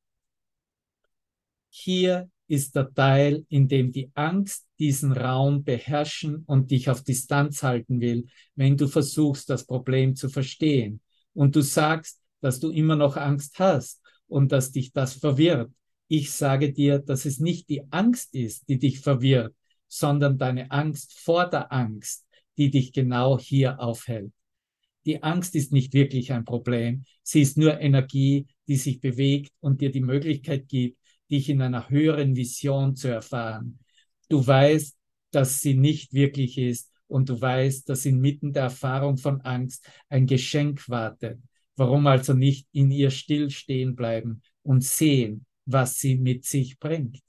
Hier 1.69 2.29
ist 2.47 2.75
der 2.75 2.93
Teil, 2.93 3.45
in 3.49 3.67
dem 3.67 3.91
die 3.91 4.09
Angst 4.13 4.67
diesen 4.79 5.11
Raum 5.11 5.63
beherrschen 5.63 6.43
und 6.45 6.71
dich 6.71 6.89
auf 6.89 7.03
Distanz 7.03 7.63
halten 7.63 7.99
will, 7.99 8.27
wenn 8.55 8.77
du 8.77 8.87
versuchst, 8.87 9.49
das 9.49 9.65
Problem 9.65 10.15
zu 10.15 10.29
verstehen. 10.29 11.01
Und 11.33 11.55
du 11.55 11.61
sagst, 11.61 12.21
dass 12.41 12.59
du 12.59 12.71
immer 12.71 12.95
noch 12.95 13.17
Angst 13.17 13.59
hast 13.59 14.01
und 14.27 14.51
dass 14.51 14.71
dich 14.71 14.93
das 14.93 15.13
verwirrt. 15.13 15.71
Ich 16.07 16.31
sage 16.31 16.71
dir, 16.71 16.99
dass 16.99 17.25
es 17.25 17.39
nicht 17.39 17.69
die 17.69 17.83
Angst 17.91 18.33
ist, 18.33 18.69
die 18.69 18.79
dich 18.79 18.99
verwirrt, 19.01 19.53
sondern 19.87 20.37
deine 20.37 20.71
Angst 20.71 21.19
vor 21.19 21.49
der 21.49 21.71
Angst, 21.71 22.25
die 22.57 22.69
dich 22.69 22.93
genau 22.93 23.37
hier 23.37 23.79
aufhält. 23.79 24.31
Die 25.05 25.23
Angst 25.23 25.55
ist 25.55 25.71
nicht 25.71 25.93
wirklich 25.93 26.33
ein 26.33 26.43
Problem. 26.43 27.05
Sie 27.23 27.41
ist 27.41 27.57
nur 27.57 27.79
Energie, 27.79 28.47
die 28.67 28.75
sich 28.75 28.99
bewegt 28.99 29.53
und 29.61 29.79
dir 29.81 29.91
die 29.91 30.01
Möglichkeit 30.01 30.67
gibt, 30.67 30.97
dich 31.29 31.49
in 31.49 31.61
einer 31.61 31.89
höheren 31.89 32.35
Vision 32.35 32.95
zu 32.95 33.07
erfahren. 33.07 33.79
Du 34.29 34.45
weißt, 34.45 34.95
dass 35.31 35.59
sie 35.61 35.75
nicht 35.75 36.13
wirklich 36.13 36.57
ist 36.57 36.91
und 37.07 37.29
du 37.29 37.39
weißt, 37.39 37.87
dass 37.89 38.05
inmitten 38.05 38.53
der 38.53 38.63
Erfahrung 38.63 39.17
von 39.17 39.41
Angst 39.41 39.87
ein 40.09 40.25
Geschenk 40.25 40.87
wartet. 40.89 41.39
Warum 41.75 42.07
also 42.07 42.33
nicht 42.33 42.67
in 42.71 42.91
ihr 42.91 43.11
still 43.11 43.49
stehen 43.49 43.95
bleiben 43.95 44.41
und 44.63 44.83
sehen, 44.83 45.45
was 45.65 45.99
sie 45.99 46.17
mit 46.17 46.45
sich 46.45 46.79
bringt? 46.79 47.19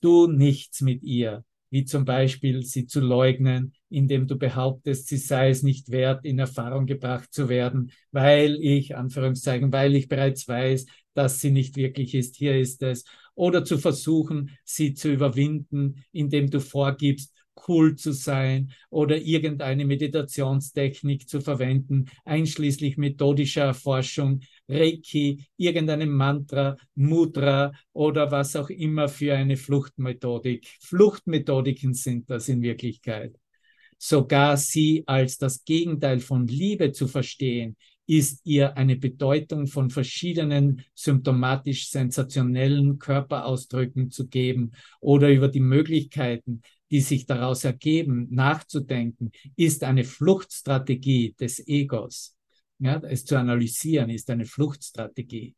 Tu 0.00 0.28
nichts 0.28 0.80
mit 0.80 1.02
ihr, 1.02 1.44
wie 1.70 1.84
zum 1.84 2.04
Beispiel 2.04 2.62
sie 2.62 2.86
zu 2.86 3.00
leugnen, 3.00 3.74
indem 3.90 4.26
du 4.26 4.36
behauptest, 4.36 5.08
sie 5.08 5.16
sei 5.16 5.50
es 5.50 5.62
nicht 5.62 5.90
wert, 5.90 6.24
in 6.24 6.38
Erfahrung 6.38 6.86
gebracht 6.86 7.32
zu 7.32 7.48
werden, 7.48 7.90
weil 8.12 8.56
ich, 8.60 8.96
Anführungszeichen, 8.96 9.72
weil 9.72 9.94
ich 9.96 10.08
bereits 10.08 10.46
weiß, 10.46 10.86
dass 11.18 11.40
sie 11.40 11.50
nicht 11.50 11.76
wirklich 11.76 12.14
ist, 12.14 12.36
hier 12.36 12.56
ist 12.56 12.80
es. 12.84 13.04
Oder 13.34 13.64
zu 13.64 13.76
versuchen, 13.76 14.56
sie 14.62 14.94
zu 14.94 15.12
überwinden, 15.12 16.04
indem 16.12 16.48
du 16.48 16.60
vorgibst, 16.60 17.34
cool 17.66 17.96
zu 17.96 18.12
sein 18.12 18.70
oder 18.88 19.16
irgendeine 19.16 19.84
Meditationstechnik 19.84 21.28
zu 21.28 21.40
verwenden, 21.40 22.04
einschließlich 22.24 22.98
methodischer 22.98 23.64
Erforschung, 23.64 24.42
Reiki, 24.68 25.44
irgendeinem 25.56 26.10
Mantra, 26.10 26.76
Mudra 26.94 27.72
oder 27.92 28.30
was 28.30 28.54
auch 28.54 28.70
immer 28.70 29.08
für 29.08 29.34
eine 29.34 29.56
Fluchtmethodik. 29.56 30.68
Fluchtmethodiken 30.80 31.94
sind 31.94 32.30
das 32.30 32.48
in 32.48 32.62
Wirklichkeit. 32.62 33.34
Sogar 33.98 34.56
sie 34.56 35.02
als 35.06 35.36
das 35.36 35.64
Gegenteil 35.64 36.20
von 36.20 36.46
Liebe 36.46 36.92
zu 36.92 37.08
verstehen, 37.08 37.76
ist 38.08 38.40
ihr 38.44 38.76
eine 38.78 38.96
Bedeutung 38.96 39.66
von 39.66 39.90
verschiedenen 39.90 40.82
symptomatisch 40.94 41.90
sensationellen 41.90 42.98
Körperausdrücken 42.98 44.10
zu 44.10 44.28
geben 44.28 44.72
oder 44.98 45.30
über 45.30 45.48
die 45.48 45.60
Möglichkeiten, 45.60 46.62
die 46.90 47.02
sich 47.02 47.26
daraus 47.26 47.64
ergeben, 47.64 48.26
nachzudenken, 48.30 49.30
ist 49.56 49.84
eine 49.84 50.04
Fluchtstrategie 50.04 51.34
des 51.38 51.68
Egos. 51.68 52.34
Ja, 52.78 52.98
es 53.00 53.26
zu 53.26 53.36
analysieren 53.36 54.08
ist 54.08 54.30
eine 54.30 54.46
Fluchtstrategie. 54.46 55.54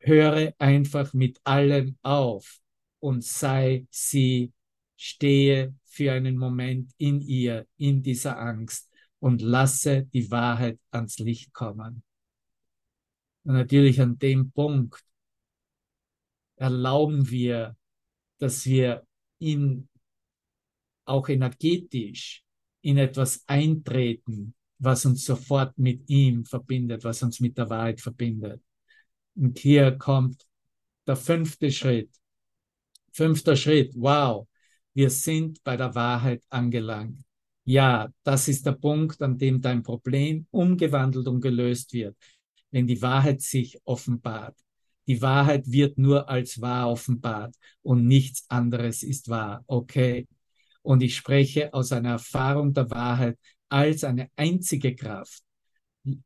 Höre 0.00 0.52
einfach 0.58 1.14
mit 1.14 1.40
allem 1.44 1.96
auf 2.02 2.58
und 3.00 3.24
sei 3.24 3.86
sie, 3.90 4.52
stehe 4.96 5.74
für 5.84 6.12
einen 6.12 6.36
Moment 6.36 6.92
in 6.98 7.22
ihr, 7.22 7.66
in 7.78 8.02
dieser 8.02 8.38
Angst 8.38 8.90
und 9.24 9.40
lasse 9.40 10.04
die 10.12 10.30
Wahrheit 10.30 10.78
ans 10.90 11.18
Licht 11.18 11.54
kommen. 11.54 12.02
Und 13.44 13.54
natürlich 13.54 13.98
an 13.98 14.18
dem 14.18 14.52
Punkt 14.52 15.02
erlauben 16.56 17.30
wir, 17.30 17.74
dass 18.36 18.66
wir 18.66 19.06
in 19.38 19.88
auch 21.06 21.30
energetisch 21.30 22.44
in 22.82 22.98
etwas 22.98 23.42
eintreten, 23.46 24.54
was 24.78 25.06
uns 25.06 25.24
sofort 25.24 25.78
mit 25.78 26.06
ihm 26.10 26.44
verbindet, 26.44 27.02
was 27.02 27.22
uns 27.22 27.40
mit 27.40 27.56
der 27.56 27.70
Wahrheit 27.70 28.02
verbindet. 28.02 28.62
Und 29.36 29.58
hier 29.58 29.92
kommt 29.96 30.46
der 31.06 31.16
fünfte 31.16 31.70
Schritt. 31.70 32.10
Fünfter 33.10 33.56
Schritt, 33.56 33.94
wow, 33.96 34.46
wir 34.92 35.08
sind 35.08 35.64
bei 35.64 35.78
der 35.78 35.94
Wahrheit 35.94 36.44
angelangt. 36.50 37.24
Ja, 37.64 38.08
das 38.24 38.48
ist 38.48 38.66
der 38.66 38.72
Punkt, 38.72 39.22
an 39.22 39.38
dem 39.38 39.60
dein 39.60 39.82
Problem 39.82 40.46
umgewandelt 40.50 41.26
und 41.28 41.40
gelöst 41.40 41.92
wird, 41.94 42.16
wenn 42.70 42.86
die 42.86 43.00
Wahrheit 43.00 43.40
sich 43.40 43.78
offenbart. 43.84 44.56
Die 45.06 45.20
Wahrheit 45.22 45.70
wird 45.70 45.98
nur 45.98 46.28
als 46.28 46.60
wahr 46.60 46.90
offenbart 46.90 47.54
und 47.82 48.06
nichts 48.06 48.44
anderes 48.48 49.02
ist 49.02 49.28
wahr. 49.28 49.64
Okay, 49.66 50.26
und 50.82 51.02
ich 51.02 51.16
spreche 51.16 51.72
aus 51.72 51.92
einer 51.92 52.10
Erfahrung 52.10 52.74
der 52.74 52.90
Wahrheit 52.90 53.38
als 53.70 54.04
eine 54.04 54.30
einzige 54.36 54.94
Kraft, 54.94 55.42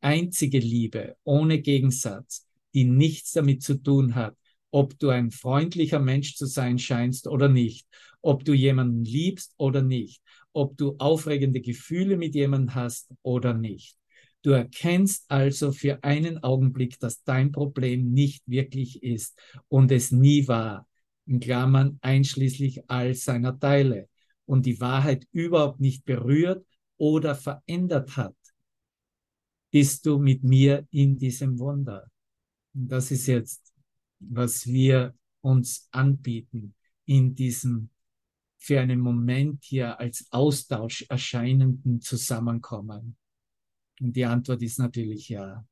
einzige 0.00 0.58
Liebe, 0.58 1.16
ohne 1.24 1.60
Gegensatz, 1.60 2.46
die 2.74 2.84
nichts 2.84 3.32
damit 3.32 3.62
zu 3.62 3.76
tun 3.76 4.14
hat, 4.14 4.36
ob 4.70 4.98
du 4.98 5.08
ein 5.10 5.30
freundlicher 5.30 6.00
Mensch 6.00 6.34
zu 6.36 6.46
sein 6.46 6.78
scheinst 6.78 7.26
oder 7.26 7.48
nicht, 7.48 7.86
ob 8.20 8.44
du 8.44 8.52
jemanden 8.52 9.04
liebst 9.04 9.54
oder 9.56 9.82
nicht, 9.82 10.20
ob 10.58 10.76
du 10.76 10.96
aufregende 10.98 11.60
Gefühle 11.60 12.16
mit 12.16 12.34
jemandem 12.34 12.74
hast 12.74 13.14
oder 13.22 13.54
nicht. 13.54 13.96
Du 14.42 14.50
erkennst 14.50 15.24
also 15.30 15.70
für 15.70 16.02
einen 16.02 16.42
Augenblick, 16.42 16.98
dass 16.98 17.22
dein 17.22 17.52
Problem 17.52 18.10
nicht 18.10 18.42
wirklich 18.46 19.02
ist 19.04 19.38
und 19.68 19.92
es 19.92 20.10
nie 20.10 20.48
war, 20.48 20.88
in 21.26 21.38
Klammern 21.38 21.98
einschließlich 22.00 22.90
all 22.90 23.14
seiner 23.14 23.58
Teile 23.58 24.08
und 24.46 24.66
die 24.66 24.80
Wahrheit 24.80 25.28
überhaupt 25.30 25.78
nicht 25.78 26.04
berührt 26.04 26.66
oder 26.96 27.36
verändert 27.36 28.16
hat, 28.16 28.34
bist 29.70 30.06
du 30.06 30.18
mit 30.18 30.42
mir 30.42 30.88
in 30.90 31.18
diesem 31.18 31.56
Wunder. 31.60 32.10
Und 32.74 32.88
das 32.88 33.12
ist 33.12 33.28
jetzt, 33.28 33.72
was 34.18 34.66
wir 34.66 35.14
uns 35.40 35.86
anbieten 35.92 36.74
in 37.04 37.34
diesem 37.34 37.90
für 38.58 38.80
einen 38.80 39.00
Moment 39.00 39.64
hier 39.64 39.98
als 39.98 40.26
Austausch 40.30 41.06
erscheinenden 41.08 42.00
Zusammenkommen. 42.00 43.16
Und 44.00 44.14
die 44.14 44.24
Antwort 44.24 44.62
ist 44.62 44.78
natürlich 44.78 45.28
ja 45.28 45.64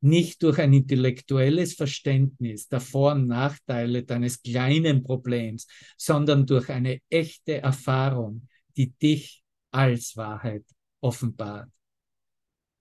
nicht 0.00 0.42
durch 0.42 0.58
ein 0.58 0.72
intellektuelles 0.72 1.74
Verständnis 1.74 2.68
der 2.68 2.80
Vor- 2.80 3.12
und 3.12 3.26
Nachteile 3.26 4.04
deines 4.04 4.42
kleinen 4.42 5.02
Problems, 5.02 5.66
sondern 5.96 6.46
durch 6.46 6.68
eine 6.68 7.00
echte 7.08 7.60
Erfahrung, 7.60 8.48
die 8.76 8.92
dich 8.92 9.42
als 9.70 10.16
Wahrheit 10.16 10.64
offenbart. 11.00 11.70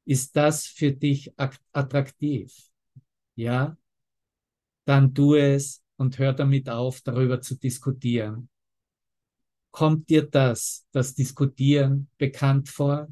Ist 0.05 0.35
das 0.35 0.67
für 0.67 0.91
dich 0.91 1.33
attraktiv? 1.37 2.53
Ja? 3.35 3.77
Dann 4.85 5.13
tu 5.13 5.35
es 5.35 5.83
und 5.97 6.19
hör 6.19 6.33
damit 6.33 6.69
auf, 6.69 7.01
darüber 7.01 7.41
zu 7.41 7.57
diskutieren. 7.57 8.49
Kommt 9.75 10.07
dir 10.09 10.21
das, 10.21 10.85
das 10.93 11.15
Diskutieren, 11.15 12.07
bekannt 12.17 12.69
vor? 12.69 13.09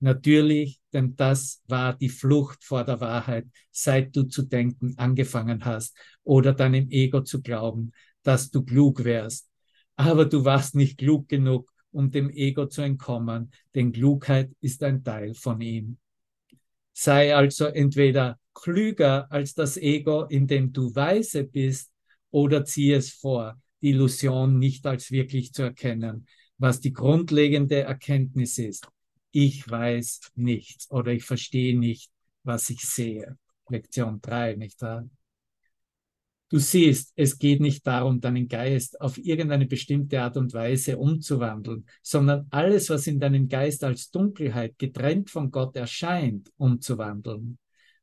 Natürlich, 0.00 0.80
denn 0.94 1.16
das 1.16 1.62
war 1.68 1.92
die 1.92 2.08
Flucht 2.08 2.64
vor 2.64 2.82
der 2.82 2.98
Wahrheit, 3.02 3.46
seit 3.70 4.16
du 4.16 4.22
zu 4.22 4.44
denken 4.44 4.94
angefangen 4.96 5.66
hast 5.66 5.94
oder 6.24 6.54
deinem 6.54 6.88
Ego 6.88 7.20
zu 7.20 7.42
glauben, 7.42 7.92
dass 8.22 8.50
du 8.50 8.64
klug 8.64 9.04
wärst. 9.04 9.50
Aber 9.96 10.24
du 10.24 10.46
warst 10.46 10.76
nicht 10.76 10.96
klug 10.96 11.28
genug, 11.28 11.70
um 11.92 12.10
dem 12.10 12.30
Ego 12.30 12.64
zu 12.68 12.80
entkommen, 12.80 13.50
denn 13.74 13.92
Klugheit 13.92 14.50
ist 14.62 14.82
ein 14.82 15.04
Teil 15.04 15.34
von 15.34 15.60
ihm. 15.60 15.98
Sei 16.94 17.36
also 17.36 17.66
entweder 17.66 18.38
klüger 18.54 19.30
als 19.30 19.52
das 19.52 19.76
Ego, 19.76 20.24
indem 20.24 20.72
du 20.72 20.94
weise 20.94 21.44
bist, 21.44 21.92
oder 22.30 22.64
zieh 22.64 22.94
es 22.94 23.10
vor, 23.10 23.60
die 23.86 23.90
Illusion 23.90 24.58
nicht 24.58 24.86
als 24.86 25.10
wirklich 25.10 25.52
zu 25.52 25.62
erkennen, 25.62 26.26
was 26.58 26.80
die 26.80 26.92
grundlegende 26.92 27.82
Erkenntnis 27.82 28.58
ist 28.58 28.86
ich 29.38 29.68
weiß 29.70 30.32
nichts 30.36 30.90
oder 30.90 31.12
ich 31.12 31.24
verstehe 31.24 31.78
nicht, 31.78 32.10
was 32.42 32.70
ich 32.70 32.80
sehe. 32.80 33.36
Lektion 33.68 34.18
3, 34.22 34.54
nicht 34.54 34.80
wahr? 34.80 35.06
Du 36.48 36.58
siehst, 36.58 37.12
es 37.16 37.38
geht 37.38 37.60
nicht 37.60 37.86
darum, 37.86 38.18
deinen 38.18 38.48
Geist 38.48 38.98
auf 38.98 39.18
irgendeine 39.18 39.66
bestimmte 39.66 40.22
Art 40.22 40.38
und 40.38 40.54
Weise 40.54 40.96
umzuwandeln, 40.96 41.86
sondern 42.02 42.46
alles, 42.48 42.88
was 42.88 43.08
in 43.08 43.20
deinem 43.20 43.46
Geist 43.46 43.84
als 43.84 44.10
Dunkelheit 44.10 44.78
getrennt 44.78 45.28
von 45.28 45.50
Gott 45.50 45.76
erscheint, 45.76 46.50
umzuwandeln. 46.56 47.58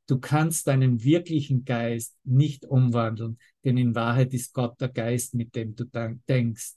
Du 0.08 0.20
kannst 0.20 0.68
deinen 0.68 1.04
wirklichen 1.04 1.64
Geist 1.64 2.18
nicht 2.24 2.66
umwandeln, 2.66 3.38
denn 3.64 3.78
in 3.78 3.96
Wahrheit 3.96 4.34
ist 4.34 4.54
Gott 4.54 4.80
der 4.82 4.90
Geist, 4.90 5.34
mit 5.34 5.56
dem 5.56 5.76
du 5.76 5.86
denkst. 6.28 6.74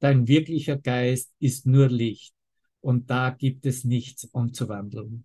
Dein 0.00 0.28
wirklicher 0.28 0.76
Geist 0.76 1.32
ist 1.38 1.66
nur 1.66 1.88
Licht 1.88 2.34
und 2.80 3.10
da 3.10 3.30
gibt 3.30 3.64
es 3.66 3.84
nichts 3.84 4.24
umzuwandeln. 4.24 5.24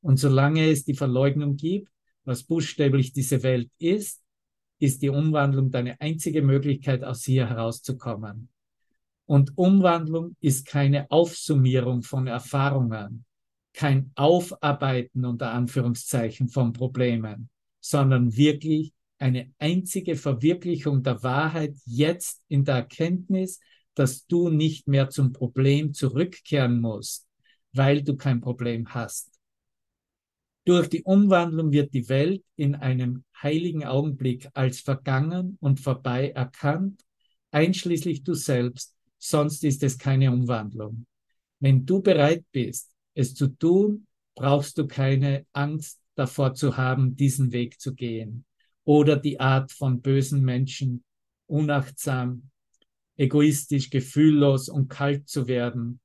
Und 0.00 0.18
solange 0.18 0.68
es 0.70 0.84
die 0.84 0.94
Verleugnung 0.94 1.56
gibt, 1.56 1.88
was 2.24 2.42
buchstäblich 2.42 3.12
diese 3.12 3.42
Welt 3.42 3.70
ist, 3.78 4.22
ist 4.78 5.02
die 5.02 5.10
Umwandlung 5.10 5.70
deine 5.70 6.00
einzige 6.00 6.42
Möglichkeit, 6.42 7.04
aus 7.04 7.24
hier 7.24 7.48
herauszukommen. 7.48 8.48
Und 9.26 9.56
Umwandlung 9.56 10.36
ist 10.40 10.66
keine 10.66 11.10
Aufsummierung 11.10 12.02
von 12.02 12.26
Erfahrungen, 12.26 13.24
kein 13.72 14.10
Aufarbeiten 14.14 15.24
unter 15.24 15.52
Anführungszeichen 15.52 16.48
von 16.48 16.72
Problemen, 16.72 17.50
sondern 17.80 18.36
wirklich 18.36 18.92
eine 19.18 19.52
einzige 19.58 20.16
Verwirklichung 20.16 21.02
der 21.02 21.22
Wahrheit 21.22 21.76
jetzt 21.84 22.42
in 22.48 22.64
der 22.64 22.76
Erkenntnis, 22.76 23.60
dass 23.94 24.26
du 24.26 24.48
nicht 24.48 24.88
mehr 24.88 25.10
zum 25.10 25.32
Problem 25.32 25.92
zurückkehren 25.92 26.80
musst, 26.80 27.28
weil 27.72 28.02
du 28.02 28.16
kein 28.16 28.40
Problem 28.40 28.94
hast. 28.94 29.30
Durch 30.64 30.88
die 30.88 31.02
Umwandlung 31.02 31.72
wird 31.72 31.92
die 31.94 32.08
Welt 32.08 32.44
in 32.56 32.74
einem 32.74 33.24
heiligen 33.42 33.84
Augenblick 33.84 34.48
als 34.54 34.80
vergangen 34.80 35.58
und 35.60 35.80
vorbei 35.80 36.30
erkannt, 36.30 37.02
einschließlich 37.50 38.22
du 38.22 38.34
selbst, 38.34 38.94
sonst 39.18 39.64
ist 39.64 39.82
es 39.82 39.98
keine 39.98 40.30
Umwandlung. 40.32 41.06
Wenn 41.58 41.84
du 41.84 42.00
bereit 42.00 42.44
bist, 42.52 42.89
es 43.14 43.34
zu 43.34 43.48
tun, 43.48 44.06
brauchst 44.34 44.78
du 44.78 44.86
keine 44.86 45.46
Angst 45.52 46.00
davor 46.14 46.54
zu 46.54 46.76
haben, 46.76 47.16
diesen 47.16 47.52
Weg 47.52 47.80
zu 47.80 47.94
gehen 47.94 48.44
oder 48.84 49.16
die 49.16 49.40
Art 49.40 49.72
von 49.72 50.00
bösen 50.00 50.42
Menschen, 50.42 51.04
unachtsam, 51.46 52.50
egoistisch, 53.16 53.90
gefühllos 53.90 54.68
und 54.68 54.88
kalt 54.88 55.28
zu 55.28 55.46
werden, 55.46 56.00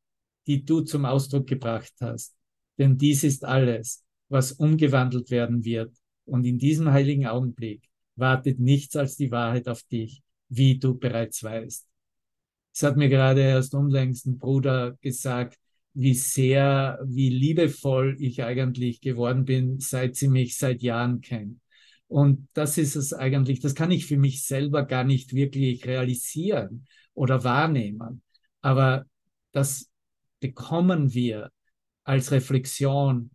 die 0.47 0.66
du 0.66 0.82
zum 0.82 1.06
Ausdruck 1.06 1.47
gebracht 1.47 1.93
hast. 2.01 2.36
Denn 2.78 2.97
dies 2.97 3.24
ist 3.24 3.45
alles, 3.45 4.03
was 4.30 4.51
umgewandelt 4.51 5.32
werden 5.32 5.64
wird. 5.64 5.95
Und 6.26 6.45
in 6.45 6.58
diesem 6.58 6.91
heiligen 6.91 7.28
Augenblick 7.28 7.84
wartet 8.16 8.60
nichts 8.60 8.95
als 8.95 9.16
die 9.16 9.32
Wahrheit 9.32 9.68
auf 9.68 9.84
dich, 9.84 10.22
wie 10.49 10.78
du 10.78 10.97
bereits 10.97 11.43
weißt. 11.43 11.88
Es 12.74 12.84
hat 12.84 12.97
mir 12.97 13.10
gerade 13.10 13.41
erst 13.41 13.74
unlängst 13.74 14.26
ein 14.26 14.38
Bruder 14.38 14.97
gesagt, 15.01 15.58
wie 15.96 16.14
sehr, 16.14 17.00
wie 17.06 17.30
liebevoll 17.30 18.18
ich 18.20 18.43
eigentlich 18.43 19.00
geworden 19.00 19.46
bin, 19.46 19.80
seit 19.80 20.16
sie 20.16 20.28
mich 20.28 20.58
seit 20.58 20.82
Jahren 20.82 21.22
kennt. 21.22 21.62
Und 22.08 22.50
das 22.54 22.78
ist 22.78 22.96
es 22.96 23.14
eigentlich, 23.14 23.62
das 23.62 23.76
kann 23.76 23.91
ich 23.91 24.06
für 24.06 24.18
mich 24.18 24.46
selber 24.46 24.84
gar 24.84 25.06
nicht 25.06 25.34
wirklich 25.34 25.86
realisieren 25.86 26.86
oder 27.14 27.43
wahrnehmen. 27.46 28.22
Aber 28.62 29.06
das 29.54 29.89
bekommen 30.41 31.14
wir 31.14 31.52
als 32.04 32.32
Reflexion, 32.32 33.32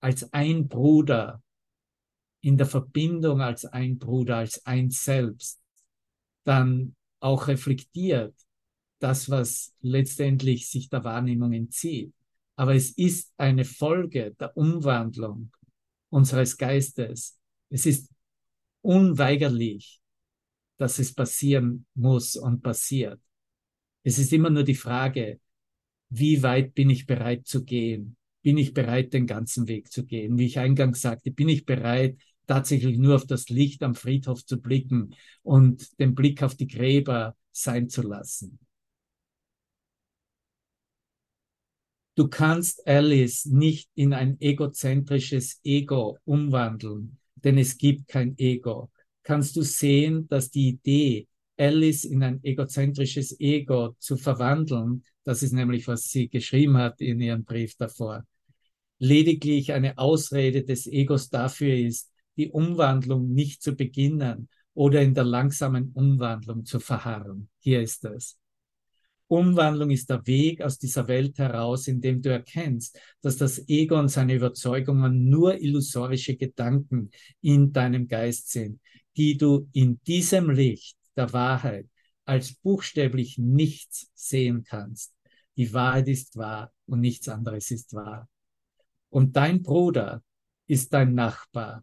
als 0.00 0.32
ein 0.32 0.68
Bruder, 0.68 1.42
in 2.40 2.56
der 2.56 2.66
Verbindung 2.66 3.42
als 3.42 3.66
ein 3.66 3.98
Bruder, 3.98 4.36
als 4.38 4.64
ein 4.64 4.90
Selbst, 4.90 5.60
dann 6.44 6.96
auch 7.20 7.46
reflektiert 7.46 8.34
das, 8.98 9.30
was 9.30 9.74
letztendlich 9.80 10.68
sich 10.68 10.88
der 10.88 11.04
Wahrnehmung 11.04 11.52
entzieht. 11.52 12.12
Aber 12.56 12.74
es 12.74 12.90
ist 12.90 13.32
eine 13.36 13.64
Folge 13.64 14.34
der 14.38 14.56
Umwandlung 14.56 15.52
unseres 16.10 16.56
Geistes. 16.56 17.38
Es 17.70 17.86
ist 17.86 18.10
unweigerlich, 18.82 20.00
dass 20.76 20.98
es 20.98 21.14
passieren 21.14 21.86
muss 21.94 22.36
und 22.36 22.62
passiert. 22.62 23.20
Es 24.02 24.18
ist 24.18 24.32
immer 24.32 24.50
nur 24.50 24.64
die 24.64 24.74
Frage, 24.74 25.40
wie 26.10 26.42
weit 26.42 26.74
bin 26.74 26.90
ich 26.90 27.06
bereit 27.06 27.46
zu 27.46 27.64
gehen? 27.64 28.16
Bin 28.42 28.56
ich 28.56 28.72
bereit, 28.72 29.12
den 29.12 29.26
ganzen 29.26 29.68
Weg 29.68 29.92
zu 29.92 30.06
gehen? 30.06 30.38
Wie 30.38 30.46
ich 30.46 30.58
eingangs 30.58 31.02
sagte, 31.02 31.30
bin 31.30 31.48
ich 31.48 31.66
bereit, 31.66 32.18
tatsächlich 32.46 32.98
nur 32.98 33.16
auf 33.16 33.26
das 33.26 33.50
Licht 33.50 33.82
am 33.82 33.94
Friedhof 33.94 34.44
zu 34.44 34.60
blicken 34.60 35.14
und 35.42 35.98
den 36.00 36.14
Blick 36.14 36.42
auf 36.42 36.54
die 36.54 36.66
Gräber 36.66 37.36
sein 37.52 37.88
zu 37.88 38.02
lassen? 38.02 38.58
Du 42.18 42.26
kannst 42.26 42.84
Alice 42.84 43.44
nicht 43.44 43.90
in 43.94 44.12
ein 44.12 44.40
egozentrisches 44.40 45.60
Ego 45.62 46.18
umwandeln, 46.24 47.16
denn 47.36 47.58
es 47.58 47.78
gibt 47.78 48.08
kein 48.08 48.36
Ego. 48.38 48.90
Kannst 49.22 49.54
du 49.54 49.62
sehen, 49.62 50.26
dass 50.26 50.50
die 50.50 50.70
Idee, 50.70 51.28
Alice 51.56 52.02
in 52.02 52.24
ein 52.24 52.42
egozentrisches 52.42 53.38
Ego 53.38 53.94
zu 54.00 54.16
verwandeln, 54.16 55.04
das 55.22 55.44
ist 55.44 55.52
nämlich, 55.52 55.86
was 55.86 56.10
sie 56.10 56.28
geschrieben 56.28 56.76
hat 56.76 57.00
in 57.00 57.20
ihrem 57.20 57.44
Brief 57.44 57.76
davor, 57.76 58.26
lediglich 58.98 59.72
eine 59.72 59.96
Ausrede 59.96 60.64
des 60.64 60.88
Egos 60.88 61.28
dafür 61.28 61.76
ist, 61.76 62.10
die 62.36 62.50
Umwandlung 62.50 63.32
nicht 63.32 63.62
zu 63.62 63.76
beginnen 63.76 64.48
oder 64.74 65.02
in 65.02 65.14
der 65.14 65.22
langsamen 65.22 65.92
Umwandlung 65.92 66.64
zu 66.64 66.80
verharren. 66.80 67.48
Hier 67.60 67.80
ist 67.80 68.04
es. 68.06 68.40
Umwandlung 69.28 69.90
ist 69.90 70.08
der 70.08 70.26
Weg 70.26 70.62
aus 70.62 70.78
dieser 70.78 71.06
Welt 71.06 71.38
heraus, 71.38 71.86
in 71.86 72.00
dem 72.00 72.22
du 72.22 72.30
erkennst, 72.30 72.98
dass 73.20 73.36
das 73.36 73.68
Ego 73.68 73.98
und 73.98 74.08
seine 74.08 74.34
Überzeugungen 74.34 75.28
nur 75.28 75.60
illusorische 75.60 76.36
Gedanken 76.36 77.10
in 77.42 77.72
deinem 77.72 78.08
Geist 78.08 78.50
sind, 78.50 78.80
die 79.16 79.36
du 79.36 79.68
in 79.72 80.00
diesem 80.06 80.50
Licht 80.50 80.96
der 81.14 81.32
Wahrheit 81.32 81.88
als 82.24 82.54
buchstäblich 82.54 83.38
nichts 83.38 84.10
sehen 84.14 84.64
kannst. 84.64 85.14
Die 85.56 85.72
Wahrheit 85.72 86.08
ist 86.08 86.36
wahr 86.36 86.72
und 86.86 87.00
nichts 87.00 87.28
anderes 87.28 87.70
ist 87.70 87.92
wahr. 87.92 88.28
Und 89.10 89.36
dein 89.36 89.62
Bruder 89.62 90.22
ist 90.66 90.92
dein 90.92 91.14
Nachbar, 91.14 91.82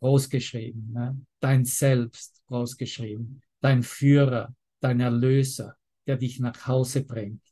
großgeschrieben, 0.00 0.92
ne? 0.92 1.20
dein 1.40 1.64
Selbst, 1.64 2.42
großgeschrieben, 2.46 3.42
dein 3.60 3.82
Führer, 3.82 4.54
dein 4.80 5.00
Erlöser, 5.00 5.76
der 6.06 6.16
dich 6.16 6.40
nach 6.40 6.66
Hause 6.66 7.04
bringt. 7.04 7.42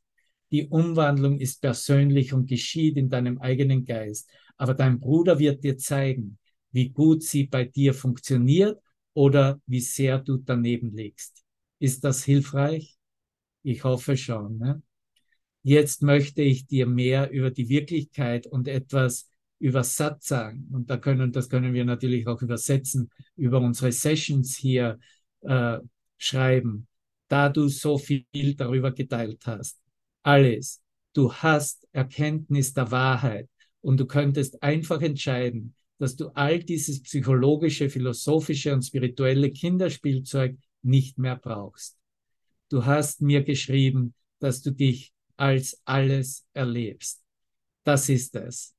Die 0.53 0.69
Umwandlung 0.69 1.39
ist 1.39 1.63
persönlich 1.63 2.35
und 2.35 2.47
geschieht 2.47 2.99
in 2.99 3.09
deinem 3.09 3.39
eigenen 3.39 3.85
Geist. 3.87 4.29
Aber 4.59 4.75
dein 4.75 5.01
Bruder 5.01 5.39
wird 5.39 5.65
dir 5.65 5.79
zeigen, 5.79 6.39
wie 6.73 6.91
gut 6.91 7.23
sie 7.23 7.45
bei 7.45 7.65
dir 7.65 7.95
funktioniert 7.95 8.79
oder 9.15 9.61
wie 9.67 9.81
sehr 9.81 10.19
du 10.19 10.37
daneben 10.37 10.95
liegst. 10.95 11.43
Ist 11.79 12.05
das 12.05 12.25
hilfreich? 12.25 12.97
Ich 13.63 13.85
hoffe 13.85 14.17
schon. 14.17 14.59
Ne? 14.59 14.83
Jetzt 15.63 16.03
möchte 16.03 16.43
ich 16.43 16.67
dir 16.67 16.87
mehr 16.87 17.31
über 17.31 17.51
die 17.51 17.69
Wirklichkeit 17.69 18.47
und 18.47 18.69
etwas 18.69 19.29
über 19.59 19.85
Satsang, 19.85 20.67
und 20.73 20.91
da 20.91 20.97
können, 20.97 21.31
das 21.31 21.49
können 21.49 21.73
wir 21.73 21.85
natürlich 21.85 22.27
auch 22.27 22.43
übersetzen, 22.43 23.11
über 23.37 23.61
unsere 23.61 23.93
Sessions 23.93 24.57
hier 24.57 24.99
äh, 25.43 25.79
schreiben 26.19 26.89
da 27.33 27.49
du 27.49 27.67
so 27.69 27.97
viel 27.97 28.27
darüber 28.59 28.93
geteilt 28.93 29.47
hast. 29.47 29.81
Alles. 30.23 30.83
Du 31.15 31.33
hast 31.33 31.89
Erkenntnis 31.93 32.75
der 32.75 32.91
Wahrheit 32.91 33.49
und 33.81 33.99
du 33.99 34.05
könntest 34.05 34.63
einfach 34.63 35.01
entscheiden, 35.01 35.75
dass 35.99 36.15
du 36.15 36.29
all 36.35 36.63
dieses 36.63 37.03
psychologische, 37.03 37.89
philosophische 37.89 38.75
und 38.75 38.83
spirituelle 38.83 39.51
Kinderspielzeug 39.51 40.59
nicht 40.83 41.17
mehr 41.17 41.37
brauchst. 41.37 41.97
Du 42.69 42.85
hast 42.85 43.23
mir 43.23 43.43
geschrieben, 43.43 44.13
dass 44.39 44.61
du 44.61 44.71
dich 44.71 45.15
als 45.39 45.81
alles 45.87 46.45
erlebst. 46.53 47.25
Das 47.83 48.11
ist 48.11 48.37
es. 48.37 48.75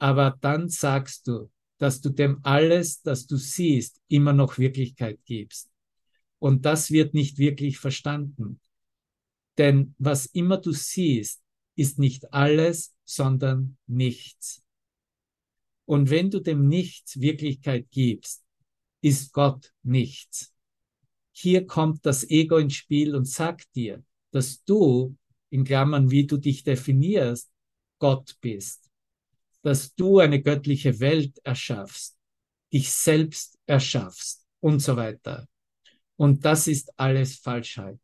Aber 0.00 0.36
dann 0.40 0.68
sagst 0.68 1.28
du, 1.28 1.52
dass 1.78 2.00
du 2.00 2.10
dem 2.10 2.40
alles, 2.42 3.00
das 3.00 3.28
du 3.28 3.36
siehst, 3.36 4.00
immer 4.08 4.32
noch 4.32 4.58
Wirklichkeit 4.58 5.20
gibst. 5.24 5.70
Und 6.44 6.66
das 6.66 6.90
wird 6.90 7.14
nicht 7.14 7.38
wirklich 7.38 7.78
verstanden. 7.78 8.60
Denn 9.56 9.94
was 9.96 10.26
immer 10.26 10.58
du 10.58 10.72
siehst, 10.72 11.42
ist 11.74 11.98
nicht 11.98 12.34
alles, 12.34 12.94
sondern 13.02 13.78
nichts. 13.86 14.62
Und 15.86 16.10
wenn 16.10 16.30
du 16.30 16.40
dem 16.40 16.68
Nichts 16.68 17.18
Wirklichkeit 17.18 17.86
gibst, 17.90 18.44
ist 19.00 19.32
Gott 19.32 19.72
nichts. 19.82 20.54
Hier 21.32 21.66
kommt 21.66 22.04
das 22.04 22.28
Ego 22.28 22.58
ins 22.58 22.74
Spiel 22.74 23.14
und 23.14 23.24
sagt 23.24 23.74
dir, 23.74 24.04
dass 24.30 24.62
du, 24.64 25.16
in 25.48 25.64
Klammern, 25.64 26.10
wie 26.10 26.26
du 26.26 26.36
dich 26.36 26.62
definierst, 26.62 27.50
Gott 27.98 28.36
bist. 28.42 28.90
Dass 29.62 29.94
du 29.94 30.18
eine 30.18 30.42
göttliche 30.42 31.00
Welt 31.00 31.38
erschaffst, 31.42 32.18
dich 32.70 32.92
selbst 32.92 33.58
erschaffst 33.64 34.46
und 34.60 34.80
so 34.80 34.94
weiter. 34.94 35.48
Und 36.16 36.44
das 36.44 36.68
ist 36.68 36.92
alles 36.98 37.36
Falschheit. 37.36 37.98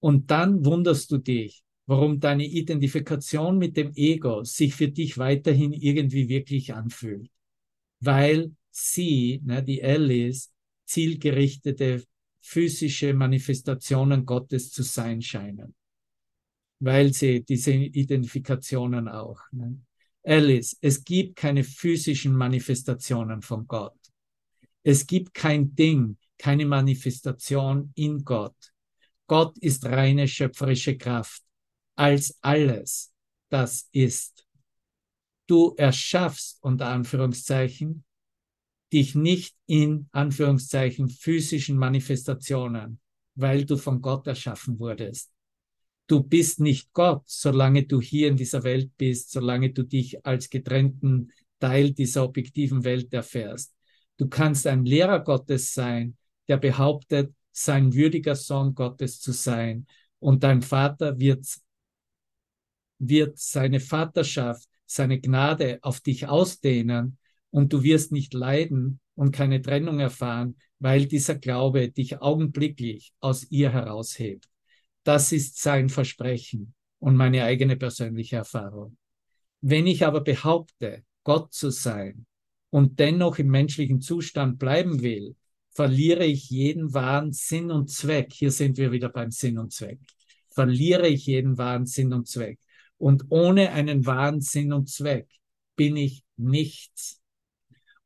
Und 0.00 0.30
dann 0.30 0.64
wunderst 0.64 1.10
du 1.10 1.18
dich, 1.18 1.62
warum 1.86 2.20
deine 2.20 2.46
Identifikation 2.46 3.58
mit 3.58 3.76
dem 3.76 3.92
Ego 3.94 4.44
sich 4.44 4.74
für 4.74 4.88
dich 4.88 5.18
weiterhin 5.18 5.72
irgendwie 5.72 6.28
wirklich 6.28 6.74
anfühlt. 6.74 7.30
Weil 8.00 8.52
sie, 8.70 9.40
ne, 9.44 9.62
die 9.62 9.82
Alice, 9.82 10.52
zielgerichtete 10.84 12.04
physische 12.40 13.14
Manifestationen 13.14 14.26
Gottes 14.26 14.70
zu 14.70 14.82
sein 14.82 15.22
scheinen. 15.22 15.74
Weil 16.80 17.12
sie 17.12 17.44
diese 17.44 17.72
Identifikationen 17.72 19.08
auch. 19.08 19.40
Ne? 19.52 19.80
Alice, 20.24 20.76
es 20.80 21.04
gibt 21.04 21.36
keine 21.36 21.62
physischen 21.62 22.34
Manifestationen 22.34 23.42
von 23.42 23.66
Gott. 23.66 23.96
Es 24.82 25.06
gibt 25.06 25.32
kein 25.34 25.74
Ding, 25.74 26.16
keine 26.42 26.66
Manifestation 26.66 27.92
in 27.94 28.24
Gott. 28.24 28.56
Gott 29.28 29.56
ist 29.58 29.86
reine 29.86 30.26
schöpferische 30.26 30.98
Kraft 30.98 31.40
als 31.94 32.36
alles, 32.40 33.12
das 33.48 33.88
ist. 33.92 34.44
Du 35.46 35.72
erschaffst 35.76 36.58
unter 36.60 36.88
Anführungszeichen 36.88 38.04
dich 38.92 39.14
nicht 39.14 39.54
in 39.66 40.08
Anführungszeichen 40.10 41.08
physischen 41.08 41.78
Manifestationen, 41.78 42.98
weil 43.36 43.64
du 43.64 43.76
von 43.76 44.02
Gott 44.02 44.26
erschaffen 44.26 44.80
wurdest. 44.80 45.30
Du 46.08 46.24
bist 46.24 46.58
nicht 46.58 46.92
Gott, 46.92 47.22
solange 47.26 47.84
du 47.84 48.00
hier 48.00 48.26
in 48.26 48.36
dieser 48.36 48.64
Welt 48.64 48.90
bist, 48.96 49.30
solange 49.30 49.70
du 49.70 49.84
dich 49.84 50.26
als 50.26 50.50
getrennten 50.50 51.30
Teil 51.60 51.92
dieser 51.92 52.24
objektiven 52.24 52.82
Welt 52.82 53.14
erfährst. 53.14 53.72
Du 54.16 54.28
kannst 54.28 54.66
ein 54.66 54.84
Lehrer 54.84 55.20
Gottes 55.20 55.72
sein, 55.72 56.16
der 56.48 56.56
behauptet, 56.56 57.34
sein 57.52 57.92
würdiger 57.94 58.34
Sohn 58.34 58.74
Gottes 58.74 59.20
zu 59.20 59.32
sein. 59.32 59.86
Und 60.18 60.42
dein 60.42 60.62
Vater 60.62 61.18
wird, 61.18 61.46
wird 62.98 63.38
seine 63.38 63.80
Vaterschaft, 63.80 64.68
seine 64.86 65.20
Gnade 65.20 65.78
auf 65.82 66.00
dich 66.00 66.28
ausdehnen 66.28 67.18
und 67.50 67.72
du 67.72 67.82
wirst 67.82 68.12
nicht 68.12 68.34
leiden 68.34 69.00
und 69.14 69.32
keine 69.32 69.60
Trennung 69.60 70.00
erfahren, 70.00 70.56
weil 70.78 71.06
dieser 71.06 71.34
Glaube 71.34 71.90
dich 71.90 72.20
augenblicklich 72.20 73.12
aus 73.20 73.50
ihr 73.50 73.72
heraushebt. 73.72 74.48
Das 75.04 75.32
ist 75.32 75.60
sein 75.60 75.88
Versprechen 75.88 76.74
und 76.98 77.16
meine 77.16 77.44
eigene 77.44 77.76
persönliche 77.76 78.36
Erfahrung. 78.36 78.96
Wenn 79.60 79.86
ich 79.86 80.04
aber 80.06 80.22
behaupte, 80.22 81.04
Gott 81.24 81.52
zu 81.52 81.70
sein 81.70 82.26
und 82.70 82.98
dennoch 82.98 83.38
im 83.38 83.48
menschlichen 83.48 84.00
Zustand 84.00 84.58
bleiben 84.58 85.02
will, 85.02 85.36
verliere 85.72 86.24
ich 86.24 86.50
jeden 86.50 86.92
wahren 86.94 87.32
Sinn 87.32 87.70
und 87.70 87.90
Zweck. 87.90 88.32
Hier 88.32 88.50
sind 88.50 88.76
wir 88.76 88.92
wieder 88.92 89.08
beim 89.08 89.30
Sinn 89.30 89.58
und 89.58 89.72
Zweck. 89.72 90.00
Verliere 90.50 91.08
ich 91.08 91.26
jeden 91.26 91.56
wahren 91.58 91.86
Sinn 91.86 92.12
und 92.12 92.28
Zweck. 92.28 92.58
Und 92.98 93.24
ohne 93.30 93.72
einen 93.72 94.06
wahren 94.06 94.40
Sinn 94.40 94.72
und 94.72 94.88
Zweck 94.88 95.28
bin 95.76 95.96
ich 95.96 96.24
nichts. 96.36 97.20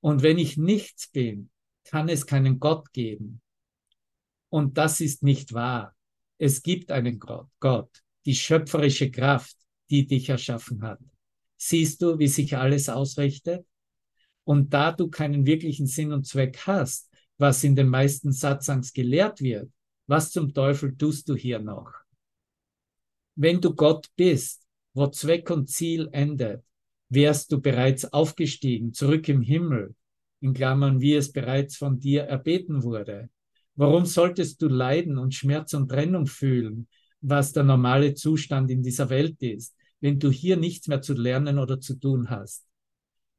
Und 0.01 0.23
wenn 0.23 0.39
ich 0.39 0.57
nichts 0.57 1.09
bin, 1.09 1.51
kann 1.85 2.09
es 2.09 2.27
keinen 2.27 2.61
Gott 2.61 2.93
geben. 2.93 3.41
Und 4.49 4.79
das 4.79 5.01
ist 5.01 5.23
nicht 5.23 5.53
wahr. 5.53 5.95
Es 6.39 6.63
gibt 6.63 6.91
einen 6.93 7.19
Gott, 7.19 7.49
Gott, 7.61 7.91
die 8.25 8.35
schöpferische 8.35 9.11
Kraft, 9.11 9.57
die 9.91 10.07
dich 10.07 10.29
erschaffen 10.29 10.83
hat. 10.83 11.01
Siehst 11.57 12.03
du, 12.03 12.19
wie 12.19 12.29
sich 12.29 12.57
alles 12.57 12.89
ausrichtet? 12.89 13.67
Und 14.45 14.73
da 14.73 14.93
du 14.93 15.09
keinen 15.09 15.47
wirklichen 15.47 15.87
Sinn 15.87 16.13
und 16.13 16.27
Zweck 16.27 16.59
hast, 16.67 17.11
was 17.39 17.65
in 17.65 17.77
den 17.77 17.89
meisten 17.89 18.33
Satsangs 18.33 18.93
gelehrt 18.93 19.41
wird, 19.41 19.71
was 20.07 20.31
zum 20.31 20.53
Teufel 20.53 20.97
tust 20.97 21.29
du 21.29 21.35
hier 21.35 21.59
noch? 21.59 21.93
Wenn 23.35 23.61
du 23.61 23.75
Gott 23.75 24.07
bist, 24.17 24.63
wo 24.95 25.09
Zweck 25.09 25.51
und 25.51 25.69
Ziel 25.69 26.09
endet, 26.13 26.65
wärst 27.09 27.53
du 27.53 27.61
bereits 27.61 28.11
aufgestiegen, 28.13 28.93
zurück 28.93 29.29
im 29.29 29.43
Himmel, 29.43 29.95
in 30.41 30.55
Klammern, 30.55 31.01
wie 31.01 31.15
es 31.15 31.33
bereits 31.33 31.77
von 31.77 31.99
dir 31.99 32.23
erbeten 32.23 32.83
wurde. 32.83 33.29
Warum 33.75 34.07
solltest 34.07 34.63
du 34.63 34.69
Leiden 34.69 35.19
und 35.19 35.35
Schmerz 35.35 35.75
und 35.75 35.89
Trennung 35.89 36.27
fühlen, 36.27 36.89
was 37.21 37.53
der 37.53 37.65
normale 37.65 38.15
Zustand 38.15 38.71
in 38.71 38.83
dieser 38.83 39.11
Welt 39.11 39.43
ist, 39.43 39.77
wenn 40.01 40.19
du 40.19 40.31
hier 40.31 40.57
nichts 40.57 40.89
mehr 40.89 41.03
zu 41.03 41.15
lernen 41.15 41.59
oder 41.59 41.81
zu 41.81 41.95
tun 41.99 42.31
hast? 42.31 42.67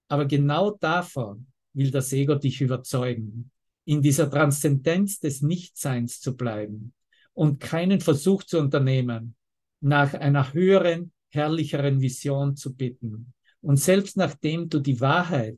Aber 0.10 0.26
genau 0.26 0.72
davon 0.72 1.48
will 1.74 1.92
das 1.92 2.14
Ego 2.14 2.36
dich 2.36 2.62
überzeugen, 2.62 3.52
in 3.88 4.02
dieser 4.02 4.30
Transzendenz 4.30 5.22
des 5.22 5.42
Nichtseins 5.42 6.20
zu 6.20 6.36
bleiben 6.36 6.94
und 7.32 7.62
keinen 7.62 8.02
Versuch 8.02 8.44
zu 8.44 8.60
unternehmen, 8.60 9.36
nach 9.80 10.14
einer 10.14 10.52
höheren, 10.52 11.14
herrlicheren 11.30 12.02
Vision 12.02 12.58
zu 12.58 12.76
bitten. 12.76 13.34
Und 13.62 13.78
selbst 13.78 14.18
nachdem 14.18 14.68
du 14.68 14.80
die 14.80 15.00
Wahrheit, 15.00 15.58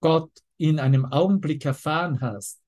Gott 0.00 0.30
in 0.58 0.78
einem 0.78 1.06
Augenblick 1.06 1.64
erfahren 1.64 2.20
hast, 2.20 2.60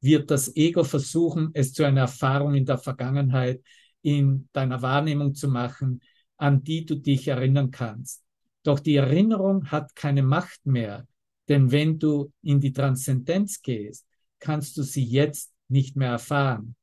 wird 0.00 0.30
das 0.30 0.56
Ego 0.56 0.82
versuchen, 0.82 1.50
es 1.52 1.74
zu 1.74 1.84
einer 1.84 2.02
Erfahrung 2.02 2.54
in 2.54 2.64
der 2.64 2.78
Vergangenheit, 2.78 3.62
in 4.00 4.48
deiner 4.54 4.80
Wahrnehmung 4.80 5.34
zu 5.34 5.48
machen, 5.48 6.00
an 6.38 6.64
die 6.64 6.86
du 6.86 6.94
dich 6.94 7.28
erinnern 7.28 7.70
kannst. 7.70 8.24
Doch 8.62 8.80
die 8.80 8.96
Erinnerung 8.96 9.70
hat 9.70 9.94
keine 9.94 10.22
Macht 10.22 10.64
mehr, 10.64 11.06
denn 11.50 11.70
wenn 11.70 11.98
du 11.98 12.32
in 12.40 12.60
die 12.60 12.72
Transzendenz 12.72 13.60
gehst, 13.60 14.06
kannst 14.42 14.76
du 14.76 14.82
sie 14.82 15.04
jetzt 15.04 15.54
nicht 15.68 15.96
mehr 15.96 16.10
erfahren. 16.10 16.74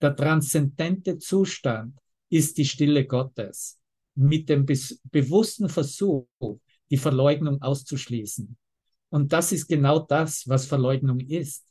Der 0.00 0.14
transzendente 0.16 1.18
Zustand 1.18 1.98
ist 2.30 2.56
die 2.56 2.64
Stille 2.64 3.06
Gottes 3.06 3.78
mit 4.14 4.48
dem 4.48 4.64
bewussten 4.64 5.68
Versuch, 5.68 6.26
die 6.88 6.96
Verleugnung 6.96 7.60
auszuschließen. 7.60 8.56
Und 9.10 9.32
das 9.32 9.50
ist 9.50 9.66
genau 9.66 9.98
das, 9.98 10.48
was 10.48 10.66
Verleugnung 10.66 11.20
ist. 11.20 11.66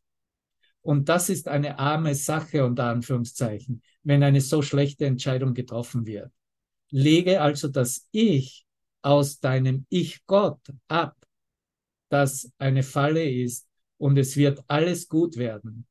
Und 0.82 1.08
das 1.08 1.30
ist 1.30 1.48
eine 1.48 1.80
arme 1.80 2.16
Sache 2.16 2.66
unter 2.66 2.86
Anführungszeichen, 2.86 3.82
wenn 4.04 4.24
eine 4.24 4.42
so 4.42 4.62
schlechte 4.62 5.06
Entscheidung 5.06 5.54
getroffen 5.54 6.06
wird. 6.06 6.32
Lege 6.90 7.42
also 7.42 7.70
das 7.70 8.08
Ich 8.12 8.66
aus 9.02 9.40
deinem 9.40 9.86
Ich 9.90 10.26
Gott 10.26 10.62
ab, 10.88 11.16
das 12.10 12.52
eine 12.58 12.84
Falle 12.84 13.30
ist 13.30 13.69
und 14.00 14.18
es 14.18 14.36
wird 14.36 14.64
alles 14.68 15.08
gut 15.08 15.38
werden. 15.38 15.86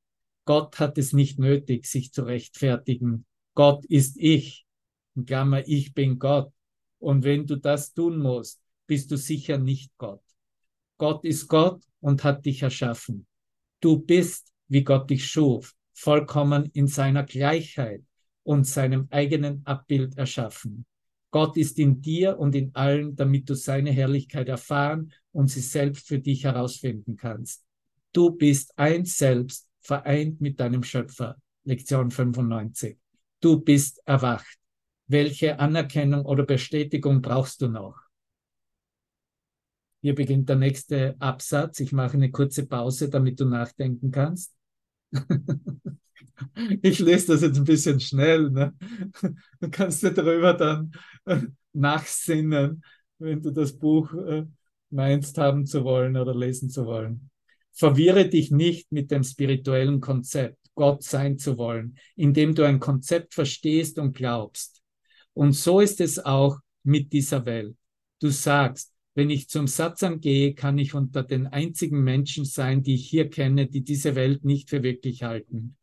Gott 0.45 0.81
hat 0.81 0.99
es 0.99 1.13
nicht 1.13 1.39
nötig, 1.39 1.87
sich 1.87 2.13
zu 2.13 2.23
rechtfertigen. 2.23 3.27
Gott 3.55 3.85
ist 3.85 4.17
ich. 4.19 4.67
In 5.15 5.27
Klammer, 5.27 5.69
ich 5.69 5.95
bin 5.95 6.19
Gott. 6.19 6.53
Und 6.99 7.23
wenn 7.23 7.47
du 7.47 7.57
das 7.57 7.93
tun 7.93 8.19
musst, 8.19 8.61
bist 8.87 9.11
du 9.11 9.17
sicher 9.17 9.59
nicht 9.59 9.93
Gott. 9.99 10.23
Gott 10.97 11.25
ist 11.25 11.49
Gott 11.49 11.85
und 12.01 12.25
hat 12.25 12.47
dich 12.47 12.63
erschaffen. 12.63 13.27
Du 13.81 13.99
bist 13.99 14.53
wie 14.69 14.83
Gott 14.83 15.11
dich 15.11 15.27
schuf, 15.27 15.75
vollkommen 15.93 16.71
in 16.73 16.87
seiner 16.87 17.25
Gleichheit 17.25 18.03
und 18.43 18.67
seinem 18.67 19.07
eigenen 19.11 19.65
Abbild 19.67 20.17
erschaffen. 20.17 20.87
Gott 21.31 21.59
ist 21.59 21.79
in 21.79 22.01
dir 22.01 22.39
und 22.39 22.55
in 22.55 22.75
allen, 22.75 23.15
damit 23.17 23.51
du 23.51 23.55
seine 23.55 23.91
Herrlichkeit 23.91 24.49
erfahren 24.49 25.13
und 25.33 25.49
sie 25.49 25.61
selbst 25.61 26.09
für 26.09 26.19
dich 26.19 26.45
herausfinden 26.45 27.17
kannst. 27.17 27.68
Du 28.13 28.31
bist 28.31 28.77
eins 28.79 29.17
selbst, 29.17 29.69
vereint 29.81 30.41
mit 30.41 30.61
deinem 30.61 30.83
Schöpfer. 30.83 31.37
Lektion 31.65 32.11
95. 32.11 32.99
Du 33.41 33.61
bist 33.61 34.01
erwacht. 34.07 34.59
Welche 35.07 35.59
Anerkennung 35.59 36.25
oder 36.25 36.45
Bestätigung 36.45 37.23
brauchst 37.23 37.63
du 37.63 37.69
noch? 37.69 37.97
Hier 40.01 40.15
beginnt 40.15 40.49
der 40.49 40.57
nächste 40.57 41.17
Absatz. 41.19 41.81
Ich 41.81 41.93
mache 41.93 42.15
eine 42.15 42.31
kurze 42.31 42.67
Pause, 42.67 43.09
damit 43.09 43.41
du 43.41 43.45
nachdenken 43.45 44.11
kannst. 44.11 44.55
ich 46.83 46.99
lese 47.01 47.29
das 47.29 47.43
jetzt 47.43 47.59
ein 47.59 47.65
bisschen 47.65 47.99
schnell. 48.01 48.51
Ne? 48.51 48.75
Du 49.61 49.71
kannst 49.71 50.03
dir 50.03 50.13
darüber 50.13 50.55
dann 50.55 50.93
äh, 51.25 51.43
nachsinnen, 51.73 52.83
wenn 53.19 53.43
du 53.43 53.51
das 53.51 53.77
Buch 53.77 54.13
äh, 54.15 54.47
meinst 54.91 55.37
haben 55.39 55.67
zu 55.67 55.85
wollen 55.85 56.17
oder 56.17 56.35
lesen 56.35 56.71
zu 56.71 56.87
wollen. 56.87 57.31
Verwirre 57.79 58.29
dich 58.29 58.51
nicht 58.51 58.91
mit 58.91 59.13
dem 59.13 59.23
spirituellen 59.23 60.01
Konzept, 60.01 60.59
Gott 60.75 61.05
sein 61.05 61.39
zu 61.39 61.59
wollen, 61.59 61.97
indem 62.17 62.57
du 62.57 62.65
ein 62.67 62.81
Konzept 62.81 63.35
verstehst 63.35 64.01
und 64.01 64.17
glaubst. 64.17 64.83
Und 65.33 65.53
so 65.53 65.79
ist 65.79 66.01
es 66.01 66.19
auch 66.19 66.59
mit 66.83 67.13
dieser 67.13 67.47
Welt. 67.47 67.77
Du 68.19 68.31
sagst, 68.31 68.93
wenn 69.15 69.31
ich 69.31 69.49
zum 69.49 69.69
Satzang 69.69 70.19
gehe, 70.19 70.55
kann 70.55 70.77
ich 70.77 70.95
unter 70.95 71.23
den 71.23 71.47
einzigen 71.47 72.03
Menschen 72.03 72.45
sein, 72.45 72.83
die 72.83 72.97
ich 72.97 73.09
hier 73.09 73.31
kenne, 73.31 73.69
die 73.69 73.85
diese 73.85 74.17
Welt 74.17 74.45
nicht 74.45 74.71
für 74.71 74.83
wirklich 74.83 75.23
halten. 75.23 75.77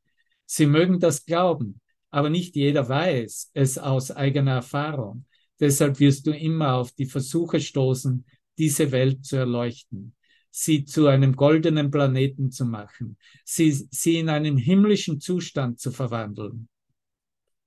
Sie 0.45 0.65
mögen 0.65 0.99
das 0.99 1.25
glauben, 1.25 1.79
aber 2.09 2.29
nicht 2.29 2.57
jeder 2.57 2.89
weiß 2.89 3.51
es 3.53 3.77
aus 3.77 4.11
eigener 4.11 4.51
Erfahrung. 4.51 5.23
Deshalb 5.61 6.01
wirst 6.01 6.27
du 6.27 6.31
immer 6.31 6.73
auf 6.73 6.91
die 6.91 7.05
Versuche 7.05 7.61
stoßen, 7.61 8.25
diese 8.57 8.91
Welt 8.91 9.25
zu 9.25 9.37
erleuchten, 9.37 10.13
sie 10.57 10.85
zu 10.85 11.07
einem 11.07 11.35
goldenen 11.35 11.91
Planeten 11.91 12.49
zu 12.49 12.63
machen, 12.65 13.17
sie, 13.43 13.71
sie 13.73 14.19
in 14.19 14.29
einen 14.29 14.55
himmlischen 14.55 15.19
Zustand 15.19 15.81
zu 15.81 15.91
verwandeln. 15.91 16.69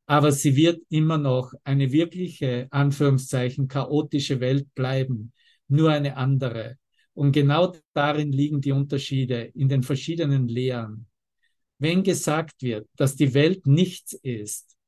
Aber 0.07 0.33
sie 0.33 0.57
wird 0.57 0.81
immer 0.89 1.19
noch 1.19 1.53
eine 1.65 1.93
wirkliche, 1.93 2.67
Anführungszeichen, 2.71 3.69
chaotische 3.69 4.41
Welt 4.41 4.75
bleiben, 4.75 5.35
nur 5.69 5.91
eine 5.91 6.17
andere. 6.17 6.79
Und 7.13 7.33
genau 7.33 7.75
darin 7.93 8.33
liegen 8.33 8.63
die 8.63 8.73
Unterschiede 8.73 9.51
in 9.55 9.69
den 9.69 9.83
verschiedenen 9.83 10.49
Lehren. 10.49 11.09
Wenn 11.79 12.03
gesagt 12.03 12.63
wird, 12.63 12.89
dass 12.97 13.17
die 13.17 13.35
Welt 13.35 13.67
nichts 13.67 14.15
ist, 14.15 14.79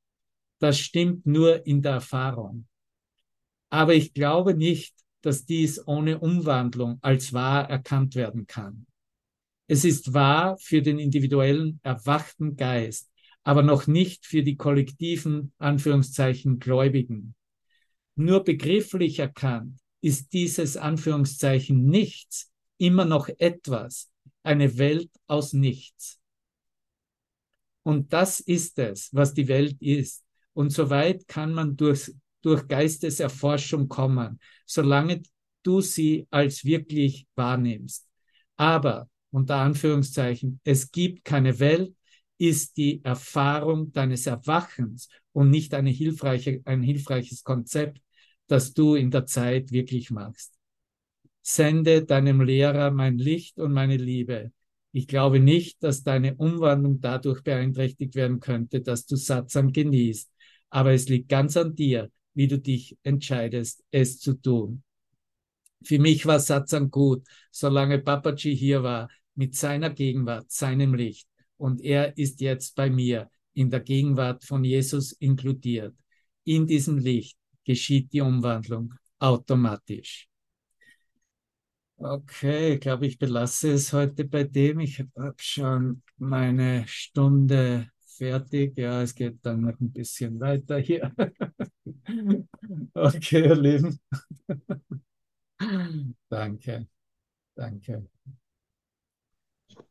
das 0.59 0.79
stimmt 0.79 1.27
nur 1.27 1.67
in 1.67 1.83
der 1.83 1.93
Erfahrung. 1.93 2.67
Aber 3.69 3.93
ich 3.95 4.15
glaube 4.15 4.55
nicht, 4.55 4.95
dass 5.23 5.45
dies 5.45 5.87
ohne 5.87 6.19
Umwandlung 6.19 6.99
als 7.03 7.33
wahr 7.33 7.69
erkannt 7.69 8.15
werden 8.15 8.47
kann. 8.47 8.87
Es 9.67 9.85
ist 9.85 10.13
wahr 10.13 10.59
für 10.59 10.83
den 10.83 10.99
individuellen 10.99 11.81
erwachten 11.83 12.57
Geist, 12.57 13.11
aber 13.43 13.63
noch 13.63 13.87
nicht 13.87 14.27
für 14.27 14.43
die 14.43 14.57
kollektiven 14.57 15.53
Anführungszeichen 15.59 16.59
Gläubigen. 16.59 17.35
Nur 18.17 18.45
begrifflich 18.45 19.19
erkannt 19.19 19.79
ist 20.01 20.33
dieses 20.33 20.77
Anführungszeichen 20.77 21.87
nichts 21.87 22.51
immer 22.79 23.05
noch 23.05 23.29
etwas, 23.29 24.11
eine 24.43 24.79
Welt 24.79 25.11
aus 25.27 25.53
nichts. 25.53 26.19
Und 27.83 28.13
das 28.13 28.41
ist 28.41 28.79
es, 28.79 29.09
was 29.13 29.35
die 29.35 29.49
Welt 29.49 29.81
ist. 29.81 30.25
Und 30.53 30.71
soweit 30.71 31.27
kann 31.29 31.53
man 31.53 31.77
durch, 31.77 32.13
durch 32.43 32.67
Geisteserforschung 32.67 33.89
kommen, 33.89 34.41
solange 34.67 35.23
du 35.63 35.81
sie 35.81 36.27
als 36.31 36.65
wirklich 36.65 37.27
wahrnimmst. 37.35 38.09
Aber, 38.57 39.09
unter 39.31 39.57
Anführungszeichen, 39.57 40.61
es 40.65 40.91
gibt 40.91 41.25
keine 41.25 41.59
Welt, 41.61 41.95
ist 42.39 42.77
die 42.77 43.05
Erfahrung 43.05 43.93
deines 43.93 44.27
Erwachens 44.27 45.09
und 45.33 45.51
nicht 45.51 45.75
eine 45.75 45.91
hilfreiche, 45.91 46.63
ein 46.65 46.83
hilfreiches 46.83 47.45
Konzept, 47.45 48.01
das 48.47 48.73
du 48.73 48.95
in 48.95 49.11
der 49.11 49.27
Zeit 49.27 49.71
wirklich 49.73 50.11
machst. 50.11 50.55
Sende 51.43 52.05
deinem 52.05 52.41
Lehrer 52.41 52.91
mein 52.91 53.19
Licht 53.19 53.59
und 53.59 53.73
meine 53.73 53.97
Liebe. 53.97 54.53
Ich 54.93 55.07
glaube 55.07 55.39
nicht, 55.39 55.83
dass 55.83 56.03
deine 56.03 56.35
Umwandlung 56.35 57.01
dadurch 57.01 57.43
beeinträchtigt 57.43 58.15
werden 58.15 58.41
könnte, 58.41 58.81
dass 58.81 59.07
du 59.07 59.17
Satsang 59.17 59.73
genießt. 59.73 60.31
Aber 60.71 60.93
es 60.93 61.09
liegt 61.09 61.29
ganz 61.29 61.57
an 61.57 61.75
dir, 61.75 62.11
wie 62.35 62.49
du 62.49 62.59
dich 62.59 62.97
entscheidest, 63.03 63.85
es 63.91 64.19
zu 64.19 64.35
tun. 64.35 64.83
Für 65.83 65.99
mich 65.99 66.27
war 66.27 66.41
Satsang 66.41 66.91
gut, 66.91 67.27
solange 67.51 67.99
Papaji 67.99 68.57
hier 68.57 68.83
war, 68.83 69.09
mit 69.35 69.55
seiner 69.55 69.91
Gegenwart, 69.91 70.51
seinem 70.51 70.95
Licht. 70.95 71.27
Und 71.57 71.81
er 71.81 72.17
ist 72.19 72.41
jetzt 72.41 72.75
bei 72.75 72.91
mir, 72.91 73.31
in 73.55 73.71
der 73.71 73.81
Gegenwart 73.81 74.45
von 74.45 74.65
Jesus 74.65 75.13
inkludiert. 75.13 75.95
In 76.45 76.67
diesem 76.67 76.99
Licht 76.99 77.37
geschieht 77.65 78.13
die 78.13 78.21
Umwandlung 78.21 78.95
automatisch. 79.19 80.29
Okay, 81.99 82.75
ich 82.75 82.81
glaube, 82.81 83.07
ich 83.07 83.19
belasse 83.19 83.73
es 83.73 83.93
heute 83.93 84.25
bei 84.25 84.45
dem. 84.45 84.81
Ich 84.81 85.01
habe 85.01 85.35
schon 85.37 86.03
meine 86.17 86.85
Stunde 86.89 87.91
fertig. 88.17 88.77
Ja, 88.79 89.03
es 89.03 89.15
geht 89.15 89.39
dann 89.43 89.61
noch 89.63 89.79
ein 89.79 89.93
bisschen 89.93 90.41
weiter 90.41 90.79
hier. 90.79 91.13
Okay, 92.95 93.45
ihr 93.45 93.55
Lieben. 93.55 94.01
Danke. 96.29 96.89
Danke. 97.55 98.09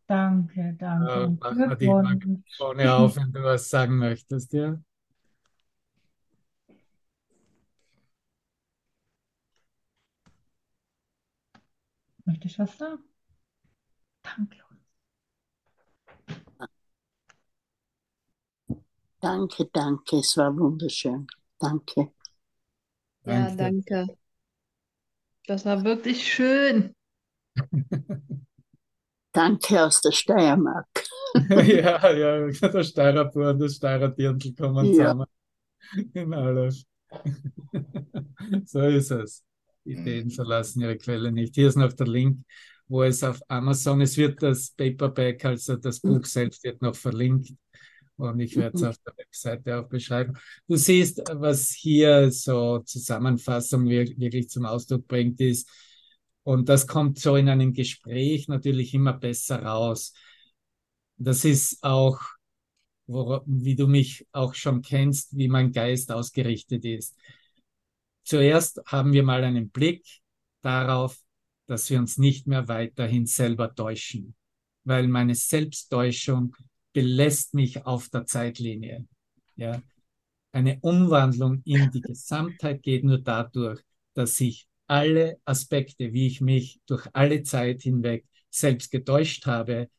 Danke, 0.08 0.76
danke. 0.78 1.24
Äh, 1.24 1.38
mach 1.40 1.56
mal 1.56 1.76
die 1.76 1.88
Mikrofone 1.88 2.94
auf, 2.96 3.16
wenn 3.16 3.32
du 3.32 3.44
was 3.44 3.70
sagen 3.70 3.98
möchtest, 3.98 4.54
ja? 4.54 4.82
Möchte 12.26 12.48
ich 12.48 12.60
was 12.60 12.78
sagen? 12.78 13.04
Danke. 14.24 14.58
Danke, 19.22 19.66
danke. 19.66 20.18
Es 20.18 20.38
war 20.38 20.58
wunderschön. 20.58 21.28
Danke. 21.60 22.12
Ja, 23.26 23.56
danke. 23.56 24.08
Das 25.48 25.66
war 25.66 25.84
wirklich 25.84 26.32
schön. 26.32 26.96
Danke 29.32 29.84
aus 29.86 30.02
der 30.02 30.12
Steiermark. 30.12 30.88
ja, 31.50 32.12
ja, 32.12 32.48
der 32.50 32.84
Steirerbur 32.84 33.52
und 33.52 33.60
das 33.60 33.76
Steirer 33.76 34.10
Dirndl 34.10 34.54
kommen 34.56 34.86
Ja. 34.88 34.92
zusammen. 34.94 35.26
In 36.14 36.34
alles. 36.34 36.86
so 38.66 38.82
ist 38.82 39.12
es. 39.12 39.44
Ideen 39.86 40.30
verlassen 40.30 40.82
ihre 40.82 40.98
Quelle 40.98 41.32
nicht. 41.32 41.56
Hier 41.56 41.68
ist 41.68 41.78
noch 41.78 41.94
der 41.94 42.08
Link, 42.08 42.44
wo 42.88 43.04
es 43.04 43.24
auf 43.24 43.40
Amazon, 43.48 44.02
es 44.02 44.18
wird 44.18 44.42
das 44.42 44.72
Paperback, 44.72 45.46
also 45.46 45.78
das 45.78 46.00
Buch 46.00 46.26
selbst 46.26 46.64
wird 46.64 46.82
noch 46.82 46.96
verlinkt. 46.96 47.54
Und 48.20 48.42
ich 48.42 48.58
werde 48.58 48.76
es 48.76 48.84
auf 48.84 48.98
der 48.98 49.16
Webseite 49.16 49.80
auch 49.80 49.88
beschreiben. 49.88 50.34
Du 50.68 50.76
siehst, 50.76 51.22
was 51.32 51.72
hier 51.72 52.30
so 52.32 52.80
Zusammenfassung 52.80 53.88
wir- 53.88 54.18
wirklich 54.18 54.50
zum 54.50 54.66
Ausdruck 54.66 55.08
bringt, 55.08 55.40
ist, 55.40 55.70
und 56.44 56.68
das 56.68 56.86
kommt 56.86 57.18
so 57.18 57.38
in 57.38 57.48
einem 57.48 57.74
Gespräch 57.74 58.50
natürlich 58.50 58.94
immer 58.94 59.14
besser 59.14 59.64
raus. 59.64 60.14
Das 61.18 61.46
ist 61.46 61.82
auch, 61.82 62.20
wie 63.08 63.76
du 63.76 63.88
mich 63.88 64.28
auch 64.34 64.54
schon 64.54 64.82
kennst, 64.82 65.38
wie 65.38 65.48
mein 65.48 65.72
Geist 65.72 66.12
ausgerichtet 66.12 66.84
ist. 66.84 67.16
Zuerst 68.24 68.82
haben 68.86 69.14
wir 69.14 69.24
mal 69.24 69.46
einen 69.46 69.70
Blick 69.70 70.06
darauf, 70.62 71.18
dass 71.68 71.90
wir 71.90 72.00
uns 72.00 72.18
nicht 72.18 72.48
mehr 72.48 72.68
weiterhin 72.68 73.26
selber 73.26 73.74
täuschen, 73.74 74.36
weil 74.84 75.08
meine 75.08 75.36
Selbsttäuschung 75.36 76.56
belässt 76.94 77.54
mich 77.54 77.86
auf 77.86 78.10
der 78.10 78.26
Zeitlinie. 78.26 79.08
Ja. 79.56 79.82
Eine 80.52 80.80
Umwandlung 80.82 81.62
in 81.66 81.92
die 81.92 82.02
Gesamtheit 82.02 82.82
geht 82.82 83.04
nur 83.04 83.20
dadurch, 83.20 83.82
dass 84.14 84.40
ich 84.42 84.68
alle 84.88 85.38
Aspekte, 85.46 86.14
wie 86.14 86.26
ich 86.26 86.42
mich 86.42 86.80
durch 86.88 87.08
alle 87.14 87.44
Zeit 87.44 87.84
hinweg 87.84 88.26
selbst 88.50 88.90
getäuscht 88.90 89.46
habe, 89.46 89.90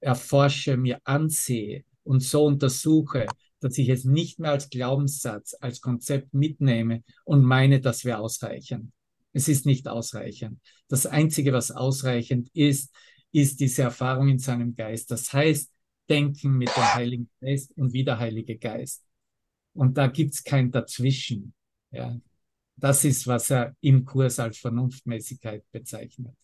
erforsche, 0.00 0.76
mir 0.76 1.00
ansehe 1.04 1.84
und 2.04 2.22
so 2.22 2.44
untersuche, 2.44 3.26
dass 3.60 3.78
ich 3.78 3.88
es 3.88 4.04
nicht 4.04 4.38
mehr 4.38 4.50
als 4.50 4.68
Glaubenssatz, 4.68 5.56
als 5.58 5.80
Konzept 5.80 6.34
mitnehme 6.34 7.02
und 7.24 7.42
meine, 7.42 7.80
das 7.80 8.04
wäre 8.04 8.18
ausreichend. 8.18 8.92
Es 9.32 9.48
ist 9.48 9.66
nicht 9.66 9.88
ausreichend. 9.88 10.60
Das 10.88 11.06
Einzige, 11.06 11.52
was 11.52 11.70
ausreichend 11.70 12.48
ist, 12.52 12.94
ist 13.32 13.60
diese 13.60 13.82
Erfahrung 13.82 14.28
in 14.28 14.38
seinem 14.38 14.76
Geist. 14.76 15.10
Das 15.10 15.32
heißt, 15.32 15.70
Denken 16.08 16.56
mit 16.56 16.68
dem 16.68 16.94
Heiligen 16.94 17.30
Geist 17.40 17.72
und 17.76 17.92
wie 17.92 18.04
der 18.04 18.18
Heilige 18.18 18.56
Geist. 18.58 19.04
Und 19.74 19.96
da 19.98 20.06
gibt's 20.06 20.42
kein 20.42 20.70
Dazwischen. 20.70 21.54
Ja. 21.90 22.18
Das 22.76 23.04
ist, 23.04 23.26
was 23.26 23.50
er 23.50 23.74
im 23.80 24.04
Kurs 24.04 24.38
als 24.38 24.58
Vernunftmäßigkeit 24.58 25.64
bezeichnet. 25.70 26.34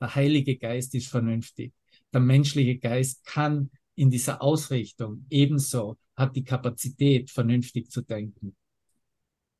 Der 0.00 0.14
Heilige 0.14 0.56
Geist 0.56 0.94
ist 0.94 1.08
vernünftig. 1.08 1.72
Der 2.12 2.20
menschliche 2.20 2.78
Geist 2.78 3.24
kann 3.24 3.70
in 3.94 4.10
dieser 4.10 4.42
Ausrichtung 4.42 5.26
ebenso, 5.30 5.98
hat 6.16 6.34
die 6.34 6.44
Kapazität, 6.44 7.30
vernünftig 7.30 7.90
zu 7.90 8.02
denken. 8.02 8.56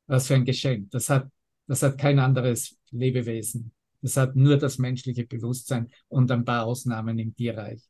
Was 0.07 0.27
für 0.27 0.35
ein 0.35 0.45
Geschenk. 0.45 0.91
Das 0.91 1.09
hat, 1.09 1.29
das 1.67 1.83
hat 1.83 1.97
kein 1.97 2.19
anderes 2.19 2.77
Lebewesen. 2.91 3.71
Das 4.01 4.17
hat 4.17 4.35
nur 4.35 4.57
das 4.57 4.77
menschliche 4.77 5.25
Bewusstsein 5.25 5.89
und 6.07 6.29
ein 6.31 6.45
paar 6.45 6.65
Ausnahmen 6.65 7.17
im 7.17 7.35
Tierreich. 7.35 7.81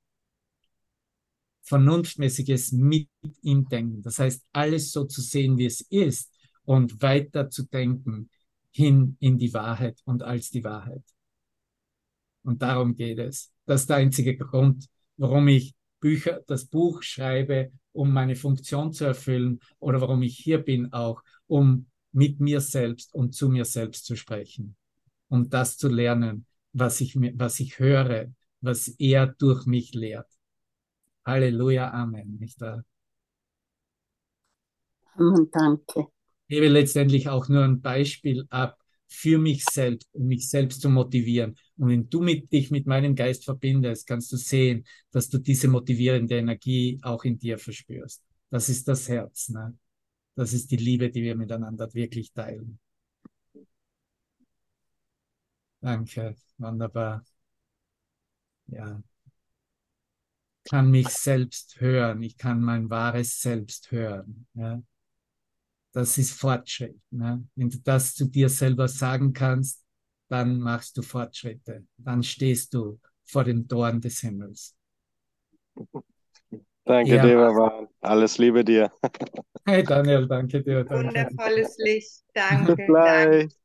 Vernunftmäßiges 1.65 2.71
mit 2.71 3.09
ihm 3.41 3.67
denken. 3.67 4.01
Das 4.01 4.19
heißt, 4.19 4.45
alles 4.53 4.91
so 4.91 5.05
zu 5.05 5.21
sehen, 5.21 5.57
wie 5.57 5.65
es 5.65 5.81
ist 5.81 6.31
und 6.63 7.01
weiter 7.01 7.49
zu 7.49 7.63
denken 7.63 8.29
hin 8.71 9.17
in 9.19 9.37
die 9.37 9.53
Wahrheit 9.53 9.99
und 10.05 10.23
als 10.23 10.49
die 10.49 10.63
Wahrheit. 10.63 11.03
Und 12.43 12.61
darum 12.61 12.95
geht 12.95 13.19
es. 13.19 13.51
Das 13.65 13.81
ist 13.81 13.89
der 13.89 13.97
einzige 13.97 14.37
Grund, 14.37 14.85
warum 15.17 15.47
ich 15.47 15.73
Bücher, 15.99 16.43
das 16.45 16.65
Buch 16.65 17.01
schreibe, 17.01 17.71
um 17.91 18.11
meine 18.11 18.35
Funktion 18.35 18.93
zu 18.93 19.05
erfüllen 19.05 19.59
oder 19.79 20.01
warum 20.01 20.21
ich 20.21 20.37
hier 20.37 20.59
bin 20.59 20.93
auch, 20.93 21.23
um 21.47 21.87
mit 22.11 22.39
mir 22.39 22.61
selbst 22.61 23.13
und 23.13 23.33
zu 23.33 23.49
mir 23.49 23.65
selbst 23.65 24.05
zu 24.05 24.15
sprechen, 24.15 24.75
um 25.29 25.49
das 25.49 25.77
zu 25.77 25.87
lernen, 25.87 26.45
was 26.73 27.01
ich, 27.01 27.15
was 27.15 27.59
ich 27.59 27.79
höre, 27.79 28.27
was 28.61 28.87
er 28.87 29.27
durch 29.27 29.65
mich 29.65 29.93
lehrt. 29.93 30.27
Halleluja, 31.25 31.91
Amen. 31.91 32.37
Nicht 32.39 32.59
wahr? 32.61 32.83
Amen, 35.17 35.49
danke. 35.51 36.07
Ich 36.47 36.55
gebe 36.55 36.67
letztendlich 36.67 37.29
auch 37.29 37.47
nur 37.49 37.63
ein 37.63 37.81
Beispiel 37.81 38.45
ab 38.49 38.77
für 39.07 39.37
mich 39.37 39.63
selbst, 39.65 40.07
um 40.13 40.27
mich 40.27 40.49
selbst 40.49 40.81
zu 40.81 40.89
motivieren. 40.89 41.55
Und 41.77 41.89
wenn 41.89 42.09
du 42.09 42.21
mit, 42.21 42.51
dich 42.51 42.69
mit 42.71 42.85
meinem 42.85 43.15
Geist 43.15 43.45
verbindest, 43.45 44.07
kannst 44.07 44.31
du 44.31 44.37
sehen, 44.37 44.85
dass 45.11 45.29
du 45.29 45.37
diese 45.37 45.67
motivierende 45.67 46.37
Energie 46.37 46.99
auch 47.01 47.23
in 47.23 47.39
dir 47.39 47.57
verspürst. 47.57 48.23
Das 48.49 48.69
ist 48.69 48.87
das 48.87 49.07
Herz. 49.09 49.49
Ne? 49.49 49.77
Das 50.35 50.53
ist 50.53 50.71
die 50.71 50.77
Liebe, 50.77 51.09
die 51.09 51.23
wir 51.23 51.35
miteinander 51.35 51.93
wirklich 51.93 52.31
teilen. 52.33 52.79
Danke, 55.81 56.35
wunderbar. 56.57 57.23
Ja. 58.67 59.01
Kann 60.69 60.91
mich 60.91 61.09
selbst 61.09 61.79
hören. 61.79 62.21
Ich 62.23 62.37
kann 62.37 62.61
mein 62.61 62.89
wahres 62.89 63.39
Selbst 63.39 63.91
hören. 63.91 64.47
Ja 64.55 64.81
das 65.95 66.17
ist 66.17 66.33
Fortschritt. 66.37 66.99
Ne? 67.09 67.41
Wenn 67.55 67.69
du 67.69 67.77
das 67.79 68.13
zu 68.13 68.25
dir 68.25 68.49
selber 68.49 68.87
sagen 68.87 69.31
kannst, 69.31 69.83
dann 70.27 70.59
machst 70.59 70.97
du 70.97 71.01
Fortschritte, 71.01 71.85
dann 71.97 72.21
stehst 72.21 72.73
du 72.73 72.99
vor 73.23 73.43
den 73.45 73.67
Toren 73.67 74.01
des 74.01 74.19
Himmels. 74.19 74.75
Danke, 76.85 77.15
Ja. 77.15 77.23
Devavan. 77.23 77.87
Alles 78.01 78.37
Liebe 78.37 78.63
dir. 78.63 78.91
Hey 79.65 79.83
Daniel, 79.83 80.27
danke 80.27 80.61
dir. 80.63 80.83
Danke, 80.83 81.07
Wundervolles 81.07 81.77
Licht. 81.79 82.23
Danke. 82.33 82.75
Bis 82.75 82.85
gleich. 82.85 83.47
danke. 83.47 83.64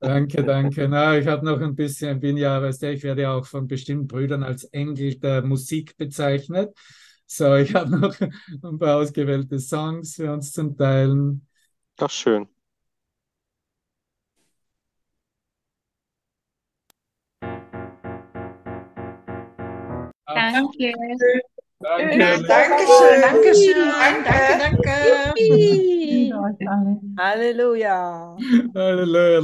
Danke. 0.00 0.88
Na, 0.88 1.16
ich 1.18 1.26
habe 1.26 1.44
noch 1.44 1.60
ein 1.60 1.74
bisschen, 1.74 2.20
bin 2.20 2.36
ja, 2.36 2.60
weißt 2.60 2.82
du, 2.82 2.92
ich 2.92 3.02
werde 3.02 3.22
ja 3.22 3.34
auch 3.34 3.46
von 3.46 3.66
bestimmten 3.66 4.06
Brüdern 4.06 4.42
als 4.42 4.64
Engel 4.64 5.18
der 5.18 5.42
Musik 5.42 5.96
bezeichnet. 5.96 6.76
So, 7.26 7.54
ich 7.54 7.74
habe 7.74 7.98
noch 7.98 8.14
ein 8.20 8.78
paar 8.78 8.96
ausgewählte 8.96 9.58
Songs 9.58 10.16
für 10.16 10.32
uns 10.32 10.52
zum 10.52 10.76
Teilen. 10.76 11.46
Doch 11.96 12.10
schön. 12.10 12.48
Danke. 20.26 20.92
Danke. 21.80 22.42
Dankeschön. 22.46 23.20
Dankeschön. 23.20 23.92
Danke, 23.98 24.58
danke. 24.58 25.32
Liebe 25.36 26.01
euch 26.12 26.68
alle. 26.68 27.00
Halleluja. 27.18 28.36
Halleluja, 28.74 29.40